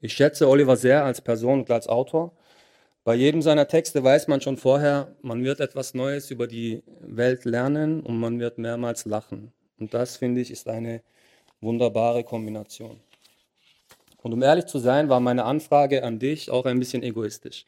Ich 0.00 0.12
schätze 0.14 0.48
Oliver 0.48 0.76
sehr 0.76 1.04
als 1.04 1.20
Person 1.20 1.60
und 1.60 1.70
als 1.70 1.86
Autor. 1.86 2.32
Bei 3.04 3.14
jedem 3.14 3.42
seiner 3.42 3.66
Texte 3.66 4.04
weiß 4.04 4.28
man 4.28 4.40
schon 4.40 4.56
vorher, 4.56 5.14
man 5.22 5.42
wird 5.42 5.60
etwas 5.60 5.94
Neues 5.94 6.30
über 6.30 6.46
die 6.46 6.82
Welt 7.00 7.44
lernen 7.44 8.00
und 8.00 8.18
man 8.18 8.40
wird 8.40 8.58
mehrmals 8.58 9.04
lachen. 9.04 9.52
Und 9.78 9.94
das, 9.94 10.16
finde 10.16 10.40
ich, 10.40 10.50
ist 10.50 10.68
eine 10.68 11.02
wunderbare 11.60 12.24
Kombination. 12.24 13.00
Und 14.22 14.32
um 14.32 14.42
ehrlich 14.42 14.66
zu 14.66 14.78
sein, 14.78 15.08
war 15.08 15.20
meine 15.20 15.44
Anfrage 15.44 16.02
an 16.02 16.18
dich 16.18 16.50
auch 16.50 16.66
ein 16.66 16.78
bisschen 16.78 17.02
egoistisch. 17.02 17.66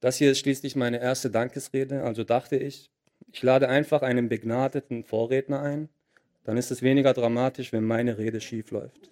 Das 0.00 0.16
hier 0.16 0.30
ist 0.30 0.38
schließlich 0.38 0.76
meine 0.76 1.00
erste 1.00 1.30
Dankesrede, 1.30 2.02
also 2.02 2.24
dachte 2.24 2.56
ich, 2.56 2.90
ich 3.32 3.42
lade 3.42 3.68
einfach 3.68 4.02
einen 4.02 4.28
begnadeten 4.28 5.04
Vorredner 5.04 5.60
ein, 5.60 5.88
dann 6.46 6.56
ist 6.56 6.70
es 6.70 6.80
weniger 6.80 7.12
dramatisch, 7.12 7.72
wenn 7.72 7.84
meine 7.84 8.16
Rede 8.18 8.40
schief 8.40 8.70
läuft. 8.70 9.10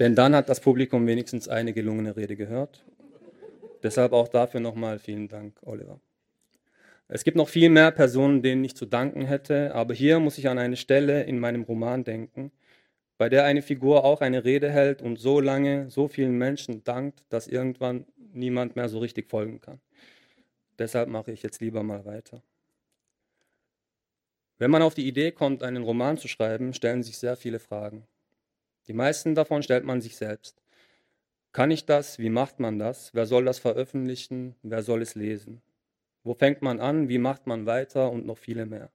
Denn 0.00 0.16
dann 0.16 0.34
hat 0.34 0.48
das 0.48 0.60
Publikum 0.60 1.06
wenigstens 1.06 1.48
eine 1.48 1.72
gelungene 1.72 2.16
Rede 2.16 2.34
gehört. 2.34 2.84
Deshalb 3.84 4.12
auch 4.12 4.26
dafür 4.26 4.58
nochmal 4.58 4.98
vielen 4.98 5.28
Dank, 5.28 5.56
Oliver. 5.62 6.00
Es 7.06 7.22
gibt 7.22 7.36
noch 7.36 7.48
viel 7.48 7.68
mehr 7.68 7.92
Personen, 7.92 8.42
denen 8.42 8.64
ich 8.64 8.74
zu 8.74 8.86
danken 8.86 9.24
hätte, 9.26 9.74
aber 9.74 9.94
hier 9.94 10.18
muss 10.18 10.38
ich 10.38 10.48
an 10.48 10.58
eine 10.58 10.76
Stelle 10.76 11.22
in 11.22 11.38
meinem 11.38 11.62
Roman 11.62 12.02
denken, 12.02 12.50
bei 13.18 13.28
der 13.28 13.44
eine 13.44 13.62
Figur 13.62 14.04
auch 14.04 14.20
eine 14.20 14.44
Rede 14.44 14.70
hält 14.70 15.02
und 15.02 15.20
so 15.20 15.38
lange 15.38 15.90
so 15.90 16.08
vielen 16.08 16.36
Menschen 16.38 16.82
dankt, 16.82 17.22
dass 17.28 17.46
irgendwann 17.46 18.06
niemand 18.32 18.74
mehr 18.74 18.88
so 18.88 18.98
richtig 18.98 19.28
folgen 19.28 19.60
kann. 19.60 19.80
Deshalb 20.78 21.08
mache 21.08 21.32
ich 21.32 21.42
jetzt 21.42 21.60
lieber 21.60 21.82
mal 21.82 22.04
weiter. 22.04 22.42
Wenn 24.58 24.70
man 24.70 24.82
auf 24.82 24.94
die 24.94 25.08
Idee 25.08 25.32
kommt, 25.32 25.62
einen 25.62 25.82
Roman 25.82 26.18
zu 26.18 26.28
schreiben, 26.28 26.72
stellen 26.72 27.02
sich 27.02 27.18
sehr 27.18 27.36
viele 27.36 27.58
Fragen. 27.58 28.06
Die 28.86 28.92
meisten 28.92 29.34
davon 29.34 29.62
stellt 29.62 29.84
man 29.84 30.00
sich 30.00 30.16
selbst. 30.16 30.62
Kann 31.52 31.70
ich 31.70 31.84
das? 31.84 32.18
Wie 32.18 32.30
macht 32.30 32.60
man 32.60 32.78
das? 32.78 33.12
Wer 33.12 33.26
soll 33.26 33.44
das 33.44 33.58
veröffentlichen? 33.58 34.54
Wer 34.62 34.82
soll 34.82 35.02
es 35.02 35.14
lesen? 35.14 35.62
Wo 36.24 36.34
fängt 36.34 36.62
man 36.62 36.80
an? 36.80 37.08
Wie 37.08 37.18
macht 37.18 37.46
man 37.46 37.66
weiter? 37.66 38.10
Und 38.10 38.24
noch 38.24 38.38
viele 38.38 38.64
mehr. 38.64 38.90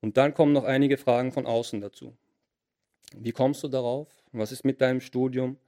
Und 0.00 0.16
dann 0.16 0.34
kommen 0.34 0.52
noch 0.52 0.64
einige 0.64 0.96
Fragen 0.96 1.32
von 1.32 1.46
außen 1.46 1.80
dazu. 1.80 2.16
Wie 3.14 3.32
kommst 3.32 3.62
du 3.62 3.68
darauf? 3.68 4.08
Was 4.32 4.52
ist 4.52 4.64
mit 4.64 4.80
deinem 4.80 5.00
Studium? 5.00 5.58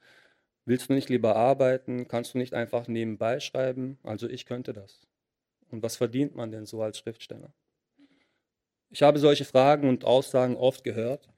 Willst 0.71 0.89
du 0.89 0.93
nicht 0.93 1.09
lieber 1.09 1.35
arbeiten? 1.35 2.07
Kannst 2.07 2.35
du 2.35 2.39
nicht 2.39 2.55
einfach 2.55 2.87
nebenbei 2.87 3.41
schreiben? 3.41 3.99
Also 4.05 4.29
ich 4.29 4.47
könnte 4.47 4.73
das. 4.73 5.01
Und 5.73 5.83
was 5.83 5.97
verdient 5.97 6.37
man 6.37 6.53
denn 6.53 6.65
so 6.65 6.81
als 6.81 6.99
Schriftsteller? 6.99 7.53
Ich 8.89 9.03
habe 9.03 9.19
solche 9.19 9.45
Fragen 9.45 9.89
und 9.89 10.05
Aussagen 10.05 10.57
oft 10.57 10.85
gehört, 10.85 11.29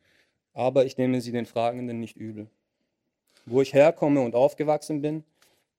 aber 0.53 0.85
ich 0.85 0.99
nehme 0.99 1.23
sie 1.23 1.33
den 1.33 1.47
Fragenden 1.47 1.99
nicht 1.99 2.19
übel. 2.19 2.51
Wo 3.47 3.63
ich 3.63 3.73
herkomme 3.73 4.21
und 4.21 4.35
aufgewachsen 4.35 5.01
bin, 5.01 5.25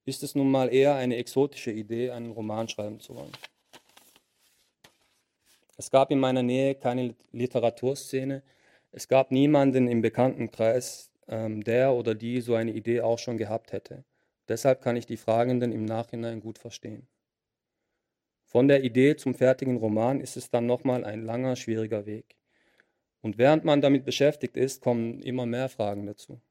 ist 0.03 0.23
es 0.23 0.33
nun 0.33 0.49
mal 0.49 0.73
eher 0.73 0.95
eine 0.95 1.17
exotische 1.17 1.71
Idee, 1.71 2.09
einen 2.09 2.31
Roman 2.31 2.67
schreiben 2.67 3.01
zu 3.01 3.13
wollen. 3.13 3.33
Es 5.77 5.91
gab 5.91 6.09
in 6.09 6.19
meiner 6.19 6.41
Nähe 6.41 6.73
keine 6.73 7.13
Literaturszene, 7.33 8.41
es 8.91 9.07
gab 9.07 9.29
niemanden 9.29 9.87
im 9.87 10.01
Bekanntenkreis, 10.01 11.11
ähm, 11.27 11.63
der 11.63 11.93
oder 11.93 12.15
die 12.15 12.41
so 12.41 12.55
eine 12.55 12.71
Idee 12.71 13.01
auch 13.01 13.19
schon 13.19 13.37
gehabt 13.37 13.71
hätte. 13.71 14.03
Deshalb 14.47 14.81
kann 14.81 14.95
ich 14.95 15.05
die 15.05 15.17
Fragenden 15.17 15.71
im 15.71 15.85
Nachhinein 15.85 16.41
gut 16.41 16.57
verstehen. 16.57 17.07
Von 18.45 18.67
der 18.67 18.83
Idee 18.83 19.15
zum 19.15 19.33
fertigen 19.33 19.77
Roman 19.77 20.19
ist 20.19 20.37
es 20.37 20.49
dann 20.49 20.65
nochmal 20.65 21.05
ein 21.05 21.25
langer, 21.25 21.55
schwieriger 21.55 22.05
Weg. 22.05 22.35
Und 23.21 23.37
während 23.37 23.63
man 23.63 23.81
damit 23.81 24.05
beschäftigt 24.05 24.57
ist, 24.57 24.81
kommen 24.81 25.21
immer 25.21 25.45
mehr 25.45 25.69
Fragen 25.69 26.05
dazu. 26.05 26.41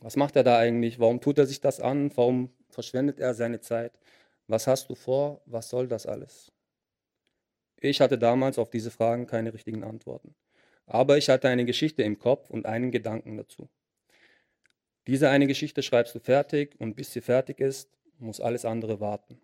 Was 0.00 0.16
macht 0.16 0.36
er 0.36 0.44
da 0.44 0.58
eigentlich? 0.58 0.98
Warum 0.98 1.20
tut 1.20 1.38
er 1.38 1.46
sich 1.46 1.60
das 1.60 1.80
an? 1.80 2.10
Warum 2.16 2.50
verschwendet 2.68 3.20
er 3.20 3.34
seine 3.34 3.60
Zeit? 3.60 3.92
Was 4.48 4.66
hast 4.66 4.90
du 4.90 4.94
vor? 4.94 5.40
Was 5.46 5.68
soll 5.68 5.88
das 5.88 6.06
alles? 6.06 6.52
Ich 7.80 8.00
hatte 8.00 8.18
damals 8.18 8.58
auf 8.58 8.70
diese 8.70 8.90
Fragen 8.90 9.26
keine 9.26 9.54
richtigen 9.54 9.84
Antworten. 9.84 10.34
Aber 10.88 11.18
ich 11.18 11.28
hatte 11.28 11.48
eine 11.48 11.64
Geschichte 11.64 12.02
im 12.02 12.18
Kopf 12.18 12.50
und 12.50 12.66
einen 12.66 12.90
Gedanken 12.90 13.36
dazu. 13.36 13.68
Diese 15.06 15.30
eine 15.30 15.46
Geschichte 15.46 15.82
schreibst 15.82 16.14
du 16.14 16.18
fertig 16.18 16.74
und 16.78 16.96
bis 16.96 17.12
sie 17.12 17.20
fertig 17.20 17.60
ist, 17.60 17.90
muss 18.18 18.40
alles 18.40 18.64
andere 18.64 19.00
warten. 19.00 19.40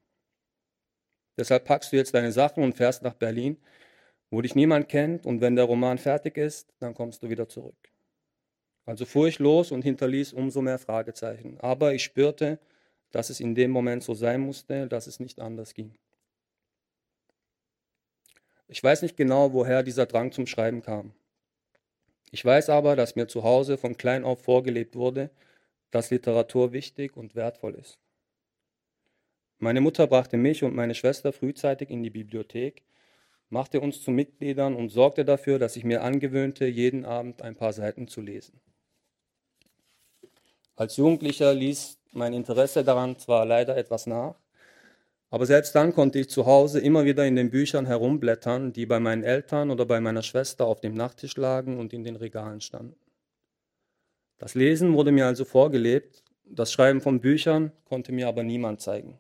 Deshalb 1.37 1.65
packst 1.65 1.93
du 1.93 1.97
jetzt 1.97 2.15
deine 2.15 2.33
Sachen 2.33 2.63
und 2.63 2.77
fährst 2.77 3.03
nach 3.03 3.15
Berlin, 3.15 3.59
wo 4.31 4.41
dich 4.41 4.55
niemand 4.55 4.89
kennt 4.89 5.27
und 5.27 5.41
wenn 5.41 5.57
der 5.57 5.67
Roman 5.67 5.99
fertig 5.99 6.37
ist, 6.39 6.73
dann 6.81 6.95
kommst 6.95 7.23
du 7.23 7.29
wieder 7.29 7.49
zurück. 7.49 7.77
Also 8.87 9.05
fuhr 9.05 9.29
ich 9.29 9.39
los 9.39 9.71
und 9.71 9.83
hinterließ 9.83 10.33
umso 10.33 10.61
mehr 10.61 10.79
Fragezeichen. 10.79 11.59
Aber 11.61 11.95
ich 11.95 12.05
spürte, 12.05 12.59
dass 13.11 13.31
es 13.31 13.41
in 13.41 13.55
dem 13.55 13.71
Moment 13.71 14.03
so 14.03 14.15
sein 14.15 14.41
musste, 14.41 14.89
dass 14.89 15.07
es 15.07 15.21
nicht 15.21 15.41
anders 15.41 15.75
ging. 15.75 15.95
Ich 18.67 18.83
weiß 18.83 19.03
nicht 19.03 19.17
genau, 19.17 19.53
woher 19.53 19.83
dieser 19.83 20.07
Drang 20.07 20.33
zum 20.33 20.47
Schreiben 20.47 20.83
kam. 20.83 21.15
Ich 22.31 22.45
weiß 22.45 22.71
aber, 22.71 22.97
dass 22.97 23.17
mir 23.17 23.29
zu 23.29 23.45
Hause 23.45 23.79
von 23.79 23.97
klein 23.97 24.25
auf 24.25 24.43
vorgelebt 24.43 24.97
wurde, 24.97 25.31
dass 25.91 26.11
Literatur 26.11 26.73
wichtig 26.73 27.17
und 27.17 27.35
wertvoll 27.35 27.75
ist. 27.75 27.99
Meine 29.59 29.81
Mutter 29.81 30.07
brachte 30.07 30.37
mich 30.37 30.65
und 30.65 30.75
meine 30.75 30.95
Schwester 30.95 31.33
frühzeitig 31.33 31.91
in 31.91 32.03
die 32.03 32.11
Bibliothek, 32.11 32.83
machte 33.49 33.81
uns 33.81 34.03
zu 34.03 34.11
Mitgliedern 34.11 34.75
und 34.75 34.91
sorgte 34.91 35.25
dafür, 35.25 35.59
dass 35.59 35.77
ich 35.77 35.85
mir 35.85 36.03
angewöhnte, 36.03 36.67
jeden 36.67 37.05
Abend 37.05 37.43
ein 37.43 37.57
paar 37.57 37.73
Seiten 37.73 38.09
zu 38.09 38.21
lesen. 38.21 38.61
Als 40.77 40.97
Jugendlicher 40.97 41.55
ließ 41.55 41.99
mein 42.13 42.33
Interesse 42.33 42.85
daran 42.85 43.19
zwar 43.19 43.47
leider 43.47 43.77
etwas 43.77 44.07
nach, 44.07 44.35
aber 45.35 45.47
selbst 45.47 45.75
dann 45.75 45.93
konnte 45.93 46.21
ich 46.21 46.31
zu 46.31 46.47
Hause 46.47 46.79
immer 46.79 47.05
wieder 47.05 47.27
in 47.27 47.35
den 47.35 47.51
Büchern 47.51 47.87
herumblättern, 47.87 48.73
die 48.73 48.87
bei 48.87 49.01
meinen 49.01 49.25
Eltern 49.25 49.73
oder 49.73 49.85
bei 49.85 50.01
meiner 50.01 50.23
Schwester 50.23 50.65
auf 50.65 50.81
dem 50.81 50.95
Nachttisch 50.95 51.37
lagen 51.37 51.81
und 51.81 51.93
in 51.93 52.05
den 52.05 52.15
Regalen 52.15 52.61
standen. 52.61 52.95
Das 54.39 54.55
Lesen 54.55 54.93
wurde 54.95 55.11
mir 55.11 55.27
also 55.27 55.45
vorgelebt, 55.45 56.23
das 56.45 56.71
Schreiben 56.71 57.01
von 57.01 57.19
Büchern 57.21 57.73
konnte 57.85 58.13
mir 58.13 58.29
aber 58.29 58.45
niemand 58.45 58.81
zeigen. 58.81 59.19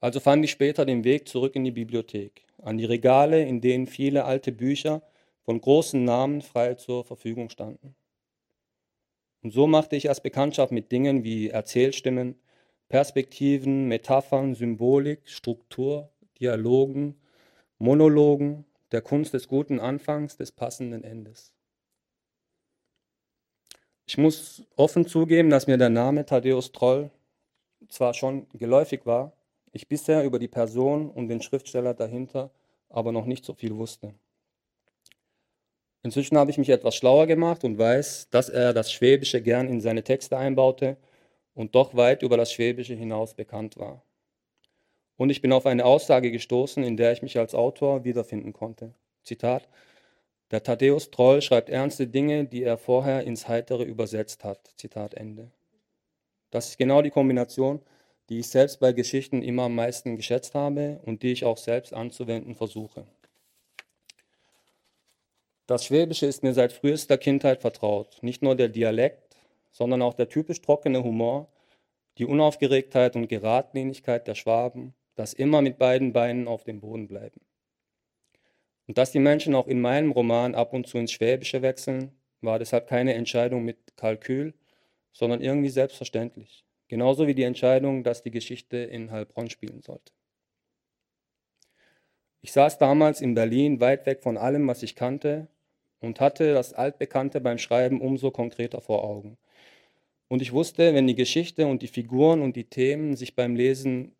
Also 0.00 0.20
fand 0.20 0.42
ich 0.42 0.52
später 0.52 0.86
den 0.86 1.04
Weg 1.04 1.28
zurück 1.28 1.54
in 1.54 1.64
die 1.64 1.70
Bibliothek, 1.70 2.46
an 2.62 2.78
die 2.78 2.86
Regale, 2.86 3.44
in 3.44 3.60
denen 3.60 3.86
viele 3.86 4.24
alte 4.24 4.52
Bücher 4.52 5.02
von 5.42 5.60
großen 5.60 6.02
Namen 6.02 6.40
frei 6.40 6.76
zur 6.76 7.04
Verfügung 7.04 7.50
standen. 7.50 7.94
Und 9.42 9.50
so 9.50 9.66
machte 9.66 9.96
ich 9.96 10.06
erst 10.06 10.22
Bekanntschaft 10.22 10.72
mit 10.72 10.90
Dingen 10.90 11.24
wie 11.24 11.50
Erzählstimmen, 11.50 12.36
Perspektiven, 12.88 13.88
Metaphern, 13.88 14.54
Symbolik, 14.54 15.20
Struktur, 15.24 16.10
Dialogen, 16.38 17.16
Monologen, 17.78 18.64
der 18.92 19.02
Kunst 19.02 19.34
des 19.34 19.48
guten 19.48 19.80
Anfangs, 19.80 20.36
des 20.36 20.52
passenden 20.52 21.02
Endes. 21.02 21.52
Ich 24.06 24.18
muss 24.18 24.62
offen 24.76 25.06
zugeben, 25.06 25.50
dass 25.50 25.66
mir 25.66 25.78
der 25.78 25.90
Name 25.90 26.24
Thaddeus 26.24 26.70
Troll 26.70 27.10
zwar 27.88 28.14
schon 28.14 28.48
geläufig 28.50 29.04
war, 29.04 29.32
ich 29.72 29.88
bisher 29.88 30.24
über 30.24 30.38
die 30.38 30.48
Person 30.48 31.10
und 31.10 31.28
den 31.28 31.42
Schriftsteller 31.42 31.92
dahinter 31.92 32.50
aber 32.88 33.12
noch 33.12 33.26
nicht 33.26 33.44
so 33.44 33.52
viel 33.52 33.76
wusste. 33.76 34.14
Inzwischen 36.02 36.38
habe 36.38 36.50
ich 36.50 36.58
mich 36.58 36.68
etwas 36.68 36.94
schlauer 36.94 37.26
gemacht 37.26 37.64
und 37.64 37.78
weiß, 37.78 38.28
dass 38.30 38.48
er 38.48 38.72
das 38.72 38.92
Schwäbische 38.92 39.42
gern 39.42 39.68
in 39.68 39.80
seine 39.80 40.04
Texte 40.04 40.36
einbaute 40.36 40.96
und 41.56 41.74
doch 41.74 41.96
weit 41.96 42.22
über 42.22 42.36
das 42.36 42.52
Schwäbische 42.52 42.94
hinaus 42.94 43.34
bekannt 43.34 43.76
war. 43.78 44.02
Und 45.16 45.30
ich 45.30 45.40
bin 45.40 45.52
auf 45.52 45.66
eine 45.66 45.86
Aussage 45.86 46.30
gestoßen, 46.30 46.84
in 46.84 46.96
der 46.96 47.12
ich 47.12 47.22
mich 47.22 47.38
als 47.38 47.54
Autor 47.54 48.04
wiederfinden 48.04 48.52
konnte. 48.52 48.94
Zitat: 49.24 49.66
Der 50.50 50.62
Thaddäus 50.62 51.10
Troll 51.10 51.40
schreibt 51.40 51.70
ernste 51.70 52.06
Dinge, 52.06 52.44
die 52.44 52.62
er 52.62 52.76
vorher 52.76 53.24
ins 53.24 53.48
Heitere 53.48 53.82
übersetzt 53.82 54.44
hat. 54.44 54.70
Zitat 54.76 55.14
Ende. 55.14 55.50
Das 56.50 56.68
ist 56.68 56.78
genau 56.78 57.00
die 57.00 57.10
Kombination, 57.10 57.80
die 58.28 58.40
ich 58.40 58.48
selbst 58.48 58.78
bei 58.78 58.92
Geschichten 58.92 59.42
immer 59.42 59.64
am 59.64 59.74
meisten 59.74 60.16
geschätzt 60.16 60.54
habe 60.54 61.00
und 61.06 61.22
die 61.22 61.32
ich 61.32 61.44
auch 61.44 61.56
selbst 61.56 61.94
anzuwenden 61.94 62.54
versuche. 62.54 63.06
Das 65.66 65.86
Schwäbische 65.86 66.26
ist 66.26 66.42
mir 66.42 66.52
seit 66.52 66.72
frühester 66.72 67.18
Kindheit 67.18 67.62
vertraut. 67.62 68.18
Nicht 68.22 68.42
nur 68.42 68.54
der 68.54 68.68
Dialekt, 68.68 69.25
sondern 69.76 70.00
auch 70.00 70.14
der 70.14 70.30
typisch 70.30 70.62
trockene 70.62 71.04
Humor, 71.04 71.52
die 72.16 72.24
Unaufgeregtheit 72.24 73.14
und 73.14 73.28
Geradlinigkeit 73.28 74.26
der 74.26 74.34
Schwaben, 74.34 74.94
das 75.16 75.34
immer 75.34 75.60
mit 75.60 75.76
beiden 75.76 76.14
Beinen 76.14 76.48
auf 76.48 76.64
dem 76.64 76.80
Boden 76.80 77.08
bleiben. 77.08 77.42
Und 78.86 78.96
dass 78.96 79.12
die 79.12 79.18
Menschen 79.18 79.54
auch 79.54 79.66
in 79.66 79.82
meinem 79.82 80.12
Roman 80.12 80.54
ab 80.54 80.72
und 80.72 80.86
zu 80.86 80.96
ins 80.96 81.12
Schwäbische 81.12 81.60
wechseln, 81.60 82.12
war 82.40 82.58
deshalb 82.58 82.86
keine 82.86 83.12
Entscheidung 83.12 83.64
mit 83.64 83.98
Kalkül, 83.98 84.54
sondern 85.12 85.42
irgendwie 85.42 85.68
selbstverständlich. 85.68 86.64
Genauso 86.88 87.26
wie 87.26 87.34
die 87.34 87.42
Entscheidung, 87.42 88.02
dass 88.02 88.22
die 88.22 88.30
Geschichte 88.30 88.78
in 88.78 89.10
Heilbronn 89.10 89.50
spielen 89.50 89.82
sollte. 89.82 90.12
Ich 92.40 92.52
saß 92.52 92.78
damals 92.78 93.20
in 93.20 93.34
Berlin 93.34 93.80
weit 93.80 94.06
weg 94.06 94.22
von 94.22 94.38
allem, 94.38 94.66
was 94.68 94.82
ich 94.82 94.94
kannte 94.94 95.48
und 96.00 96.20
hatte 96.20 96.54
das 96.54 96.72
Altbekannte 96.72 97.42
beim 97.42 97.58
Schreiben 97.58 98.00
umso 98.00 98.30
konkreter 98.30 98.80
vor 98.80 99.04
Augen. 99.04 99.36
Und 100.28 100.42
ich 100.42 100.52
wusste, 100.52 100.94
wenn 100.94 101.06
die 101.06 101.14
Geschichte 101.14 101.66
und 101.66 101.82
die 101.82 101.88
Figuren 101.88 102.42
und 102.42 102.56
die 102.56 102.64
Themen 102.64 103.16
sich 103.16 103.36
beim 103.36 103.54
Lesen 103.54 104.16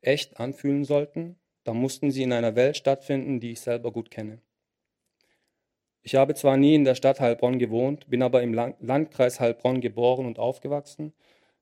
echt 0.00 0.40
anfühlen 0.40 0.84
sollten, 0.84 1.36
dann 1.64 1.76
mussten 1.76 2.10
sie 2.10 2.22
in 2.22 2.32
einer 2.32 2.56
Welt 2.56 2.76
stattfinden, 2.76 3.40
die 3.40 3.52
ich 3.52 3.60
selber 3.60 3.92
gut 3.92 4.10
kenne. 4.10 4.40
Ich 6.02 6.14
habe 6.14 6.34
zwar 6.34 6.56
nie 6.56 6.74
in 6.74 6.84
der 6.84 6.94
Stadt 6.94 7.20
Heilbronn 7.20 7.58
gewohnt, 7.58 8.08
bin 8.08 8.22
aber 8.22 8.42
im 8.42 8.54
Landkreis 8.54 9.38
Heilbronn 9.38 9.82
geboren 9.82 10.24
und 10.24 10.38
aufgewachsen, 10.38 11.12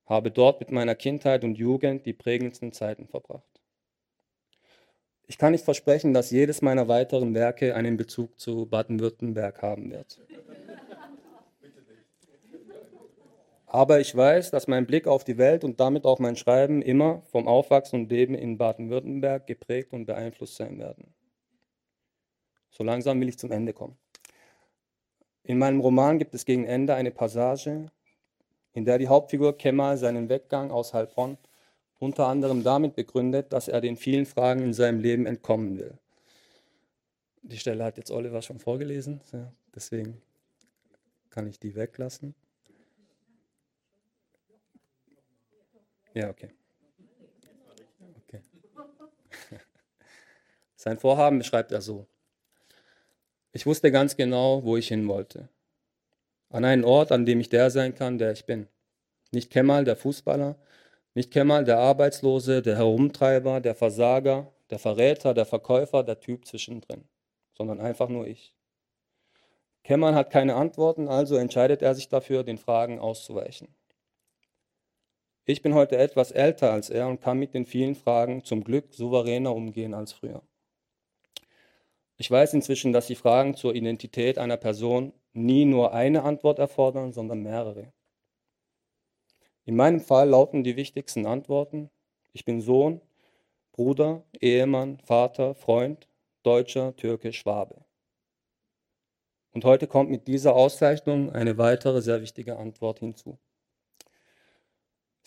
habe 0.07 0.31
dort 0.31 0.61
mit 0.61 0.71
meiner 0.71 0.95
Kindheit 0.95 1.43
und 1.43 1.59
Jugend 1.59 2.07
die 2.07 2.13
prägendsten 2.13 2.73
Zeiten 2.73 3.09
verbracht. 3.09 3.61
Ich 5.27 5.37
kann 5.37 5.53
nicht 5.53 5.65
versprechen, 5.65 6.15
dass 6.15 6.31
jedes 6.31 6.63
meiner 6.63 6.89
weiteren 6.89 7.35
Werke 7.35 7.75
einen 7.75 7.97
Bezug 7.97 8.39
zu 8.39 8.65
Baden-Württemberg 8.67 9.61
haben 9.61 9.91
wird. 9.91 10.19
Aber 13.71 14.01
ich 14.01 14.17
weiß, 14.17 14.51
dass 14.51 14.67
mein 14.67 14.87
Blick 14.87 15.07
auf 15.07 15.25
die 15.25 15.37
Welt 15.37 15.63
und 15.63 15.79
damit 15.79 16.07
auch 16.07 16.19
mein 16.19 16.37
Schreiben 16.37 16.81
immer 16.81 17.21
vom 17.31 17.47
Aufwachsen 17.47 18.01
und 18.01 18.11
Leben 18.11 18.35
in 18.35 18.57
Baden-Württemberg 18.57 19.47
geprägt 19.47 19.93
und 19.93 20.07
beeinflusst 20.07 20.57
sein 20.57 20.79
werden. 20.79 21.13
So 22.71 22.83
langsam 22.83 23.21
will 23.21 23.29
ich 23.29 23.39
zum 23.39 23.53
Ende 23.53 23.75
kommen. 23.75 23.99
In 25.43 25.59
meinem 25.59 25.81
Roman 25.81 26.19
gibt 26.19 26.35
es 26.35 26.47
gegen 26.47 26.65
Ende 26.65 26.95
eine 26.95 27.11
Passage, 27.11 27.91
in 28.73 28.87
der 28.87 28.97
die 28.97 29.09
Hauptfigur 29.09 29.59
Kemal 29.59 29.99
seinen 29.99 30.31
Weggang 30.31 30.71
aus 30.71 30.95
Heilbronn 30.95 31.37
unter 31.99 32.27
anderem 32.27 32.63
damit 32.63 32.95
begründet, 32.95 33.53
dass 33.53 33.69
er 33.69 33.83
den 33.83 33.97
vielen 33.97 34.25
Fragen 34.25 34.63
in 34.63 34.73
seinem 34.73 35.01
Leben 35.01 35.27
entkommen 35.27 35.79
will. 35.79 35.99
Die 37.43 37.59
Stelle 37.59 37.85
hat 37.85 37.99
jetzt 37.99 38.11
Oliver 38.11 38.41
schon 38.41 38.61
vorgelesen, 38.61 39.21
deswegen 39.75 40.23
kann 41.29 41.47
ich 41.47 41.59
die 41.59 41.75
weglassen. 41.75 42.35
Ja, 46.19 46.31
okay. 46.31 46.51
okay. 48.17 48.41
Sein 50.75 50.99
Vorhaben 50.99 51.39
beschreibt 51.39 51.71
er 51.71 51.81
so. 51.81 52.09
Ich 53.53 53.67
wusste 53.67 53.93
ganz 53.93 54.17
genau, 54.17 54.65
wo 54.65 54.77
ich 54.77 54.89
hin 54.89 55.07
wollte. 55.07 55.49
An 56.51 56.65
einen 56.65 56.83
Ort, 56.83 57.13
an 57.13 57.25
dem 57.25 57.39
ich 57.39 57.51
der 57.51 57.71
sein 57.71 57.95
kann, 57.95 58.19
der 58.19 58.33
ich 58.33 58.47
bin. 58.47 58.67
Nicht 59.31 59.53
Kemal, 59.53 59.85
der 59.85 59.95
Fußballer, 59.95 60.57
nicht 61.15 61.31
Kemal, 61.31 61.65
der 61.65 61.79
Arbeitslose, 61.79 62.63
der 62.63 62.75
Herumtreiber, 62.75 63.61
der 63.61 63.77
Versager, 63.77 64.53
der 64.71 64.81
Verräter, 64.81 65.35
der 65.35 65.47
Verkäufer, 65.47 66.03
der 66.03 66.19
Typ 66.19 66.47
zwischendrin, 66.47 67.05
sondern 67.57 67.81
einfach 67.81 68.09
nur 68.09 68.27
ich. 68.27 68.57
Kemal 69.85 70.17
hat 70.17 70.31
keine 70.31 70.57
Antworten, 70.57 71.07
also 71.07 71.37
entscheidet 71.37 71.81
er 71.81 71.95
sich 71.95 72.09
dafür, 72.09 72.43
den 72.43 72.59
Fragen 72.59 72.99
auszuweichen. 72.99 73.69
Ich 75.51 75.63
bin 75.63 75.73
heute 75.73 75.97
etwas 75.97 76.31
älter 76.31 76.71
als 76.73 76.91
er 76.91 77.09
und 77.09 77.23
kann 77.23 77.39
mit 77.39 77.55
den 77.55 77.65
vielen 77.65 77.95
Fragen 77.95 78.45
zum 78.45 78.63
Glück 78.65 78.93
souveräner 78.93 79.55
umgehen 79.55 79.95
als 79.95 80.13
früher. 80.13 80.43
Ich 82.19 82.31
weiß 82.31 82.53
inzwischen, 82.53 82.93
dass 82.93 83.07
die 83.07 83.15
Fragen 83.15 83.55
zur 83.55 83.75
Identität 83.75 84.37
einer 84.37 84.59
Person 84.59 85.15
nie 85.33 85.65
nur 85.65 85.95
eine 85.95 86.23
Antwort 86.25 86.59
erfordern, 86.59 87.15
sondern 87.15 87.41
mehrere. 87.41 87.95
In 89.65 89.75
meinem 89.75 90.01
Fall 90.01 90.29
lauten 90.29 90.65
die 90.65 90.77
wichtigsten 90.77 91.25
Antworten, 91.25 91.89
ich 92.35 92.45
bin 92.45 92.61
Sohn, 92.61 93.01
Bruder, 93.73 94.25
Ehemann, 94.43 94.99
Vater, 94.99 95.55
Freund, 95.55 96.09
Deutscher, 96.43 96.95
Türke, 96.95 97.33
Schwabe. 97.33 97.87
Und 99.53 99.65
heute 99.65 99.87
kommt 99.87 100.11
mit 100.11 100.29
dieser 100.29 100.55
Auszeichnung 100.55 101.33
eine 101.33 101.57
weitere 101.57 102.03
sehr 102.03 102.21
wichtige 102.21 102.59
Antwort 102.59 102.99
hinzu. 102.99 103.39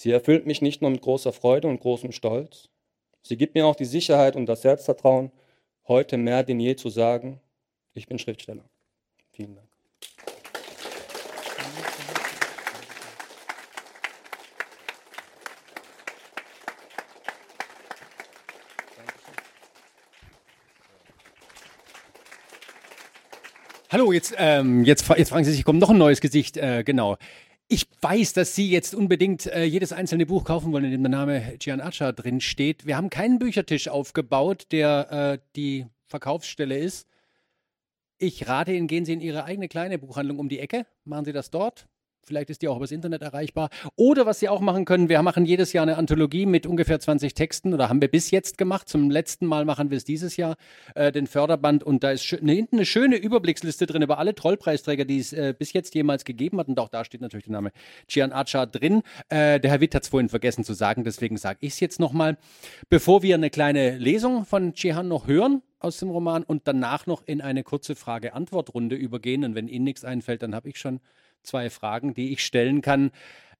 Sie 0.01 0.09
erfüllt 0.09 0.47
mich 0.47 0.63
nicht 0.63 0.81
nur 0.81 0.89
mit 0.89 1.03
großer 1.03 1.31
Freude 1.31 1.67
und 1.67 1.79
großem 1.79 2.11
Stolz, 2.11 2.69
sie 3.21 3.37
gibt 3.37 3.53
mir 3.53 3.67
auch 3.67 3.75
die 3.75 3.85
Sicherheit 3.85 4.35
und 4.35 4.47
das 4.47 4.63
Selbstvertrauen, 4.63 5.31
heute 5.87 6.17
mehr 6.17 6.41
denn 6.41 6.59
je 6.59 6.75
zu 6.75 6.89
sagen, 6.89 7.39
ich 7.93 8.07
bin 8.07 8.17
Schriftsteller. 8.17 8.63
Vielen 9.31 9.53
Dank. 9.53 9.67
Hallo, 23.91 24.11
jetzt, 24.11 24.33
ähm, 24.39 24.83
jetzt, 24.83 25.07
jetzt 25.09 25.29
fragen 25.29 25.45
Sie 25.45 25.51
sich, 25.51 25.63
kommt 25.63 25.79
noch 25.79 25.91
ein 25.91 25.97
neues 25.99 26.21
Gesicht, 26.21 26.57
äh, 26.57 26.83
genau. 26.83 27.17
Ich 27.73 27.87
weiß, 28.01 28.33
dass 28.33 28.53
Sie 28.53 28.69
jetzt 28.69 28.93
unbedingt 28.93 29.45
äh, 29.45 29.63
jedes 29.63 29.93
einzelne 29.93 30.25
Buch 30.25 30.43
kaufen 30.43 30.73
wollen, 30.73 30.83
in 30.83 30.91
dem 30.91 31.03
der 31.03 31.09
Name 31.09 31.55
Gian 31.57 31.79
Acha 31.79 32.11
drin 32.11 32.41
steht. 32.41 32.85
Wir 32.85 32.97
haben 32.97 33.09
keinen 33.09 33.39
Büchertisch 33.39 33.87
aufgebaut, 33.87 34.67
der 34.73 35.09
äh, 35.09 35.47
die 35.55 35.85
Verkaufsstelle 36.05 36.77
ist. 36.77 37.07
Ich 38.17 38.45
rate 38.49 38.73
Ihnen, 38.73 38.87
gehen 38.87 39.05
Sie 39.05 39.13
in 39.13 39.21
Ihre 39.21 39.45
eigene 39.45 39.69
kleine 39.69 39.97
Buchhandlung 39.97 40.39
um 40.39 40.49
die 40.49 40.59
Ecke, 40.59 40.85
machen 41.05 41.23
Sie 41.23 41.31
das 41.31 41.49
dort. 41.49 41.87
Vielleicht 42.23 42.49
ist 42.49 42.61
die 42.61 42.67
auch 42.67 42.77
übers 42.77 42.91
Internet 42.91 43.21
erreichbar. 43.21 43.69
Oder 43.95 44.25
was 44.25 44.39
Sie 44.39 44.49
auch 44.49 44.61
machen 44.61 44.85
können, 44.85 45.09
wir 45.09 45.21
machen 45.21 45.45
jedes 45.45 45.73
Jahr 45.73 45.83
eine 45.83 45.97
Anthologie 45.97 46.45
mit 46.45 46.67
ungefähr 46.67 46.99
20 46.99 47.33
Texten 47.33 47.73
oder 47.73 47.89
haben 47.89 48.01
wir 48.01 48.09
bis 48.09 48.31
jetzt 48.31 48.57
gemacht. 48.57 48.87
Zum 48.87 49.09
letzten 49.09 49.45
Mal 49.45 49.65
machen 49.65 49.89
wir 49.89 49.97
es 49.97 50.03
dieses 50.03 50.37
Jahr, 50.37 50.55
äh, 50.95 51.11
den 51.11 51.27
Förderband. 51.27 51.83
Und 51.83 52.03
da 52.03 52.11
ist 52.11 52.23
schön, 52.23 52.47
hinten 52.47 52.77
eine 52.77 52.85
schöne 52.85 53.15
Überblicksliste 53.15 53.87
drin 53.87 54.01
über 54.01 54.19
alle 54.19 54.35
Trollpreisträger, 54.35 55.05
die 55.05 55.19
es 55.19 55.33
äh, 55.33 55.53
bis 55.57 55.73
jetzt 55.73 55.95
jemals 55.95 56.23
gegeben 56.23 56.59
hat. 56.59 56.67
Und 56.67 56.79
auch 56.79 56.89
da 56.89 57.03
steht 57.03 57.21
natürlich 57.21 57.45
der 57.45 57.53
Name 57.53 57.71
Gian 58.07 58.31
Acha 58.31 58.65
drin. 58.65 59.01
Äh, 59.29 59.59
der 59.59 59.71
Herr 59.71 59.81
Witt 59.81 59.95
hat 59.95 60.03
es 60.03 60.09
vorhin 60.09 60.29
vergessen 60.29 60.63
zu 60.63 60.73
sagen, 60.73 61.03
deswegen 61.03 61.37
sage 61.37 61.59
ich 61.61 61.73
es 61.73 61.79
jetzt 61.79 61.99
nochmal. 61.99 62.37
Bevor 62.89 63.23
wir 63.23 63.35
eine 63.35 63.49
kleine 63.49 63.97
Lesung 63.97 64.45
von 64.45 64.73
Cihan 64.75 65.07
noch 65.07 65.27
hören, 65.27 65.61
aus 65.81 65.97
dem 65.97 66.09
Roman 66.09 66.43
und 66.43 66.67
danach 66.67 67.07
noch 67.07 67.23
in 67.25 67.41
eine 67.41 67.63
kurze 67.63 67.95
Frage-Antwort-Runde 67.95 68.95
übergehen. 68.95 69.43
Und 69.43 69.55
wenn 69.55 69.67
Ihnen 69.67 69.83
nichts 69.83 70.05
einfällt, 70.05 70.43
dann 70.43 70.55
habe 70.55 70.69
ich 70.69 70.77
schon 70.77 70.99
zwei 71.43 71.69
Fragen, 71.69 72.13
die 72.13 72.31
ich 72.33 72.45
stellen 72.45 72.81
kann. 72.81 73.11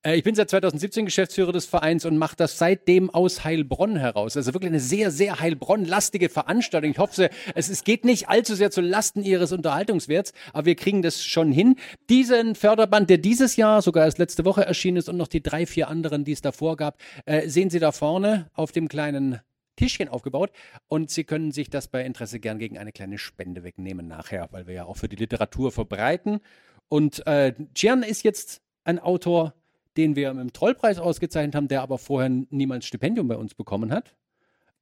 Äh, 0.02 0.16
ich 0.16 0.24
bin 0.24 0.34
seit 0.34 0.50
2017 0.50 1.04
Geschäftsführer 1.04 1.52
des 1.52 1.66
Vereins 1.66 2.04
und 2.04 2.18
mache 2.18 2.36
das 2.36 2.58
seitdem 2.58 3.10
aus 3.10 3.44
Heilbronn 3.44 3.96
heraus. 3.96 4.36
Also 4.36 4.52
wirklich 4.54 4.70
eine 4.70 4.80
sehr, 4.80 5.10
sehr 5.10 5.40
Heilbronn-lastige 5.40 6.28
Veranstaltung. 6.28 6.90
Ich 6.90 6.98
hoffe, 6.98 7.30
es, 7.54 7.84
geht 7.84 8.04
nicht 8.04 8.28
allzu 8.28 8.54
sehr 8.54 8.70
zu 8.70 8.80
Lasten 8.80 9.22
Ihres 9.22 9.52
Unterhaltungswerts, 9.52 10.32
aber 10.52 10.66
wir 10.66 10.74
kriegen 10.74 11.02
das 11.02 11.24
schon 11.24 11.52
hin. 11.52 11.76
Diesen 12.10 12.54
Förderband, 12.54 13.10
der 13.10 13.18
dieses 13.18 13.56
Jahr 13.56 13.82
sogar 13.82 14.04
erst 14.04 14.18
letzte 14.18 14.44
Woche 14.44 14.64
erschienen 14.64 14.96
ist 14.96 15.08
und 15.08 15.16
noch 15.16 15.28
die 15.28 15.42
drei, 15.42 15.66
vier 15.66 15.88
anderen, 15.88 16.24
die 16.24 16.32
es 16.32 16.40
davor 16.40 16.76
gab, 16.76 16.98
äh, 17.26 17.48
sehen 17.48 17.70
Sie 17.70 17.78
da 17.78 17.92
vorne 17.92 18.50
auf 18.54 18.72
dem 18.72 18.88
kleinen 18.88 19.40
Tischchen 19.76 20.08
aufgebaut 20.08 20.50
und 20.88 21.10
Sie 21.10 21.24
können 21.24 21.50
sich 21.50 21.70
das 21.70 21.88
bei 21.88 22.04
Interesse 22.04 22.40
gern 22.40 22.58
gegen 22.58 22.76
eine 22.76 22.92
kleine 22.92 23.18
Spende 23.18 23.64
wegnehmen 23.64 24.06
nachher, 24.06 24.48
weil 24.50 24.66
wir 24.66 24.74
ja 24.74 24.84
auch 24.84 24.96
für 24.96 25.08
die 25.08 25.16
Literatur 25.16 25.72
verbreiten. 25.72 26.40
Und 26.92 27.26
äh, 27.26 27.54
ist 28.06 28.22
jetzt 28.22 28.60
ein 28.84 28.98
Autor, 28.98 29.54
den 29.96 30.14
wir 30.14 30.34
dem 30.34 30.52
Trollpreis 30.52 30.98
ausgezeichnet 30.98 31.54
haben, 31.54 31.68
der 31.68 31.80
aber 31.80 31.96
vorher 31.96 32.28
niemals 32.28 32.84
Stipendium 32.84 33.28
bei 33.28 33.36
uns 33.38 33.54
bekommen 33.54 33.90
hat. 33.90 34.14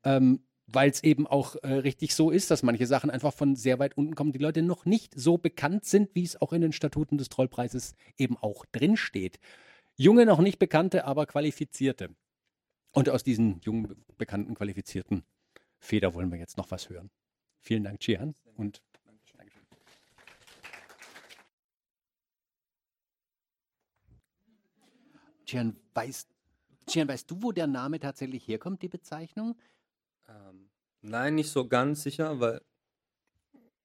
Ähm, 0.03 0.43
weil 0.67 0.91
es 0.91 1.05
eben 1.05 1.29
auch 1.29 1.55
äh, 1.63 1.73
richtig 1.73 2.17
so 2.17 2.33
ist, 2.33 2.51
dass 2.51 2.65
manche 2.65 2.89
Sachen 2.89 3.11
einfach 3.11 3.33
von 3.33 3.55
sehr 3.55 3.79
weit 3.79 3.97
unten 3.97 4.17
kommen, 4.17 4.33
die 4.33 4.41
Leute 4.41 4.61
noch 4.63 4.87
nicht 4.87 5.15
so 5.15 5.39
bekannt 5.39 5.85
sind, 5.85 6.13
wie 6.17 6.25
es 6.25 6.41
auch 6.41 6.53
in 6.53 6.63
den 6.63 6.73
Statuten 6.73 7.17
des 7.17 7.29
Trollpreises 7.29 7.95
eben 8.19 8.37
auch 8.37 8.65
drinsteht. 8.73 9.39
Junge, 9.95 10.27
noch 10.27 10.41
nicht 10.41 10.59
bekannte, 10.59 11.05
aber 11.05 11.27
qualifizierte. 11.27 12.09
Und 12.91 13.09
aus 13.09 13.23
diesen 13.23 13.61
jungen, 13.61 14.05
bekannten, 14.19 14.55
qualifizierten 14.55 15.23
Feder 15.79 16.13
wollen 16.15 16.33
wir 16.33 16.41
jetzt 16.41 16.57
noch 16.57 16.73
was 16.73 16.89
hören. 16.89 17.09
Vielen 17.61 17.85
Dank, 17.85 18.01
Cian. 18.01 18.35
Und 18.57 18.83
Cian, 25.51 25.77
weißt, 25.95 26.29
Cian, 26.89 27.09
weißt 27.09 27.29
du, 27.29 27.43
wo 27.43 27.51
der 27.51 27.67
Name 27.67 27.99
tatsächlich 27.99 28.47
herkommt, 28.47 28.83
die 28.83 28.89
Bezeichnung? 28.89 29.57
Ähm, 30.29 30.71
nein, 31.03 31.35
nicht 31.35 31.51
so 31.51 31.67
ganz 31.67 32.05
sicher, 32.05 32.39
weil 32.39 32.61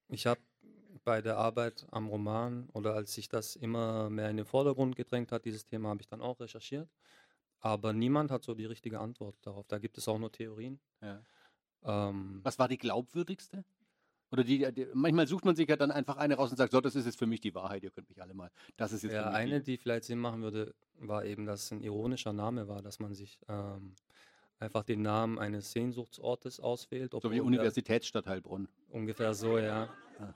ich 0.08 0.28
habe 0.28 0.40
bei 1.02 1.20
der 1.22 1.38
Arbeit 1.38 1.84
am 1.90 2.06
Roman 2.06 2.68
oder 2.72 2.94
als 2.94 3.14
sich 3.14 3.28
das 3.28 3.56
immer 3.56 4.08
mehr 4.10 4.30
in 4.30 4.36
den 4.36 4.46
Vordergrund 4.46 4.94
gedrängt 4.94 5.32
hat, 5.32 5.44
dieses 5.44 5.66
Thema, 5.66 5.88
habe 5.88 6.02
ich 6.02 6.06
dann 6.06 6.20
auch 6.20 6.38
recherchiert. 6.38 6.88
Aber 7.58 7.92
niemand 7.92 8.30
hat 8.30 8.44
so 8.44 8.54
die 8.54 8.66
richtige 8.66 9.00
Antwort 9.00 9.34
darauf. 9.42 9.66
Da 9.66 9.78
gibt 9.78 9.98
es 9.98 10.06
auch 10.06 10.18
nur 10.20 10.30
Theorien. 10.30 10.78
Ja. 11.00 11.20
Ähm, 11.82 12.40
Was 12.44 12.60
war 12.60 12.68
die 12.68 12.78
glaubwürdigste? 12.78 13.64
Oder 14.30 14.44
die, 14.44 14.72
die, 14.72 14.86
manchmal 14.94 15.26
sucht 15.26 15.44
man 15.44 15.56
sich 15.56 15.68
ja 15.68 15.76
dann 15.76 15.90
einfach 15.90 16.16
eine 16.16 16.36
raus 16.36 16.50
und 16.50 16.58
sagt, 16.58 16.72
so, 16.72 16.80
das 16.80 16.94
ist 16.94 17.06
jetzt 17.06 17.18
für 17.18 17.26
mich 17.26 17.40
die 17.40 17.54
Wahrheit, 17.54 17.82
ihr 17.82 17.90
könnt 17.90 18.08
mich 18.08 18.22
alle 18.22 18.34
mal. 18.34 18.50
Das 18.76 18.92
ist 18.92 19.02
jetzt 19.02 19.14
ja, 19.14 19.30
eine, 19.30 19.60
die. 19.60 19.72
die 19.72 19.78
vielleicht 19.78 20.04
Sinn 20.04 20.18
machen 20.18 20.42
würde, 20.42 20.74
war 20.98 21.24
eben, 21.24 21.46
dass 21.46 21.64
es 21.64 21.70
ein 21.72 21.82
ironischer 21.82 22.32
Name 22.32 22.68
war, 22.68 22.82
dass 22.82 22.98
man 22.98 23.14
sich 23.14 23.38
ähm, 23.48 23.94
einfach 24.58 24.84
den 24.84 25.02
Namen 25.02 25.38
eines 25.38 25.72
Sehnsuchtsortes 25.72 26.60
auswählt. 26.60 27.12
So 27.20 27.30
wie 27.30 27.40
Universitätsstadt 27.40 28.26
Heilbronn. 28.26 28.68
Ungefähr 28.90 29.34
so, 29.34 29.58
ja. 29.58 29.88
Ah. 30.18 30.34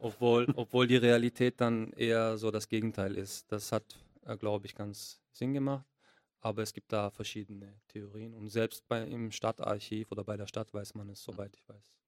Obwohl, 0.00 0.46
obwohl 0.54 0.86
die 0.86 0.96
Realität 0.96 1.60
dann 1.60 1.92
eher 1.92 2.38
so 2.38 2.50
das 2.50 2.68
Gegenteil 2.68 3.16
ist. 3.16 3.50
Das 3.50 3.72
hat, 3.72 3.98
äh, 4.26 4.36
glaube 4.36 4.66
ich, 4.66 4.74
ganz 4.74 5.20
Sinn 5.32 5.54
gemacht. 5.54 5.84
Aber 6.40 6.62
es 6.62 6.72
gibt 6.72 6.92
da 6.92 7.10
verschiedene 7.10 7.80
Theorien. 7.88 8.32
Und 8.34 8.48
selbst 8.48 8.86
bei, 8.86 9.02
im 9.02 9.32
Stadtarchiv 9.32 10.12
oder 10.12 10.22
bei 10.22 10.36
der 10.36 10.46
Stadt 10.46 10.72
weiß 10.72 10.94
man 10.94 11.08
es, 11.10 11.22
soweit 11.22 11.54
ich 11.56 11.68
weiß, 11.68 11.98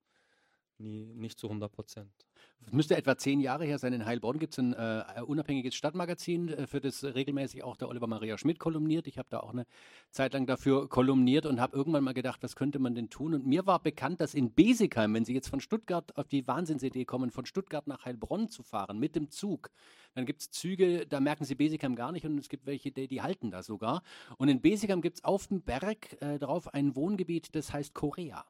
nie, 0.79 1.13
nicht 1.15 1.39
zu 1.39 1.49
100 1.49 1.73
Prozent. 1.73 2.27
Es 2.67 2.73
müsste 2.73 2.97
etwa 2.97 3.17
zehn 3.17 3.41
Jahre 3.41 3.65
her 3.65 3.79
sein. 3.79 3.93
In 3.93 4.05
Heilbronn 4.05 4.39
gibt 4.39 4.53
es 4.53 4.59
ein 4.59 4.75
äh, 4.75 5.23
unabhängiges 5.27 5.75
Stadtmagazin, 5.75 6.49
äh, 6.49 6.67
für 6.67 6.81
das 6.81 7.03
regelmäßig 7.03 7.65
auch 7.65 7.77
der 7.77 7.89
Oliver 7.89 8.07
Maria 8.07 8.39
Schmidt 8.39 8.59
kolumniert. 8.59 9.07
Ich 9.07 9.19
habe 9.19 9.29
da 9.31 9.41
auch 9.41 9.53
eine 9.53 9.67
Zeit 10.11 10.35
lang 10.35 10.47
dafür 10.47 10.89
kolumniert 10.89 11.47
und 11.47 11.61
habe 11.61 11.77
irgendwann 11.77 12.05
mal 12.05 12.15
gedacht, 12.15 12.43
was 12.43 12.57
könnte 12.57 12.79
man 12.79 12.95
denn 12.95 13.11
tun? 13.11 13.35
Und 13.35 13.47
mir 13.47 13.67
war 13.67 13.83
bekannt, 13.83 14.21
dass 14.21 14.35
in 14.35 14.55
Besigheim, 14.55 15.15
wenn 15.15 15.25
Sie 15.25 15.35
jetzt 15.35 15.49
von 15.49 15.61
Stuttgart 15.61 16.17
auf 16.17 16.29
die 16.29 16.47
Wahnsinnsidee 16.47 17.05
kommen, 17.07 17.31
von 17.31 17.47
Stuttgart 17.47 17.87
nach 17.87 18.05
Heilbronn 18.05 18.49
zu 18.49 18.63
fahren 18.63 18.99
mit 18.99 19.17
dem 19.17 19.31
Zug, 19.31 19.71
dann 20.15 20.27
gibt 20.27 20.43
es 20.43 20.51
Züge, 20.51 21.07
da 21.07 21.21
merken 21.21 21.45
Sie 21.45 21.55
Besigheim 21.55 21.97
gar 21.97 22.13
nicht 22.13 22.27
und 22.27 22.39
es 22.39 22.49
gibt 22.49 22.67
welche, 22.67 22.93
die, 22.93 23.09
die 23.09 23.23
halten 23.23 23.51
da 23.51 23.63
sogar. 23.63 24.03
Und 24.37 24.49
in 24.49 24.61
Besigheim 24.61 25.01
gibt 25.01 25.19
es 25.19 25.25
auf 25.25 25.47
dem 25.47 25.63
Berg 25.63 26.21
äh, 26.21 26.39
drauf 26.39 26.73
ein 26.73 26.95
Wohngebiet, 26.95 27.55
das 27.55 27.73
heißt 27.73 27.95
Korea. 27.95 28.45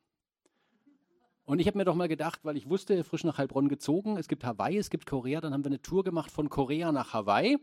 Und 1.51 1.59
ich 1.59 1.67
habe 1.67 1.79
mir 1.79 1.85
doch 1.85 1.97
mal 1.97 2.07
gedacht, 2.07 2.45
weil 2.45 2.57
ich 2.57 2.69
wusste, 2.71 3.03
frisch 3.03 3.25
nach 3.25 3.37
Heilbronn 3.37 3.69
gezogen, 3.69 4.17
es 4.17 4.29
gibt 4.29 4.45
Hawaii, 4.45 4.79
es 4.79 4.89
gibt 4.89 5.05
Korea, 5.05 5.41
dann 5.41 5.53
haben 5.53 5.65
wir 5.65 5.71
eine 5.71 5.83
Tour 5.83 6.05
gemacht 6.05 6.31
von 6.31 6.49
Korea 6.49 6.93
nach 6.93 7.13
Hawaii. 7.13 7.59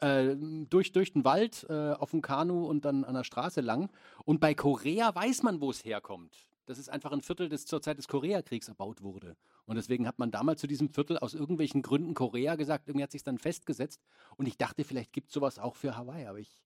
Äh, 0.00 0.36
durch, 0.70 0.90
durch 0.92 1.12
den 1.12 1.22
Wald, 1.22 1.66
äh, 1.68 1.90
auf 1.92 2.12
dem 2.12 2.22
Kanu 2.22 2.64
und 2.66 2.86
dann 2.86 3.04
an 3.04 3.12
der 3.12 3.24
Straße 3.24 3.60
lang. 3.60 3.90
Und 4.24 4.40
bei 4.40 4.54
Korea 4.54 5.14
weiß 5.14 5.42
man, 5.42 5.60
wo 5.60 5.70
es 5.70 5.84
herkommt. 5.84 6.34
Das 6.64 6.78
ist 6.78 6.88
einfach 6.88 7.12
ein 7.12 7.20
Viertel, 7.20 7.50
das 7.50 7.66
zur 7.66 7.82
Zeit 7.82 7.98
des 7.98 8.08
Koreakriegs 8.08 8.68
erbaut 8.68 9.02
wurde. 9.02 9.36
Und 9.66 9.76
deswegen 9.76 10.06
hat 10.06 10.18
man 10.18 10.30
damals 10.30 10.62
zu 10.62 10.66
diesem 10.66 10.88
Viertel 10.88 11.18
aus 11.18 11.34
irgendwelchen 11.34 11.82
Gründen 11.82 12.14
Korea 12.14 12.54
gesagt. 12.56 12.88
Irgendwie 12.88 13.02
hat 13.02 13.12
sich 13.12 13.22
dann 13.22 13.36
festgesetzt. 13.36 14.00
Und 14.38 14.46
ich 14.46 14.56
dachte, 14.56 14.82
vielleicht 14.82 15.12
gibt 15.12 15.28
es 15.28 15.34
sowas 15.34 15.58
auch 15.58 15.76
für 15.76 15.94
Hawaii, 15.94 16.24
aber 16.24 16.38
ich 16.38 16.64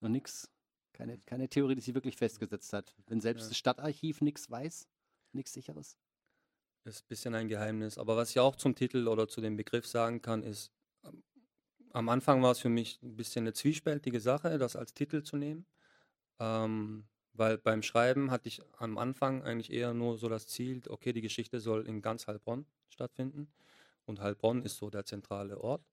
noch 0.00 0.08
nichts. 0.08 0.48
Keine, 0.94 1.18
keine 1.18 1.50
Theorie, 1.50 1.74
die 1.74 1.82
sich 1.82 1.94
wirklich 1.94 2.16
festgesetzt 2.16 2.72
hat. 2.72 2.94
Wenn 3.08 3.20
selbst 3.20 3.42
Ja. 3.42 3.48
das 3.48 3.58
Stadtarchiv 3.58 4.22
nichts 4.22 4.50
weiß, 4.50 4.88
nichts 5.34 5.52
Sicheres. 5.52 5.96
Ist 6.84 7.04
ein 7.04 7.08
bisschen 7.08 7.34
ein 7.34 7.48
Geheimnis. 7.48 7.98
Aber 7.98 8.16
was 8.16 8.30
ich 8.30 8.40
auch 8.40 8.56
zum 8.56 8.74
Titel 8.74 9.08
oder 9.08 9.28
zu 9.28 9.40
dem 9.40 9.56
Begriff 9.56 9.86
sagen 9.86 10.22
kann, 10.22 10.42
ist, 10.42 10.72
am 11.92 12.08
Anfang 12.08 12.42
war 12.42 12.52
es 12.52 12.60
für 12.60 12.68
mich 12.68 13.02
ein 13.02 13.16
bisschen 13.16 13.44
eine 13.44 13.52
zwiespältige 13.52 14.20
Sache, 14.20 14.58
das 14.58 14.76
als 14.76 14.94
Titel 14.94 15.22
zu 15.22 15.36
nehmen. 15.36 15.66
Ähm, 16.38 17.04
weil 17.32 17.58
beim 17.58 17.82
Schreiben 17.82 18.30
hatte 18.30 18.48
ich 18.48 18.60
am 18.78 18.98
Anfang 18.98 19.42
eigentlich 19.42 19.72
eher 19.72 19.94
nur 19.94 20.18
so 20.18 20.28
das 20.28 20.46
Ziel, 20.46 20.82
okay, 20.88 21.12
die 21.12 21.20
Geschichte 21.20 21.60
soll 21.60 21.86
in 21.86 22.02
ganz 22.02 22.26
Heilbronn 22.26 22.66
stattfinden. 22.88 23.52
Und 24.06 24.20
Heilbronn 24.20 24.62
ist 24.62 24.76
so 24.76 24.90
der 24.90 25.04
zentrale 25.04 25.60
Ort. 25.60 25.84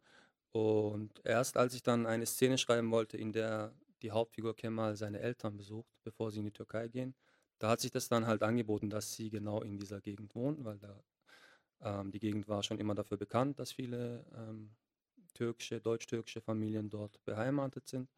Und 0.52 1.22
erst 1.24 1.58
als 1.58 1.74
ich 1.74 1.84
dann 1.84 2.06
eine 2.06 2.26
Szene 2.26 2.58
schreiben 2.58 2.90
wollte, 2.92 3.18
in 3.18 3.32
der 3.34 3.74
die 4.02 4.12
Hauptfigur 4.12 4.56
Kemal 4.56 4.96
seine 4.96 5.20
Eltern 5.20 5.58
besucht, 5.58 5.92
bevor 6.04 6.32
sie 6.32 6.40
in 6.40 6.46
die 6.46 6.52
Türkei 6.52 6.88
gehen, 6.88 7.16
da 7.60 7.70
hat 7.70 7.82
sich 7.82 7.91
das 7.91 8.10
dann 8.10 8.28
halt 8.28 8.43
angeboten, 8.43 8.89
dass 8.89 9.14
sie 9.14 9.30
genau 9.30 9.62
in 9.62 9.78
dieser 9.78 10.01
Gegend 10.01 10.36
wohnen, 10.36 10.64
weil 10.66 10.80
da 10.80 11.03
ähm, 11.82 12.12
die 12.12 12.20
Gegend 12.20 12.47
war 12.47 12.64
schon 12.64 12.80
immer 12.80 12.95
dafür 12.95 13.18
bekannt, 13.18 13.60
dass 13.60 13.72
viele 13.72 14.26
ähm, 14.36 14.76
türkische, 15.34 15.82
deutsch-türkische 15.82 16.41
Familien 16.41 16.89
dort 16.89 17.24
beheimatet 17.26 17.88
sind. 17.88 18.10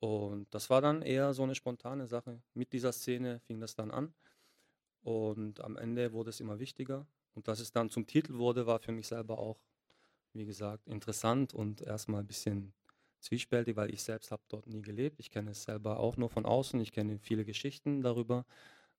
Und 0.00 0.52
das 0.54 0.70
war 0.70 0.82
dann 0.82 1.02
eher 1.02 1.34
so 1.34 1.42
eine 1.44 1.54
spontane 1.54 2.06
Sache. 2.06 2.42
Mit 2.54 2.72
dieser 2.72 2.92
Szene 2.92 3.40
fing 3.40 3.60
das 3.60 3.74
dann 3.74 3.90
an. 3.90 4.14
Und 5.02 5.60
am 5.60 5.76
Ende 5.76 6.12
wurde 6.12 6.30
es 6.30 6.40
immer 6.40 6.58
wichtiger. 6.58 7.06
und 7.34 7.48
dass 7.48 7.60
es 7.60 7.72
dann 7.72 7.90
zum 7.90 8.06
Titel 8.06 8.34
wurde, 8.34 8.66
war 8.66 8.78
für 8.80 8.92
mich 8.92 9.08
selber 9.08 9.38
auch, 9.38 9.60
wie 10.34 10.46
gesagt, 10.46 10.88
interessant 10.88 11.54
und 11.54 11.82
erstmal 11.82 12.20
ein 12.20 12.26
bisschen 12.26 12.74
zwiespältig, 13.24 13.76
weil 13.76 13.92
ich 13.92 14.02
selbst 14.02 14.30
habe 14.30 14.42
dort 14.48 14.66
nie 14.66 14.82
gelebt. 14.82 15.18
Ich 15.20 15.30
kenne 15.30 15.52
es 15.52 15.64
selber 15.64 15.98
auch 15.98 16.16
nur 16.16 16.30
von 16.30 16.46
außen. 16.46 16.80
Ich 16.80 16.92
kenne 16.92 17.18
viele 17.18 17.44
Geschichten 17.44 18.02
darüber, 18.02 18.44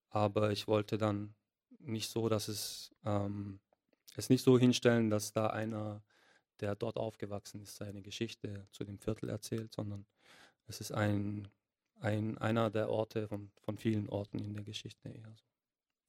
aber 0.10 0.52
ich 0.52 0.68
wollte 0.68 0.98
dann 0.98 1.36
nicht 1.80 2.10
so, 2.10 2.30
dass 2.30 2.48
es 2.48 2.92
ähm, 3.06 3.60
es 4.18 4.30
nicht 4.30 4.44
so 4.44 4.58
hinstellen, 4.58 5.10
dass 5.10 5.34
da 5.34 5.48
einer, 5.48 6.04
der 6.60 6.76
dort 6.76 6.98
aufgewachsen 6.98 7.62
ist, 7.62 7.76
seine 7.76 8.02
Geschichte 8.02 8.68
zu 8.72 8.84
dem 8.84 8.98
Viertel 8.98 9.30
erzählt, 9.30 9.74
sondern 9.74 10.06
es 10.68 10.82
ist 10.82 10.92
ein, 10.92 11.48
ein 12.00 12.38
einer 12.38 12.70
der 12.70 12.90
Orte 12.90 13.28
von, 13.28 13.52
von 13.62 13.78
vielen 13.78 14.10
Orten 14.10 14.40
in 14.40 14.54
der 14.54 14.64
Geschichte 14.64 15.10
eher 15.10 15.34
so. 15.36 15.55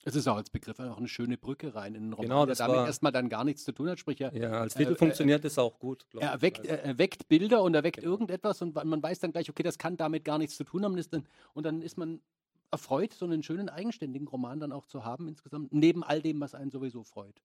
Es 0.06 0.14
ist 0.14 0.28
auch 0.28 0.36
als 0.36 0.50
Begriff 0.50 0.78
auch 0.78 0.98
eine 0.98 1.08
schöne 1.08 1.36
Brücke 1.36 1.74
rein 1.74 1.96
in 1.96 2.04
den 2.04 2.12
Roman, 2.12 2.28
Genau, 2.28 2.40
der 2.46 2.52
das 2.52 2.58
damit 2.58 2.76
war- 2.76 2.86
erstmal 2.86 3.10
dann 3.10 3.28
gar 3.28 3.42
nichts 3.42 3.64
zu 3.64 3.72
tun 3.72 3.88
hat. 3.90 3.98
Sprich, 3.98 4.20
er, 4.20 4.32
Ja, 4.36 4.52
als 4.60 4.76
Äh, 4.76 4.78
Titel 4.78 4.92
äh, 4.92 4.96
funktioniert 4.96 5.44
es 5.44 5.58
auch 5.58 5.80
gut. 5.80 6.06
er, 6.14 6.18
ich. 6.20 6.22
erweckt, 6.26 6.58
Also, 6.60 6.70
er 6.70 6.84
erweckt 6.84 7.26
Bilder 7.28 7.60
und 7.64 7.74
erweckt 7.74 7.96
Genau. 7.96 8.12
irgendetwas 8.12 8.62
und 8.62 8.76
man 8.84 9.02
weiß 9.02 9.18
dann 9.18 9.32
gleich, 9.32 9.50
okay, 9.50 9.64
das 9.64 9.78
kann 9.78 9.96
damit 9.96 10.24
gar 10.24 10.38
nichts 10.38 10.56
zu 10.56 10.62
tun 10.62 10.84
haben. 10.84 10.94
Dann, 11.10 11.26
und 11.54 11.66
dann 11.66 11.82
ist 11.82 11.98
man 11.98 12.20
erfreut, 12.70 13.14
so 13.14 13.24
einen 13.24 13.42
schönen 13.42 13.68
eigenständigen 13.68 14.28
Roman 14.28 14.60
dann 14.60 14.70
auch 14.70 14.86
zu 14.86 15.04
haben 15.04 15.26
insgesamt, 15.26 15.72
neben 15.74 16.04
all 16.04 16.22
dem, 16.22 16.40
was 16.40 16.54
einen 16.54 16.70
sowieso 16.70 17.02
freut. 17.02 17.42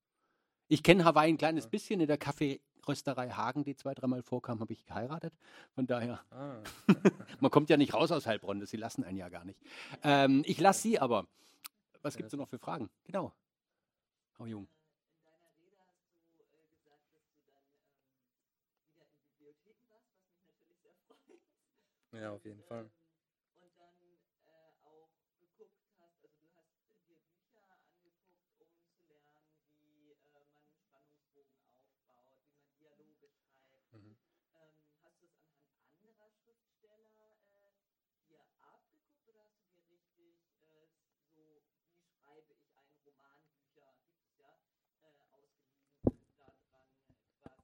Ich 0.67 0.83
kenne 0.83 1.03
Hawaii 1.03 1.29
ein 1.33 1.37
kleines 1.39 1.65
bisschen. 1.67 1.99
In 1.99 2.07
der 2.07 2.19
Kaffeerösterei 2.19 3.31
Hagen, 3.31 3.63
die 3.63 3.75
zwei, 3.75 3.95
dreimal 3.95 4.21
vorkam, 4.21 4.59
habe 4.59 4.71
ich 4.71 4.85
geheiratet. 4.85 5.33
Von 5.73 5.87
daher, 5.87 6.21
ah, 6.29 6.57
man 7.39 7.49
kommt 7.49 7.71
ja 7.71 7.77
nicht 7.77 7.95
raus 7.95 8.11
aus 8.11 8.27
Heilbronn, 8.27 8.59
das- 8.59 8.69
sie 8.69 8.77
lassen 8.77 9.03
einen 9.03 9.17
ja 9.17 9.29
gar 9.29 9.45
nicht. 9.45 9.59
Ähm, 10.03 10.43
ich 10.45 10.59
lasse 10.59 10.81
Sie 10.83 10.99
aber. 10.99 11.25
Was 12.01 12.17
gibt 12.17 12.31
es 12.33 12.37
noch 12.37 12.49
für 12.49 12.59
Fragen? 12.59 12.89
Genau. 13.05 13.33
Frau 14.31 14.45
Jung. 14.45 14.67
ja, 22.13 22.31
auf 22.31 22.45
jeden 22.45 22.61
Fall. 22.63 22.89
und 23.61 23.77
dann 23.77 23.97
äh, 24.45 24.71
auch 24.85 25.09
geguckt 25.39 25.81
hast, 25.97 26.21
also 26.21 26.37
du 26.37 26.49
hast 26.53 26.77
dir 27.07 27.17
Bücher 27.25 27.63
angeguckt, 27.71 28.21
um 28.59 28.69
zu 28.93 29.01
lernen, 29.07 29.49
wie 29.85 30.11
äh, 30.11 30.45
man 30.53 30.61
einen 30.61 30.77
Spannungsbogen 30.85 31.57
aufbaut, 31.73 32.37
wie 32.53 32.61
man 32.61 32.69
Dialoge 32.77 33.29
schreibt. 33.29 33.89
Mhm. 33.93 34.17
Ähm, 34.53 34.75
hast 35.01 35.21
du 35.21 35.25
es 35.25 35.33
anhand 35.39 35.81
anderer 35.89 36.29
Schriftsteller 36.29 37.41
äh, 37.57 37.73
dir 38.27 38.43
abgeguckt 38.61 39.25
oder 39.25 39.41
hast 39.49 39.65
du 39.71 39.81
dir 39.89 39.89
richtig 39.89 40.35
äh, 40.69 40.91
so, 41.33 41.65
wie 41.65 42.05
schreibe 42.05 42.53
ich 42.53 42.61
einen 42.69 42.93
Roman, 43.07 43.39
Bücher 43.49 43.87
gibt 44.05 44.21
es 44.21 44.37
ja, 44.37 44.51
äh, 45.01 45.25
ausgeliehen 45.33 46.05
und 46.05 46.35
daran 46.37 47.01
quasi 47.41 47.41
das 47.41 47.57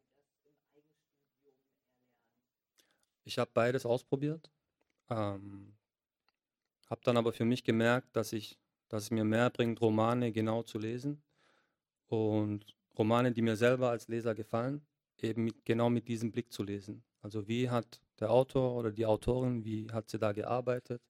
im 0.47 0.89
Eigenstudium 0.97 1.75
erlernt? 1.85 3.16
Ich 3.27 3.37
habe 3.37 3.51
beides 3.53 3.85
ausprobiert, 3.85 4.49
ähm, 5.09 5.75
habe 6.89 7.01
dann 7.03 7.17
aber 7.17 7.33
für 7.33 7.43
mich 7.43 7.65
gemerkt, 7.65 8.15
dass 8.15 8.31
ich, 8.31 8.57
dass 8.87 9.03
es 9.03 9.11
mir 9.11 9.25
mehr 9.25 9.49
bringt, 9.49 9.81
Romane 9.81 10.31
genau 10.31 10.63
zu 10.63 10.79
lesen 10.79 11.21
und 12.07 12.77
Romane, 12.97 13.33
die 13.33 13.41
mir 13.41 13.57
selber 13.57 13.89
als 13.89 14.07
Leser 14.07 14.33
gefallen, 14.33 14.81
eben 15.17 15.43
mit, 15.43 15.65
genau 15.65 15.89
mit 15.89 16.07
diesem 16.07 16.31
Blick 16.31 16.53
zu 16.53 16.63
lesen. 16.63 17.03
Also 17.21 17.49
wie 17.49 17.69
hat 17.69 17.99
der 18.21 18.31
Autor 18.31 18.75
oder 18.75 18.93
die 18.93 19.05
Autorin, 19.05 19.65
wie 19.65 19.91
hat 19.91 20.09
sie 20.09 20.19
da 20.19 20.31
gearbeitet? 20.31 21.01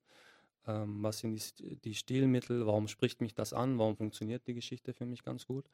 Ähm, 0.66 1.04
was 1.04 1.20
sind 1.20 1.60
die, 1.60 1.76
die 1.76 1.94
Stilmittel? 1.94 2.66
Warum 2.66 2.88
spricht 2.88 3.22
mich 3.22 3.36
das 3.36 3.54
an? 3.54 3.78
Warum 3.78 3.96
funktioniert 3.96 4.48
die 4.48 4.56
Geschichte 4.56 4.92
für 4.96 5.06
mich 5.06 5.24
ganz 5.24 5.46
gut? 5.46 5.70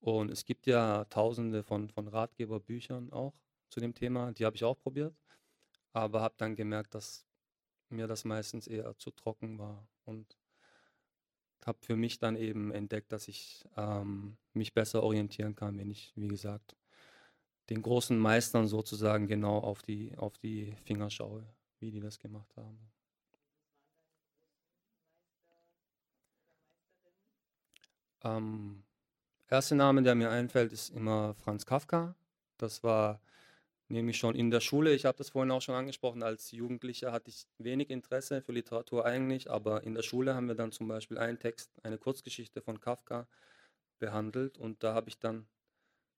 Und 0.00 0.30
es 0.30 0.44
gibt 0.44 0.66
ja 0.66 1.06
tausende 1.06 1.62
von, 1.62 1.88
von 1.88 2.06
Ratgeberbüchern 2.06 3.12
auch 3.12 3.32
zu 3.70 3.80
dem 3.80 3.94
Thema, 3.94 4.32
die 4.32 4.44
habe 4.44 4.56
ich 4.56 4.64
auch 4.64 4.78
probiert 4.78 5.14
aber 5.92 6.20
habe 6.20 6.34
dann 6.38 6.56
gemerkt, 6.56 6.94
dass 6.94 7.26
mir 7.88 8.06
das 8.06 8.24
meistens 8.24 8.66
eher 8.66 8.96
zu 8.98 9.10
trocken 9.10 9.58
war 9.58 9.86
und 10.04 10.36
habe 11.66 11.78
für 11.82 11.96
mich 11.96 12.18
dann 12.18 12.36
eben 12.36 12.72
entdeckt, 12.72 13.12
dass 13.12 13.28
ich 13.28 13.64
ähm, 13.76 14.36
mich 14.54 14.72
besser 14.72 15.02
orientieren 15.02 15.54
kann, 15.54 15.78
wenn 15.78 15.90
ich, 15.90 16.12
wie 16.16 16.28
gesagt, 16.28 16.76
den 17.68 17.82
großen 17.82 18.18
Meistern 18.18 18.66
sozusagen 18.66 19.26
genau 19.26 19.58
auf 19.58 19.82
die, 19.82 20.16
auf 20.16 20.38
die 20.38 20.74
Finger 20.84 21.10
schaue, 21.10 21.46
wie 21.78 21.90
die 21.90 22.00
das 22.00 22.18
gemacht 22.18 22.56
haben. 22.56 22.90
Ähm, 28.22 28.82
erster 29.48 29.76
Name, 29.76 30.02
der 30.02 30.14
mir 30.14 30.30
einfällt, 30.30 30.72
ist 30.72 30.90
immer 30.90 31.34
Franz 31.34 31.64
Kafka. 31.64 32.14
Das 32.58 32.82
war 32.82 33.20
nämlich 33.90 34.18
schon 34.18 34.34
in 34.34 34.50
der 34.50 34.60
Schule. 34.60 34.94
Ich 34.94 35.04
habe 35.04 35.18
das 35.18 35.30
vorhin 35.30 35.50
auch 35.50 35.62
schon 35.62 35.74
angesprochen. 35.74 36.22
Als 36.22 36.50
Jugendlicher 36.52 37.12
hatte 37.12 37.30
ich 37.30 37.46
wenig 37.58 37.90
Interesse 37.90 38.42
für 38.42 38.52
Literatur 38.52 39.04
eigentlich, 39.04 39.50
aber 39.50 39.82
in 39.84 39.94
der 39.94 40.02
Schule 40.02 40.34
haben 40.34 40.48
wir 40.48 40.54
dann 40.54 40.72
zum 40.72 40.88
Beispiel 40.88 41.18
einen 41.18 41.38
Text, 41.38 41.70
eine 41.82 41.98
Kurzgeschichte 41.98 42.62
von 42.62 42.80
Kafka 42.80 43.28
behandelt 43.98 44.58
und 44.58 44.82
da 44.82 44.94
habe 44.94 45.08
ich 45.08 45.18
dann 45.18 45.46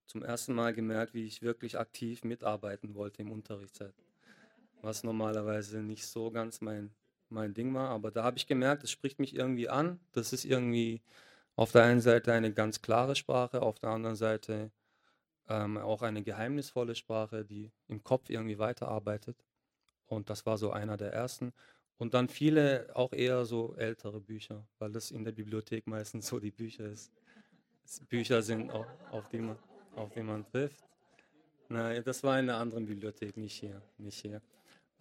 zum 0.07 0.23
ersten 0.23 0.55
Mal 0.55 0.75
gemerkt, 0.75 1.14
wie 1.14 1.27
ich 1.27 1.43
wirklich 1.43 1.79
aktiv 1.79 2.25
mitarbeiten 2.25 2.95
wollte 2.95 3.23
im 3.23 3.33
Unterrichtszeit. 3.33 3.95
Was 4.83 5.05
normalerweise 5.05 5.81
nicht 5.83 6.07
so 6.07 6.31
ganz 6.31 6.61
mein, 6.61 6.95
mein 7.29 7.55
Ding 7.55 7.73
war, 7.75 7.89
aber 7.91 8.11
da 8.11 8.25
habe 8.25 8.37
ich 8.37 8.47
gemerkt, 8.47 8.85
es 8.85 8.91
spricht 8.91 9.18
mich 9.18 9.35
irgendwie 9.35 9.68
an. 9.68 10.01
Das 10.12 10.33
ist 10.33 10.45
irgendwie 10.45 11.03
auf 11.57 11.73
der 11.73 11.85
einen 11.85 12.01
Seite 12.01 12.33
eine 12.33 12.53
ganz 12.53 12.83
klare 12.83 13.16
Sprache, 13.16 13.62
auf 13.62 13.79
der 13.79 13.91
anderen 13.91 14.16
Seite 14.16 14.70
ähm, 15.49 15.78
auch 15.78 16.03
eine 16.03 16.22
geheimnisvolle 16.22 16.95
Sprache, 16.95 17.45
die 17.45 17.70
im 17.88 18.03
Kopf 18.03 18.30
irgendwie 18.30 18.59
weiterarbeitet. 18.59 19.36
Und 20.07 20.30
das 20.30 20.47
war 20.47 20.59
so 20.59 20.70
einer 20.70 20.97
der 20.97 21.12
ersten. 21.12 21.53
Und 21.99 22.14
dann 22.14 22.28
viele 22.28 22.90
auch 22.95 23.12
eher 23.12 23.45
so 23.45 23.74
ältere 23.76 24.20
Bücher, 24.20 24.66
weil 24.78 24.93
das 24.93 25.11
in 25.11 25.24
der 25.24 25.32
Bibliothek 25.32 25.86
meistens 25.86 26.26
so 26.26 26.40
die 26.40 26.51
Bücher 26.51 26.86
ist. 26.86 27.12
Bücher 28.09 28.43
sind, 28.43 28.70
auf, 28.70 28.86
auf, 29.11 29.28
die 29.28 29.38
man, 29.38 29.57
auf 29.95 30.11
die 30.11 30.22
man 30.22 30.45
trifft. 30.45 30.82
Nein, 31.68 32.03
das 32.05 32.22
war 32.22 32.38
in 32.38 32.51
einer 32.51 32.59
anderen 32.59 32.86
Bibliothek, 32.86 33.36
nicht 33.36 33.55
hier. 33.55 33.82
Nicht 33.99 34.20
hier. 34.20 34.43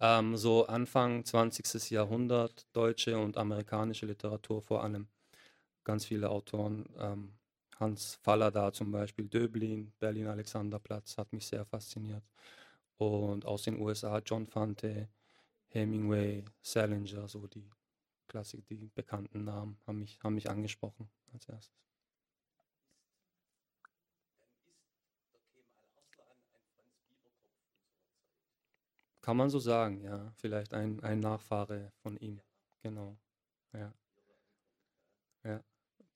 Ähm, 0.00 0.36
so 0.36 0.66
Anfang 0.66 1.24
20. 1.24 1.90
Jahrhundert, 1.90 2.66
deutsche 2.72 3.18
und 3.18 3.36
amerikanische 3.36 4.06
Literatur 4.06 4.62
vor 4.62 4.82
allem. 4.82 5.06
Ganz 5.84 6.06
viele 6.06 6.30
Autoren. 6.30 6.88
Ähm, 6.98 7.32
Hans 7.82 8.14
Fallada 8.22 8.72
zum 8.72 8.92
Beispiel, 8.92 9.28
Döblin, 9.28 9.92
Berlin 9.98 10.28
Alexanderplatz 10.28 11.18
hat 11.18 11.32
mich 11.32 11.46
sehr 11.46 11.64
fasziniert. 11.66 12.24
Und 12.96 13.44
aus 13.44 13.64
den 13.64 13.80
USA 13.80 14.20
John 14.20 14.46
Fante, 14.46 15.08
Hemingway, 15.68 16.44
Salinger, 16.62 17.28
so 17.28 17.46
die 17.48 17.68
Klassik, 18.28 18.66
die 18.68 18.90
bekannten 18.94 19.44
Namen 19.44 19.78
haben 19.86 19.98
mich, 19.98 20.22
haben 20.22 20.34
mich 20.34 20.48
angesprochen 20.48 21.10
als 21.32 21.48
erstes. 21.48 21.82
Kann 29.20 29.36
man 29.36 29.50
so 29.50 29.58
sagen, 29.58 30.00
ja. 30.02 30.32
Vielleicht 30.36 30.74
ein, 30.74 31.00
ein 31.02 31.20
Nachfahre 31.20 31.92
von 32.02 32.16
ihm. 32.18 32.40
Genau. 32.82 33.16
Ja. 33.72 33.92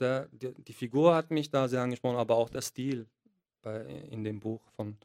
Der, 0.00 0.28
die, 0.28 0.52
die 0.54 0.72
Figur 0.72 1.14
hat 1.14 1.30
mich 1.30 1.50
da 1.50 1.68
sehr 1.68 1.82
angesprochen, 1.82 2.16
aber 2.16 2.36
auch 2.36 2.50
der 2.50 2.62
Stil 2.62 3.06
bei, 3.62 3.80
in 4.10 4.24
dem 4.24 4.40
Buch 4.40 4.62
von 4.76 4.96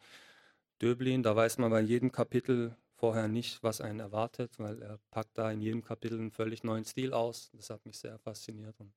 Döblin. 0.81 1.23
Da 1.23 1.35
weiß 1.35 1.57
man 1.57 1.71
bei 1.71 1.81
jedem 1.81 2.11
Kapitel 2.11 2.75
vorher 2.95 3.27
nicht, 3.27 3.63
was 3.63 3.81
einen 3.81 3.99
erwartet, 3.99 4.59
weil 4.59 4.81
er 4.81 4.99
packt 5.09 5.37
da 5.37 5.51
in 5.51 5.61
jedem 5.61 5.83
Kapitel 5.83 6.19
einen 6.19 6.31
völlig 6.31 6.63
neuen 6.63 6.85
Stil 6.85 7.13
aus. 7.13 7.49
Das 7.53 7.69
hat 7.69 7.85
mich 7.85 7.97
sehr 7.97 8.19
fasziniert 8.19 8.79
und 8.79 8.93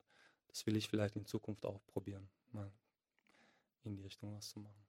das 0.49 0.66
will 0.66 0.76
ich 0.76 0.88
vielleicht 0.88 1.16
in 1.16 1.26
Zukunft 1.26 1.64
auch 1.64 1.80
probieren, 1.86 2.28
mal 2.53 2.70
in 3.84 3.97
die 3.97 4.03
Richtung 4.03 4.36
was 4.36 4.51
zu 4.51 4.61
machen. 4.61 4.84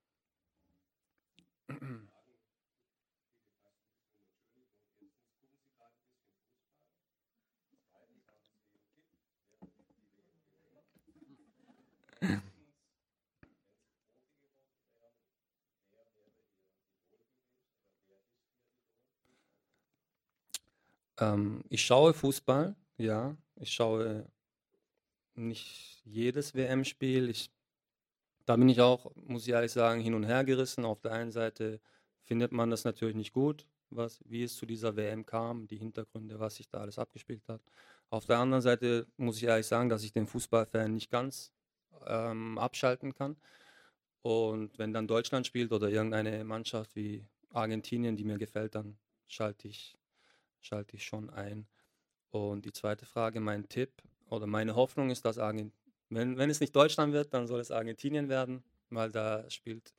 Ähm, 21.19 21.63
ich 21.69 21.81
schaue 21.81 22.13
Fußball, 22.13 22.75
ja. 22.97 23.37
Ich 23.57 23.71
schaue 23.73 24.27
nicht 25.35 26.01
jedes 26.05 26.53
WM-Spiel. 26.55 27.33
Da 28.45 28.55
bin 28.55 28.69
ich 28.69 28.81
auch, 28.81 29.11
muss 29.15 29.47
ich 29.47 29.53
ehrlich 29.53 29.71
sagen, 29.71 30.01
hin 30.01 30.13
und 30.13 30.23
her 30.23 30.43
gerissen. 30.43 30.85
Auf 30.85 31.01
der 31.01 31.13
einen 31.13 31.31
Seite 31.31 31.79
findet 32.23 32.51
man 32.51 32.69
das 32.69 32.83
natürlich 32.83 33.15
nicht 33.15 33.33
gut, 33.33 33.67
was, 33.89 34.19
wie 34.25 34.43
es 34.43 34.55
zu 34.55 34.65
dieser 34.65 34.95
WM 34.95 35.25
kam, 35.25 35.67
die 35.67 35.77
Hintergründe, 35.77 36.39
was 36.39 36.55
sich 36.55 36.67
da 36.67 36.79
alles 36.79 36.99
abgespielt 36.99 37.47
hat. 37.47 37.61
Auf 38.09 38.25
der 38.25 38.37
anderen 38.39 38.61
Seite 38.61 39.07
muss 39.17 39.37
ich 39.37 39.43
ehrlich 39.43 39.67
sagen, 39.67 39.89
dass 39.89 40.03
ich 40.03 40.13
den 40.13 40.27
Fußballfan 40.27 40.93
nicht 40.93 41.09
ganz 41.11 41.53
ähm, 42.05 42.57
abschalten 42.57 43.13
kann. 43.13 43.37
Und 44.21 44.77
wenn 44.79 44.93
dann 44.93 45.07
Deutschland 45.07 45.45
spielt 45.47 45.71
oder 45.71 45.89
irgendeine 45.89 46.43
Mannschaft 46.43 46.95
wie 46.95 47.25
Argentinien, 47.51 48.15
die 48.15 48.23
mir 48.23 48.37
gefällt, 48.37 48.75
dann 48.75 48.97
schalte 49.27 49.67
ich, 49.67 49.97
schalte 50.65 50.95
ich 50.95 51.05
schon 51.05 51.29
ein. 51.29 51.67
Und 52.31 52.65
die 52.65 52.73
zweite 52.73 53.05
Frage, 53.05 53.39
mein 53.39 53.69
Tipp 53.69 53.91
oder 54.29 54.47
meine 54.47 54.75
Hoffnung 54.75 55.09
ist, 55.09 55.25
dass 55.25 55.37
Argentinien, 55.37 55.73
wenn, 56.09 56.37
wenn 56.37 56.49
es 56.49 56.59
nicht 56.59 56.75
Deutschland 56.75 57.13
wird, 57.13 57.33
dann 57.33 57.47
soll 57.47 57.59
es 57.59 57.71
Argentinien 57.71 58.29
werden, 58.29 58.63
weil 58.89 59.11
da 59.11 59.49
spielt 59.49 59.95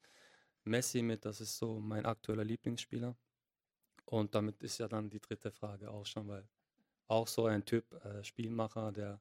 Messi 0.65 1.03
mit, 1.03 1.25
das 1.25 1.41
ist 1.41 1.57
so 1.59 1.81
mein 1.81 2.07
aktueller 2.07 2.45
Lieblingsspieler. 2.45 3.17
Und 4.05 4.35
damit 4.35 4.63
ist 4.63 4.79
ja 4.79 4.89
dann 4.89 5.11
die 5.11 5.21
dritte 5.21 5.51
Frage 5.51 5.91
auch 5.91 6.07
schon, 6.07 6.29
weil 6.29 6.49
auch 7.09 7.29
so 7.29 7.47
ein 7.47 7.65
Typ 7.65 7.93
äh, 8.05 8.23
Spielmacher, 8.25 8.93
der 8.93 9.21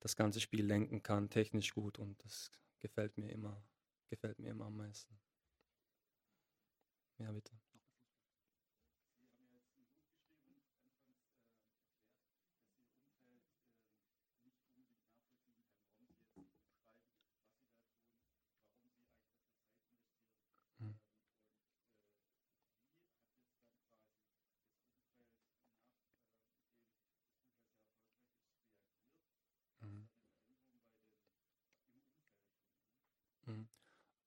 das 0.00 0.16
ganze 0.16 0.40
Spiel 0.40 0.64
lenken 0.64 1.02
kann, 1.02 1.30
technisch 1.30 1.74
gut 1.74 1.98
und 1.98 2.22
das 2.24 2.50
gefällt 2.80 3.18
mir 3.18 3.30
immer, 3.30 3.62
gefällt 4.10 4.38
mir 4.38 4.50
immer 4.50 4.66
am 4.66 4.76
meisten. 4.76 5.18
Ja, 7.18 7.32
bitte. 7.32 7.65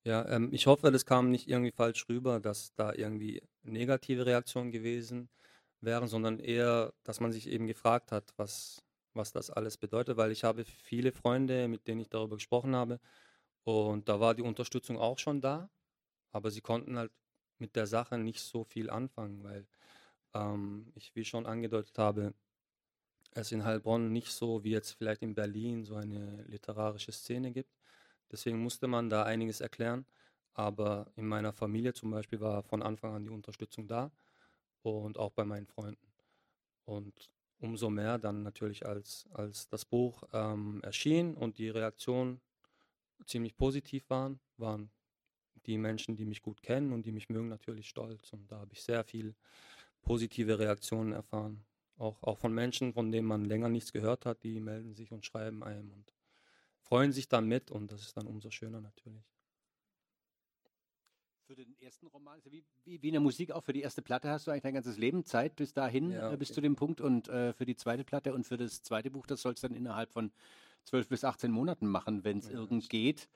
Ja, 0.10 0.28
ähm, 0.28 0.50
ich 0.52 0.66
hoffe, 0.66 0.90
das 0.92 1.06
kam 1.06 1.30
nicht 1.30 1.48
irgendwie 1.48 1.72
falsch 1.72 2.10
rüber, 2.10 2.40
dass 2.40 2.74
da 2.74 2.94
irgendwie 2.94 3.44
negative 3.62 4.26
Reaktionen 4.26 4.72
gewesen 4.72 5.30
wären, 5.82 6.08
sondern 6.08 6.40
eher, 6.40 6.94
dass 7.04 7.20
man 7.20 7.32
sich 7.32 7.46
eben 7.48 7.68
gefragt 7.68 8.12
hat, 8.12 8.34
was, 8.36 8.84
was 9.14 9.32
das 9.34 9.52
alles 9.52 9.78
bedeutet, 9.78 10.18
weil 10.18 10.32
ich 10.32 10.44
habe 10.44 10.66
viele 10.66 11.12
Freunde, 11.12 11.68
mit 11.68 11.88
denen 11.88 12.02
ich 12.02 12.10
darüber 12.10 12.38
gesprochen 12.38 12.76
habe 12.76 13.00
und 13.66 14.10
da 14.10 14.20
war 14.20 14.34
die 14.36 14.42
Unterstützung 14.42 14.98
auch 14.98 15.20
schon 15.20 15.42
da, 15.42 15.70
aber 16.32 16.52
sie 16.52 16.62
konnten 16.62 16.98
halt 16.98 17.12
mit 17.60 17.76
der 17.76 17.88
Sache 17.88 18.18
nicht 18.18 18.42
so 18.42 18.64
viel 18.64 18.90
anfangen, 18.90 19.44
weil 19.44 19.68
ähm, 20.36 20.92
ich, 20.96 21.16
wie 21.16 21.26
schon 21.26 21.46
angedeutet 21.46 22.00
habe, 22.00 22.34
es 23.34 23.52
in 23.52 23.66
Heilbronn 23.66 24.12
nicht 24.12 24.32
so 24.32 24.64
wie 24.64 24.72
jetzt 24.72 24.94
vielleicht 24.94 25.24
in 25.24 25.36
Berlin 25.36 25.86
so 25.86 25.96
eine 25.96 26.44
literarische 26.48 27.12
Szene 27.12 27.52
gibt. 27.52 27.79
Deswegen 28.32 28.60
musste 28.60 28.88
man 28.88 29.10
da 29.10 29.24
einiges 29.24 29.62
erklären. 29.62 30.06
Aber 30.54 31.12
in 31.16 31.28
meiner 31.28 31.54
Familie 31.54 31.94
zum 31.94 32.12
Beispiel 32.12 32.40
war 32.40 32.64
von 32.64 32.82
Anfang 32.82 33.14
an 33.14 33.24
die 33.24 33.30
Unterstützung 33.30 33.88
da 33.88 34.12
und 34.82 35.18
auch 35.18 35.32
bei 35.32 35.46
meinen 35.46 35.68
Freunden. 35.68 36.08
Und 36.86 37.30
umso 37.60 37.90
mehr 37.90 38.18
dann 38.18 38.44
natürlich, 38.44 38.86
als, 38.86 39.28
als 39.34 39.70
das 39.70 39.86
Buch 39.86 40.24
ähm, 40.34 40.82
erschien 40.84 41.36
und 41.36 41.58
die 41.58 41.70
Reaktionen 41.70 42.42
ziemlich 43.26 43.56
positiv 43.56 44.10
waren, 44.10 44.40
waren 44.58 44.90
die 45.66 45.78
Menschen, 45.78 46.16
die 46.16 46.26
mich 46.26 46.42
gut 46.42 46.62
kennen 46.62 46.94
und 46.94 47.06
die 47.06 47.12
mich 47.12 47.30
mögen, 47.30 47.50
natürlich 47.50 47.88
stolz. 47.88 48.34
Und 48.34 48.52
da 48.52 48.60
habe 48.60 48.74
ich 48.74 48.82
sehr 48.82 49.04
viel 49.04 49.36
positive 50.02 50.58
Reaktionen 50.58 51.14
erfahren. 51.14 51.66
Auch, 51.98 52.24
auch 52.24 52.38
von 52.38 52.54
Menschen, 52.54 52.94
von 52.94 53.12
denen 53.12 53.28
man 53.28 53.46
länger 53.46 53.70
nichts 53.70 53.92
gehört 53.92 54.26
hat, 54.26 54.44
die 54.44 54.60
melden 54.62 54.96
sich 54.96 55.12
und 55.12 55.26
schreiben 55.26 55.64
einem 55.64 55.92
und 55.92 56.14
freuen 56.90 57.12
sich 57.12 57.28
dann 57.30 57.48
mit 57.48 57.70
und 57.72 57.92
das 57.92 58.02
ist 58.02 58.18
dann 58.18 58.26
umso 58.28 58.50
schöner 58.50 58.82
natürlich. 58.82 59.24
Für 61.46 61.56
den 61.56 61.76
ersten 61.80 62.06
Roman, 62.08 62.36
also 62.36 62.52
wie, 62.52 62.64
wie, 62.84 63.02
wie 63.02 63.08
in 63.08 63.14
der 63.14 63.22
Musik 63.22 63.52
auch, 63.52 63.64
für 63.64 63.74
die 63.74 63.82
erste 63.82 64.02
Platte 64.04 64.30
hast 64.30 64.46
du 64.46 64.52
eigentlich 64.52 64.64
dein 64.64 64.74
ganzes 64.76 64.98
Leben 64.98 65.24
Zeit 65.26 65.56
bis 65.56 65.74
dahin, 65.74 66.12
Ja, 66.12 66.32
äh, 66.34 66.38
bis 66.38 66.50
okay. 66.50 66.56
zu 66.56 66.62
dem 66.62 66.76
Punkt 66.76 67.02
und 67.02 67.28
äh, 67.28 67.54
für 67.54 67.66
die 67.66 67.76
zweite 67.76 68.04
Platte 68.04 68.34
und 68.34 68.44
für 68.46 68.58
das 68.58 68.84
zweite 68.84 69.10
Buch, 69.10 69.26
das 69.26 69.42
sollst 69.42 69.64
du 69.64 69.68
dann 69.68 69.76
innerhalb 69.78 70.12
von 70.12 70.32
12 70.84 71.10
bis 71.10 71.24
18 71.24 71.52
Monaten 71.52 71.88
machen, 71.88 72.24
wenn 72.24 72.38
es 72.40 72.50
Ja, 72.50 72.54
irgend 72.54 72.84
stimmt. 72.86 72.90
geht. 72.90 73.30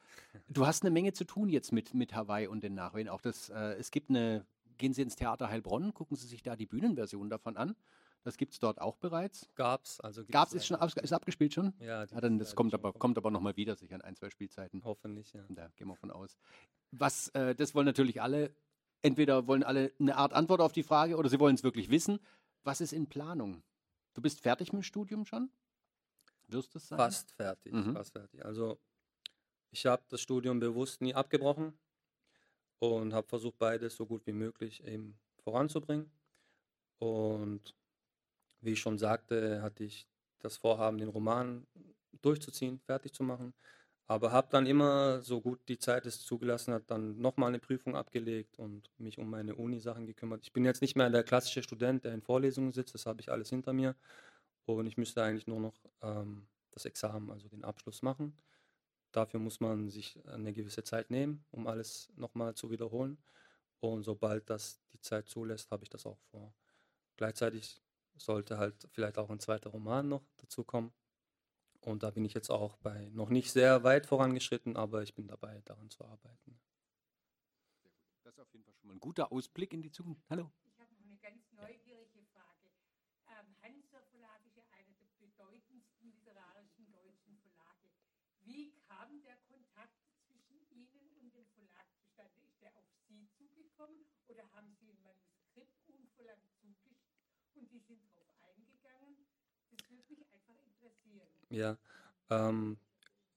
Du 0.47 0.65
hast 0.67 0.83
eine 0.83 0.91
Menge 0.91 1.13
zu 1.13 1.25
tun 1.25 1.49
jetzt 1.49 1.71
mit, 1.71 1.93
mit 1.93 2.13
Hawaii 2.15 2.47
und 2.47 2.63
den 2.63 2.75
Nachwehen. 2.75 3.09
Auch 3.09 3.21
das, 3.21 3.49
äh, 3.49 3.73
es 3.79 3.91
gibt 3.91 4.09
eine, 4.09 4.45
gehen 4.77 4.93
Sie 4.93 5.01
ins 5.01 5.15
Theater 5.15 5.49
Heilbronn, 5.49 5.93
gucken 5.93 6.15
Sie 6.17 6.27
sich 6.27 6.43
da 6.43 6.55
die 6.55 6.65
Bühnenversion 6.67 7.29
davon 7.29 7.57
an. 7.57 7.75
Das 8.23 8.37
gibt 8.37 8.53
es 8.53 8.59
dort 8.59 8.79
auch 8.79 8.95
bereits. 8.97 9.49
Gab's, 9.55 9.99
also 9.99 10.23
Gab 10.25 10.47
es, 10.47 10.53
ist 10.53 10.65
schon 10.67 10.77
abge- 10.77 11.01
ist 11.01 11.11
abgespielt 11.11 11.53
schon? 11.53 11.73
Ja, 11.79 12.05
Ja, 12.05 12.21
dann 12.21 12.39
ist 12.39 12.49
das 12.49 12.55
kommt 12.55 12.73
aber, 12.73 12.93
kommt 12.93 13.17
aber 13.17 13.31
nochmal 13.31 13.55
wieder, 13.57 13.75
sicher 13.75 13.95
an 13.95 14.01
ein, 14.01 14.15
zwei 14.15 14.29
Spielzeiten. 14.29 14.83
Hoffentlich, 14.85 15.33
ja. 15.33 15.43
Da 15.49 15.67
gehen 15.75 15.87
wir 15.87 15.95
von 15.95 16.09
aus. 16.09 16.37
Was, 16.91 17.27
äh, 17.29 17.53
das 17.53 17.75
wollen 17.75 17.85
natürlich 17.85 18.21
alle, 18.21 18.55
entweder 19.01 19.45
wollen 19.47 19.63
alle 19.63 19.91
eine 19.99 20.15
Art 20.15 20.31
Antwort 20.33 20.61
auf 20.61 20.71
die 20.71 20.83
Frage 20.83 21.17
oder 21.17 21.27
sie 21.29 21.39
wollen 21.39 21.55
es 21.55 21.63
wirklich 21.63 21.89
wissen. 21.89 22.19
Was 22.63 22.79
ist 22.79 22.93
in 22.93 23.07
Planung? 23.07 23.61
Du 24.13 24.21
bist 24.21 24.39
fertig 24.41 24.71
mit 24.71 24.81
dem 24.81 24.83
Studium 24.83 25.25
schon? 25.25 25.49
Wirst 26.47 26.73
du 26.73 26.77
es 26.77 26.87
sein? 26.87 26.97
Fast 26.97 27.31
fertig, 27.33 27.73
Mhm. 27.73 27.93
fast 27.93 28.13
fertig. 28.13 28.45
Also 28.45 28.79
ich 29.71 29.85
habe 29.85 30.03
das 30.07 30.21
Studium 30.21 30.59
bewusst 30.59 31.01
nie 31.01 31.13
abgebrochen 31.13 31.73
und 32.79 33.13
habe 33.13 33.27
versucht, 33.27 33.57
beides 33.57 33.95
so 33.97 34.05
gut 34.05 34.25
wie 34.27 34.31
möglich 34.33 34.81
eben 34.85 35.17
voranzubringen. 35.43 36.09
Und 36.99 37.73
wie 38.63 38.71
ich 38.73 38.79
schon 38.79 38.97
sagte, 38.97 39.61
hatte 39.61 39.83
ich 39.83 40.07
das 40.39 40.57
Vorhaben, 40.57 40.97
den 40.97 41.09
Roman 41.09 41.67
durchzuziehen, 42.21 42.79
fertig 42.79 43.13
zu 43.13 43.23
machen. 43.23 43.53
Aber 44.05 44.31
habe 44.31 44.47
dann 44.51 44.65
immer, 44.65 45.21
so 45.21 45.41
gut 45.41 45.61
die 45.69 45.79
Zeit 45.79 46.05
es 46.05 46.25
zugelassen 46.25 46.73
hat, 46.73 46.91
dann 46.91 47.19
nochmal 47.19 47.49
eine 47.49 47.59
Prüfung 47.59 47.95
abgelegt 47.95 48.59
und 48.59 48.89
mich 48.97 49.17
um 49.17 49.29
meine 49.29 49.55
Uni-Sachen 49.55 50.05
gekümmert. 50.05 50.43
Ich 50.43 50.51
bin 50.51 50.65
jetzt 50.65 50.81
nicht 50.81 50.95
mehr 50.97 51.09
der 51.09 51.23
klassische 51.23 51.63
Student, 51.63 52.03
der 52.03 52.13
in 52.13 52.21
Vorlesungen 52.21 52.73
sitzt, 52.73 52.93
das 52.93 53.05
habe 53.05 53.21
ich 53.21 53.31
alles 53.31 53.49
hinter 53.49 53.71
mir. 53.71 53.95
Und 54.65 54.87
ich 54.87 54.97
müsste 54.97 55.23
eigentlich 55.23 55.47
nur 55.47 55.59
noch 55.59 55.75
ähm, 56.01 56.47
das 56.71 56.85
Examen, 56.85 57.31
also 57.31 57.47
den 57.47 57.63
Abschluss 57.63 58.01
machen. 58.01 58.37
Dafür 59.11 59.39
muss 59.39 59.59
man 59.59 59.89
sich 59.89 60.19
eine 60.25 60.53
gewisse 60.53 60.83
Zeit 60.83 61.11
nehmen, 61.11 61.45
um 61.51 61.67
alles 61.67 62.11
nochmal 62.15 62.55
zu 62.55 62.71
wiederholen. 62.71 63.17
Und 63.79 64.03
sobald 64.03 64.49
das 64.49 64.79
die 64.91 64.99
Zeit 64.99 65.27
zulässt, 65.29 65.71
habe 65.71 65.83
ich 65.83 65.89
das 65.89 66.05
auch 66.05 66.19
vor. 66.31 66.53
Gleichzeitig 67.17 67.82
sollte 68.17 68.57
halt 68.57 68.87
vielleicht 68.91 69.17
auch 69.17 69.29
ein 69.29 69.39
zweiter 69.39 69.69
Roman 69.69 70.07
noch 70.07 70.23
dazu 70.37 70.63
kommen. 70.63 70.93
Und 71.81 72.03
da 72.03 72.11
bin 72.11 72.23
ich 72.23 72.33
jetzt 72.33 72.49
auch 72.49 72.77
bei 72.77 73.09
noch 73.09 73.29
nicht 73.29 73.51
sehr 73.51 73.83
weit 73.83 74.05
vorangeschritten, 74.05 74.77
aber 74.77 75.03
ich 75.03 75.13
bin 75.15 75.27
dabei, 75.27 75.61
daran 75.65 75.89
zu 75.89 76.05
arbeiten. 76.05 76.59
Das 78.23 78.33
ist 78.33 78.39
auf 78.39 78.53
jeden 78.53 78.63
Fall 78.63 78.73
schon 78.75 78.87
mal 78.87 78.93
ein 78.93 79.01
guter 79.01 79.31
Ausblick 79.31 79.73
in 79.73 79.81
die 79.81 79.91
Zukunft. 79.91 80.23
Hallo. 80.29 80.49
Ich 80.63 80.79
habe 80.79 80.93
noch 80.93 81.03
eine 81.03 81.17
ganz 81.17 81.51
neugierige 81.51 82.23
Frage. 82.31 82.71
Ähm, 83.27 83.53
Hansa 83.61 84.01
Verlag 84.11 84.45
ist 84.45 84.55
ja 84.55 84.63
einer 84.71 84.95
der 84.95 85.11
bedeutendsten 85.19 86.09
literarischen 86.13 86.89
deutschen 86.89 87.37
Verlage. 87.39 87.91
Wie 88.45 88.71
kam 88.87 89.21
der 89.23 89.35
Kontakt 89.49 89.99
zwischen 90.25 90.63
Ihnen 90.71 91.11
und 91.19 91.33
dem 91.35 91.45
Verlag 91.47 91.85
zustande? 91.99 92.41
Ist 92.41 92.61
der 92.61 92.75
auf 92.77 92.87
Sie 93.07 93.27
zugekommen 93.35 94.05
oder 94.27 94.49
haben 94.51 94.73
Sie 94.79 94.89
ein 94.89 95.01
Manuskript 95.01 95.83
unverlangt 95.87 96.49
zugeschickt 96.55 97.11
und 97.55 97.69
die 97.71 97.79
sind 97.79 98.01
darauf 98.15 98.41
eingegangen? 98.43 99.27
Das 99.69 99.89
würde 99.89 100.13
mich 100.13 100.31
einfach 100.31 100.57
interessieren. 100.59 101.27
Ja, 101.53 101.77
ähm, 102.31 102.77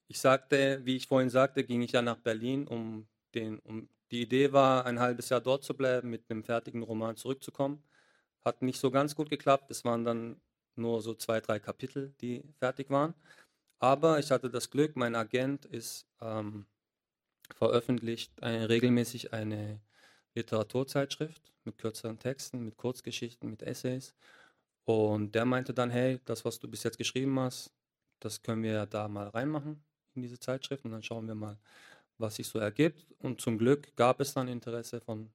ich 0.09 0.19
sagte, 0.19 0.81
wie 0.85 0.97
ich 0.97 1.07
vorhin 1.07 1.31
sagte, 1.31 1.65
ging 1.65 1.83
ich 1.83 1.93
ja 1.93 2.03
nach 2.03 2.17
Berlin, 2.17 2.67
um 2.67 3.07
den, 3.35 3.59
um 3.61 3.89
die 4.11 4.23
Idee 4.23 4.53
war, 4.53 4.87
ein 4.87 5.01
halbes 5.01 5.29
Jahr 5.29 5.41
dort 5.43 5.65
zu 5.65 5.75
bleiben, 5.77 6.09
mit 6.11 6.31
einem 6.31 6.43
fertigen 6.45 6.83
Roman 6.83 7.17
zurückzukommen. 7.17 7.83
Hat 8.45 8.63
nicht 8.63 8.81
so 8.81 8.91
ganz 8.91 9.15
gut 9.15 9.29
geklappt. 9.29 9.71
Es 9.71 9.85
waren 9.85 10.05
dann 10.05 10.41
nur 10.77 11.03
so 11.03 11.15
zwei, 11.15 11.41
drei 11.41 11.59
Kapitel, 11.59 12.15
die 12.21 12.43
fertig 12.59 12.89
waren. 12.91 13.15
Aber 13.81 14.19
ich 14.19 14.31
hatte 14.31 14.51
das 14.51 14.71
Glück, 14.71 14.97
mein 14.97 15.15
Agent 15.15 15.67
ist 15.67 16.07
ähm, 16.23 16.67
veröffentlicht 17.57 18.43
ein, 18.43 18.63
regelmäßig 18.65 19.35
eine 19.35 19.81
Literaturzeitschrift 20.35 21.53
mit 21.65 21.79
kürzeren 21.79 22.19
Texten, 22.19 22.65
mit 22.65 22.77
Kurzgeschichten, 22.79 23.51
mit 23.51 23.63
Essays. 23.63 24.15
Und 24.85 25.35
der 25.35 25.45
meinte 25.45 25.75
dann, 25.75 25.91
hey, 25.91 26.21
das, 26.25 26.45
was 26.45 26.59
du 26.61 26.69
bis 26.69 26.85
jetzt 26.85 26.99
geschrieben 26.99 27.39
hast, 27.41 27.76
das 28.21 28.43
können 28.43 28.63
wir 28.63 28.73
ja 28.73 28.87
da 28.87 29.09
mal 29.09 29.29
reinmachen 29.29 29.83
in 30.15 30.23
diese 30.23 30.39
Zeitschrift 30.39 30.85
und 30.85 30.93
dann 30.93 31.03
schauen 31.03 31.27
wir 31.27 31.35
mal, 31.35 31.59
was 32.19 32.37
sich 32.37 32.49
so 32.49 32.59
ergibt. 32.59 33.07
Und 33.19 33.41
zum 33.41 33.59
Glück 33.59 33.95
gab 33.97 34.21
es 34.21 34.35
dann 34.35 34.49
Interesse 34.49 35.01
von 35.01 35.31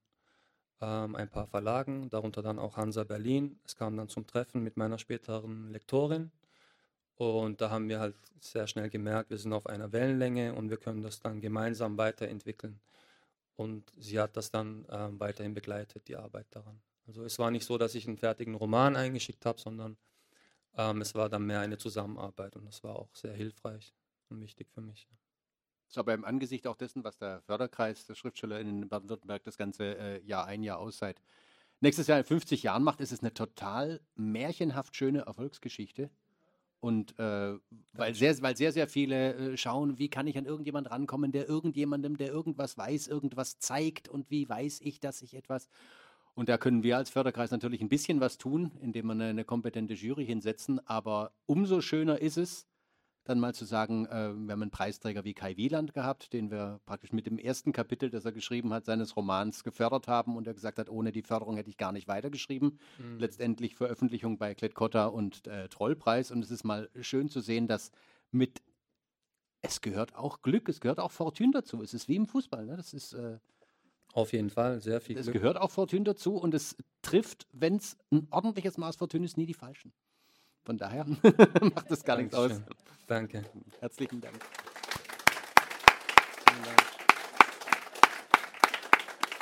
ähm, 0.82 1.16
ein 1.16 1.30
paar 1.30 1.48
Verlagen, 1.48 2.10
darunter 2.10 2.42
dann 2.42 2.60
auch 2.60 2.78
Hansa 2.78 3.04
Berlin. 3.04 3.60
Es 3.66 3.76
kam 3.76 3.96
dann 3.98 4.10
zum 4.10 4.26
Treffen 4.28 4.64
mit 4.64 4.78
meiner 4.78 4.98
späteren 4.98 5.72
Lektorin. 5.72 6.32
Und 7.16 7.62
da 7.62 7.70
haben 7.70 7.88
wir 7.88 8.00
halt 8.00 8.16
sehr 8.40 8.66
schnell 8.66 8.90
gemerkt, 8.90 9.30
wir 9.30 9.38
sind 9.38 9.54
auf 9.54 9.68
einer 9.68 9.92
Wellenlänge 9.92 10.56
und 10.56 10.72
wir 10.72 10.78
können 10.78 11.04
das 11.04 11.20
dann 11.20 11.40
gemeinsam 11.40 11.98
weiterentwickeln. 11.98 12.80
Und 13.56 13.92
sie 13.96 14.20
hat 14.20 14.36
das 14.36 14.50
dann 14.50 14.88
ähm, 14.90 15.20
weiterhin 15.20 15.54
begleitet, 15.54 16.08
die 16.08 16.16
Arbeit 16.16 16.48
daran. 16.50 16.82
Also 17.06 17.24
es 17.24 17.38
war 17.38 17.52
nicht 17.52 17.66
so, 17.66 17.78
dass 17.78 17.94
ich 17.94 18.08
einen 18.08 18.18
fertigen 18.18 18.56
Roman 18.56 18.96
eingeschickt 18.96 19.46
habe, 19.46 19.60
sondern 19.60 19.98
ähm, 20.78 21.02
es 21.02 21.16
war 21.16 21.30
dann 21.30 21.46
mehr 21.46 21.60
eine 21.60 21.78
Zusammenarbeit 21.78 22.56
und 22.56 22.66
das 22.66 22.84
war 22.84 22.96
auch 22.96 23.14
sehr 23.16 23.34
hilfreich 23.34 23.94
und 24.30 24.40
wichtig 24.42 24.70
für 24.72 24.82
mich. 24.82 25.08
ist 25.88 25.98
aber 25.98 26.14
im 26.14 26.26
Angesicht 26.26 26.68
auch 26.68 26.78
dessen, 26.78 27.04
was 27.04 27.18
der 27.18 27.42
Förderkreis 27.42 28.06
der 28.06 28.16
SchriftstellerInnen 28.16 28.84
in 28.84 28.90
Baden-Württemberg 28.90 29.44
das 29.44 29.58
ganze 29.58 29.98
äh, 29.98 30.24
Jahr 30.24 30.46
ein, 30.46 30.64
Jahr 30.64 30.80
aus 30.80 30.98
seit 30.98 31.22
nächstes 31.82 32.08
Jahr 32.08 32.20
in 32.20 32.26
50 32.26 32.64
Jahren 32.64 32.84
macht, 32.84 33.02
ist 33.02 33.12
es 33.12 33.22
eine 33.22 33.34
total 33.34 34.02
märchenhaft 34.16 34.96
schöne 34.96 35.22
Erfolgsgeschichte. 35.22 36.10
Und 36.82 37.18
äh, 37.20 37.60
weil, 37.94 38.16
sehr, 38.16 38.42
weil 38.42 38.58
sehr, 38.58 38.72
sehr 38.72 38.88
viele 38.88 39.36
äh, 39.36 39.58
schauen, 39.58 40.00
wie 40.00 40.10
kann 40.10 40.26
ich 40.26 40.36
an 40.38 40.46
irgendjemand 40.46 40.90
rankommen, 40.90 41.32
der 41.32 41.48
irgendjemandem, 41.48 42.18
der 42.18 42.30
irgendwas 42.30 42.76
weiß, 42.76 43.08
irgendwas 43.08 43.60
zeigt 43.60 44.10
und 44.10 44.32
wie 44.32 44.50
weiß 44.50 44.82
ich, 44.82 45.00
dass 45.00 45.22
ich 45.22 45.36
etwas. 45.36 45.70
Und 46.34 46.50
da 46.50 46.58
können 46.58 46.84
wir 46.84 46.98
als 46.98 47.10
Förderkreis 47.10 47.52
natürlich 47.52 47.82
ein 47.82 47.90
bisschen 47.90 48.22
was 48.22 48.38
tun, 48.38 48.72
indem 48.82 49.08
wir 49.08 49.14
eine, 49.14 49.26
eine 49.26 49.46
kompetente 49.46 49.94
Jury 49.94 50.26
hinsetzen. 50.26 50.86
Aber 50.88 51.34
umso 51.46 51.82
schöner 51.82 52.22
ist 52.22 52.38
es, 52.38 52.68
dann 53.24 53.40
mal 53.40 53.54
zu 53.54 53.66
sagen, 53.66 54.06
äh, 54.08 54.34
wir 54.34 54.54
haben 54.54 54.62
einen 54.62 54.72
Preisträger 54.72 55.24
wie 55.24 55.34
Kai 55.34 55.56
Wieland 55.58 55.94
gehabt, 55.94 56.34
den 56.34 56.50
wir 56.50 56.80
praktisch 56.86 57.12
mit 57.12 57.28
dem 57.28 57.38
ersten 57.38 57.72
Kapitel, 57.72 58.10
das 58.10 58.26
er 58.26 58.32
geschrieben 58.32 58.74
hat, 58.74 58.86
seines 58.86 59.16
Romans 59.16 59.64
gefördert 59.64 60.08
haben 60.08 60.36
und 60.36 60.48
er 60.48 60.54
gesagt 60.54 60.80
hat, 60.80 60.90
ohne 60.90 61.12
die 61.12 61.22
Förderung 61.22 61.56
hätte 61.56 61.70
ich 61.70 61.78
gar 61.78 61.92
nicht 61.92 62.08
weitergeschrieben. 62.08 62.80
Mhm. 62.98 63.20
Letztendlich 63.20 63.76
Veröffentlichung 63.76 64.38
bei 64.38 64.56
Klett-Cotta 64.56 65.06
und 65.06 65.46
äh, 65.48 65.70
Trollpreis 65.70 66.32
und 66.32 66.44
es 66.44 66.50
ist 66.50 66.64
mal 66.64 66.90
schön 67.00 67.30
zu 67.30 67.42
sehen, 67.42 67.68
dass 67.68 67.92
mit 68.32 68.62
es 69.62 69.82
gehört 69.82 70.16
auch 70.16 70.42
Glück, 70.42 70.68
es 70.70 70.82
gehört 70.82 71.00
auch 71.00 71.12
Fortune 71.12 71.52
dazu. 71.54 71.84
Es 71.84 71.94
ist 71.94 72.08
wie 72.08 72.16
im 72.16 72.26
Fußball, 72.26 72.66
ne? 72.66 72.76
das 72.76 72.94
ist 72.94 73.14
äh, 73.14 73.38
Auf 74.14 74.34
jeden 74.34 74.50
Fall, 74.50 74.82
sehr 74.82 75.00
viel 75.00 75.18
es 75.18 75.26
Glück. 75.26 75.36
gehört 75.36 75.58
auch 75.58 75.72
Fortune 75.72 76.04
dazu 76.04 76.36
und 76.36 76.54
es 76.54 76.76
trifft, 77.02 77.48
wenn 77.52 77.78
es 77.78 77.98
ein 78.12 78.28
ordentliches 78.30 78.78
Maß 78.78 78.98
Fortune 78.98 79.26
ist, 79.26 79.38
nie 79.38 79.46
die 79.46 79.54
falschen. 79.54 79.94
Von 80.64 80.78
daher 80.78 81.06
macht 81.76 81.90
das 81.90 82.04
gar 82.04 82.18
nichts 82.18 82.36
aus. 82.36 82.62
Danke. 83.08 83.44
Herzlichen 83.80 84.22
Dank. 84.22 84.38
Dank. 86.46 86.82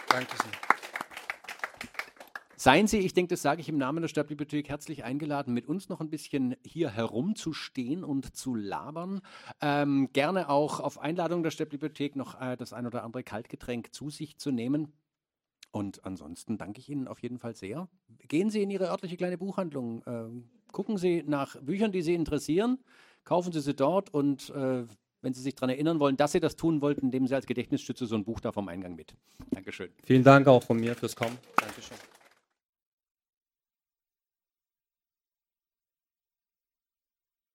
Dankeschön. 0.07 0.68
Seien 2.61 2.87
Sie, 2.87 2.97
ich 2.97 3.13
denke, 3.13 3.29
das 3.29 3.41
sage 3.41 3.61
ich 3.61 3.69
im 3.69 3.77
Namen 3.77 4.01
der 4.01 4.09
Stadtbibliothek, 4.09 4.67
herzlich 4.67 5.05
eingeladen, 5.05 5.53
mit 5.53 5.65
uns 5.69 5.87
noch 5.87 6.01
ein 6.01 6.09
bisschen 6.09 6.57
hier 6.61 6.89
herumzustehen 6.89 8.03
und 8.03 8.35
zu 8.35 8.53
labern. 8.53 9.21
Ähm, 9.61 10.09
gerne 10.11 10.49
auch 10.49 10.81
auf 10.81 10.99
Einladung 10.99 11.41
der 11.41 11.51
Stadtbibliothek 11.51 12.17
noch 12.17 12.41
äh, 12.41 12.57
das 12.57 12.73
ein 12.73 12.85
oder 12.85 13.05
andere 13.05 13.23
Kaltgetränk 13.23 13.93
zu 13.93 14.09
sich 14.09 14.37
zu 14.39 14.51
nehmen. 14.51 14.91
Und 15.71 16.03
ansonsten 16.03 16.57
danke 16.57 16.81
ich 16.81 16.89
Ihnen 16.89 17.07
auf 17.07 17.19
jeden 17.19 17.39
Fall 17.39 17.55
sehr. 17.55 17.87
Gehen 18.27 18.49
Sie 18.49 18.61
in 18.61 18.71
Ihre 18.71 18.89
örtliche 18.89 19.15
kleine 19.15 19.37
Buchhandlung, 19.37 20.03
ähm, 20.05 20.49
gucken 20.73 20.97
Sie 20.97 21.23
nach 21.25 21.55
Büchern, 21.61 21.93
die 21.93 22.01
Sie 22.01 22.13
interessieren, 22.13 22.79
kaufen 23.23 23.53
Sie 23.53 23.61
sie 23.61 23.73
dort 23.73 24.13
und 24.13 24.49
äh, 24.49 24.83
wenn 25.21 25.33
Sie 25.33 25.41
sich 25.41 25.55
daran 25.55 25.69
erinnern 25.69 26.01
wollen, 26.01 26.17
dass 26.17 26.33
Sie 26.33 26.41
das 26.41 26.57
tun 26.57 26.81
wollten, 26.81 27.07
nehmen 27.07 27.27
Sie 27.27 27.35
als 27.35 27.45
Gedächtnisstütze 27.45 28.05
so 28.05 28.15
ein 28.15 28.25
Buch 28.25 28.41
da 28.41 28.51
vom 28.51 28.67
Eingang 28.67 28.95
mit. 28.95 29.15
Dankeschön. 29.51 29.91
Vielen 30.03 30.25
Dank 30.25 30.45
auch 30.49 30.63
von 30.63 30.75
mir 30.75 30.93
fürs 30.93 31.15
Kommen. 31.15 31.37
Dankeschön. 31.55 31.95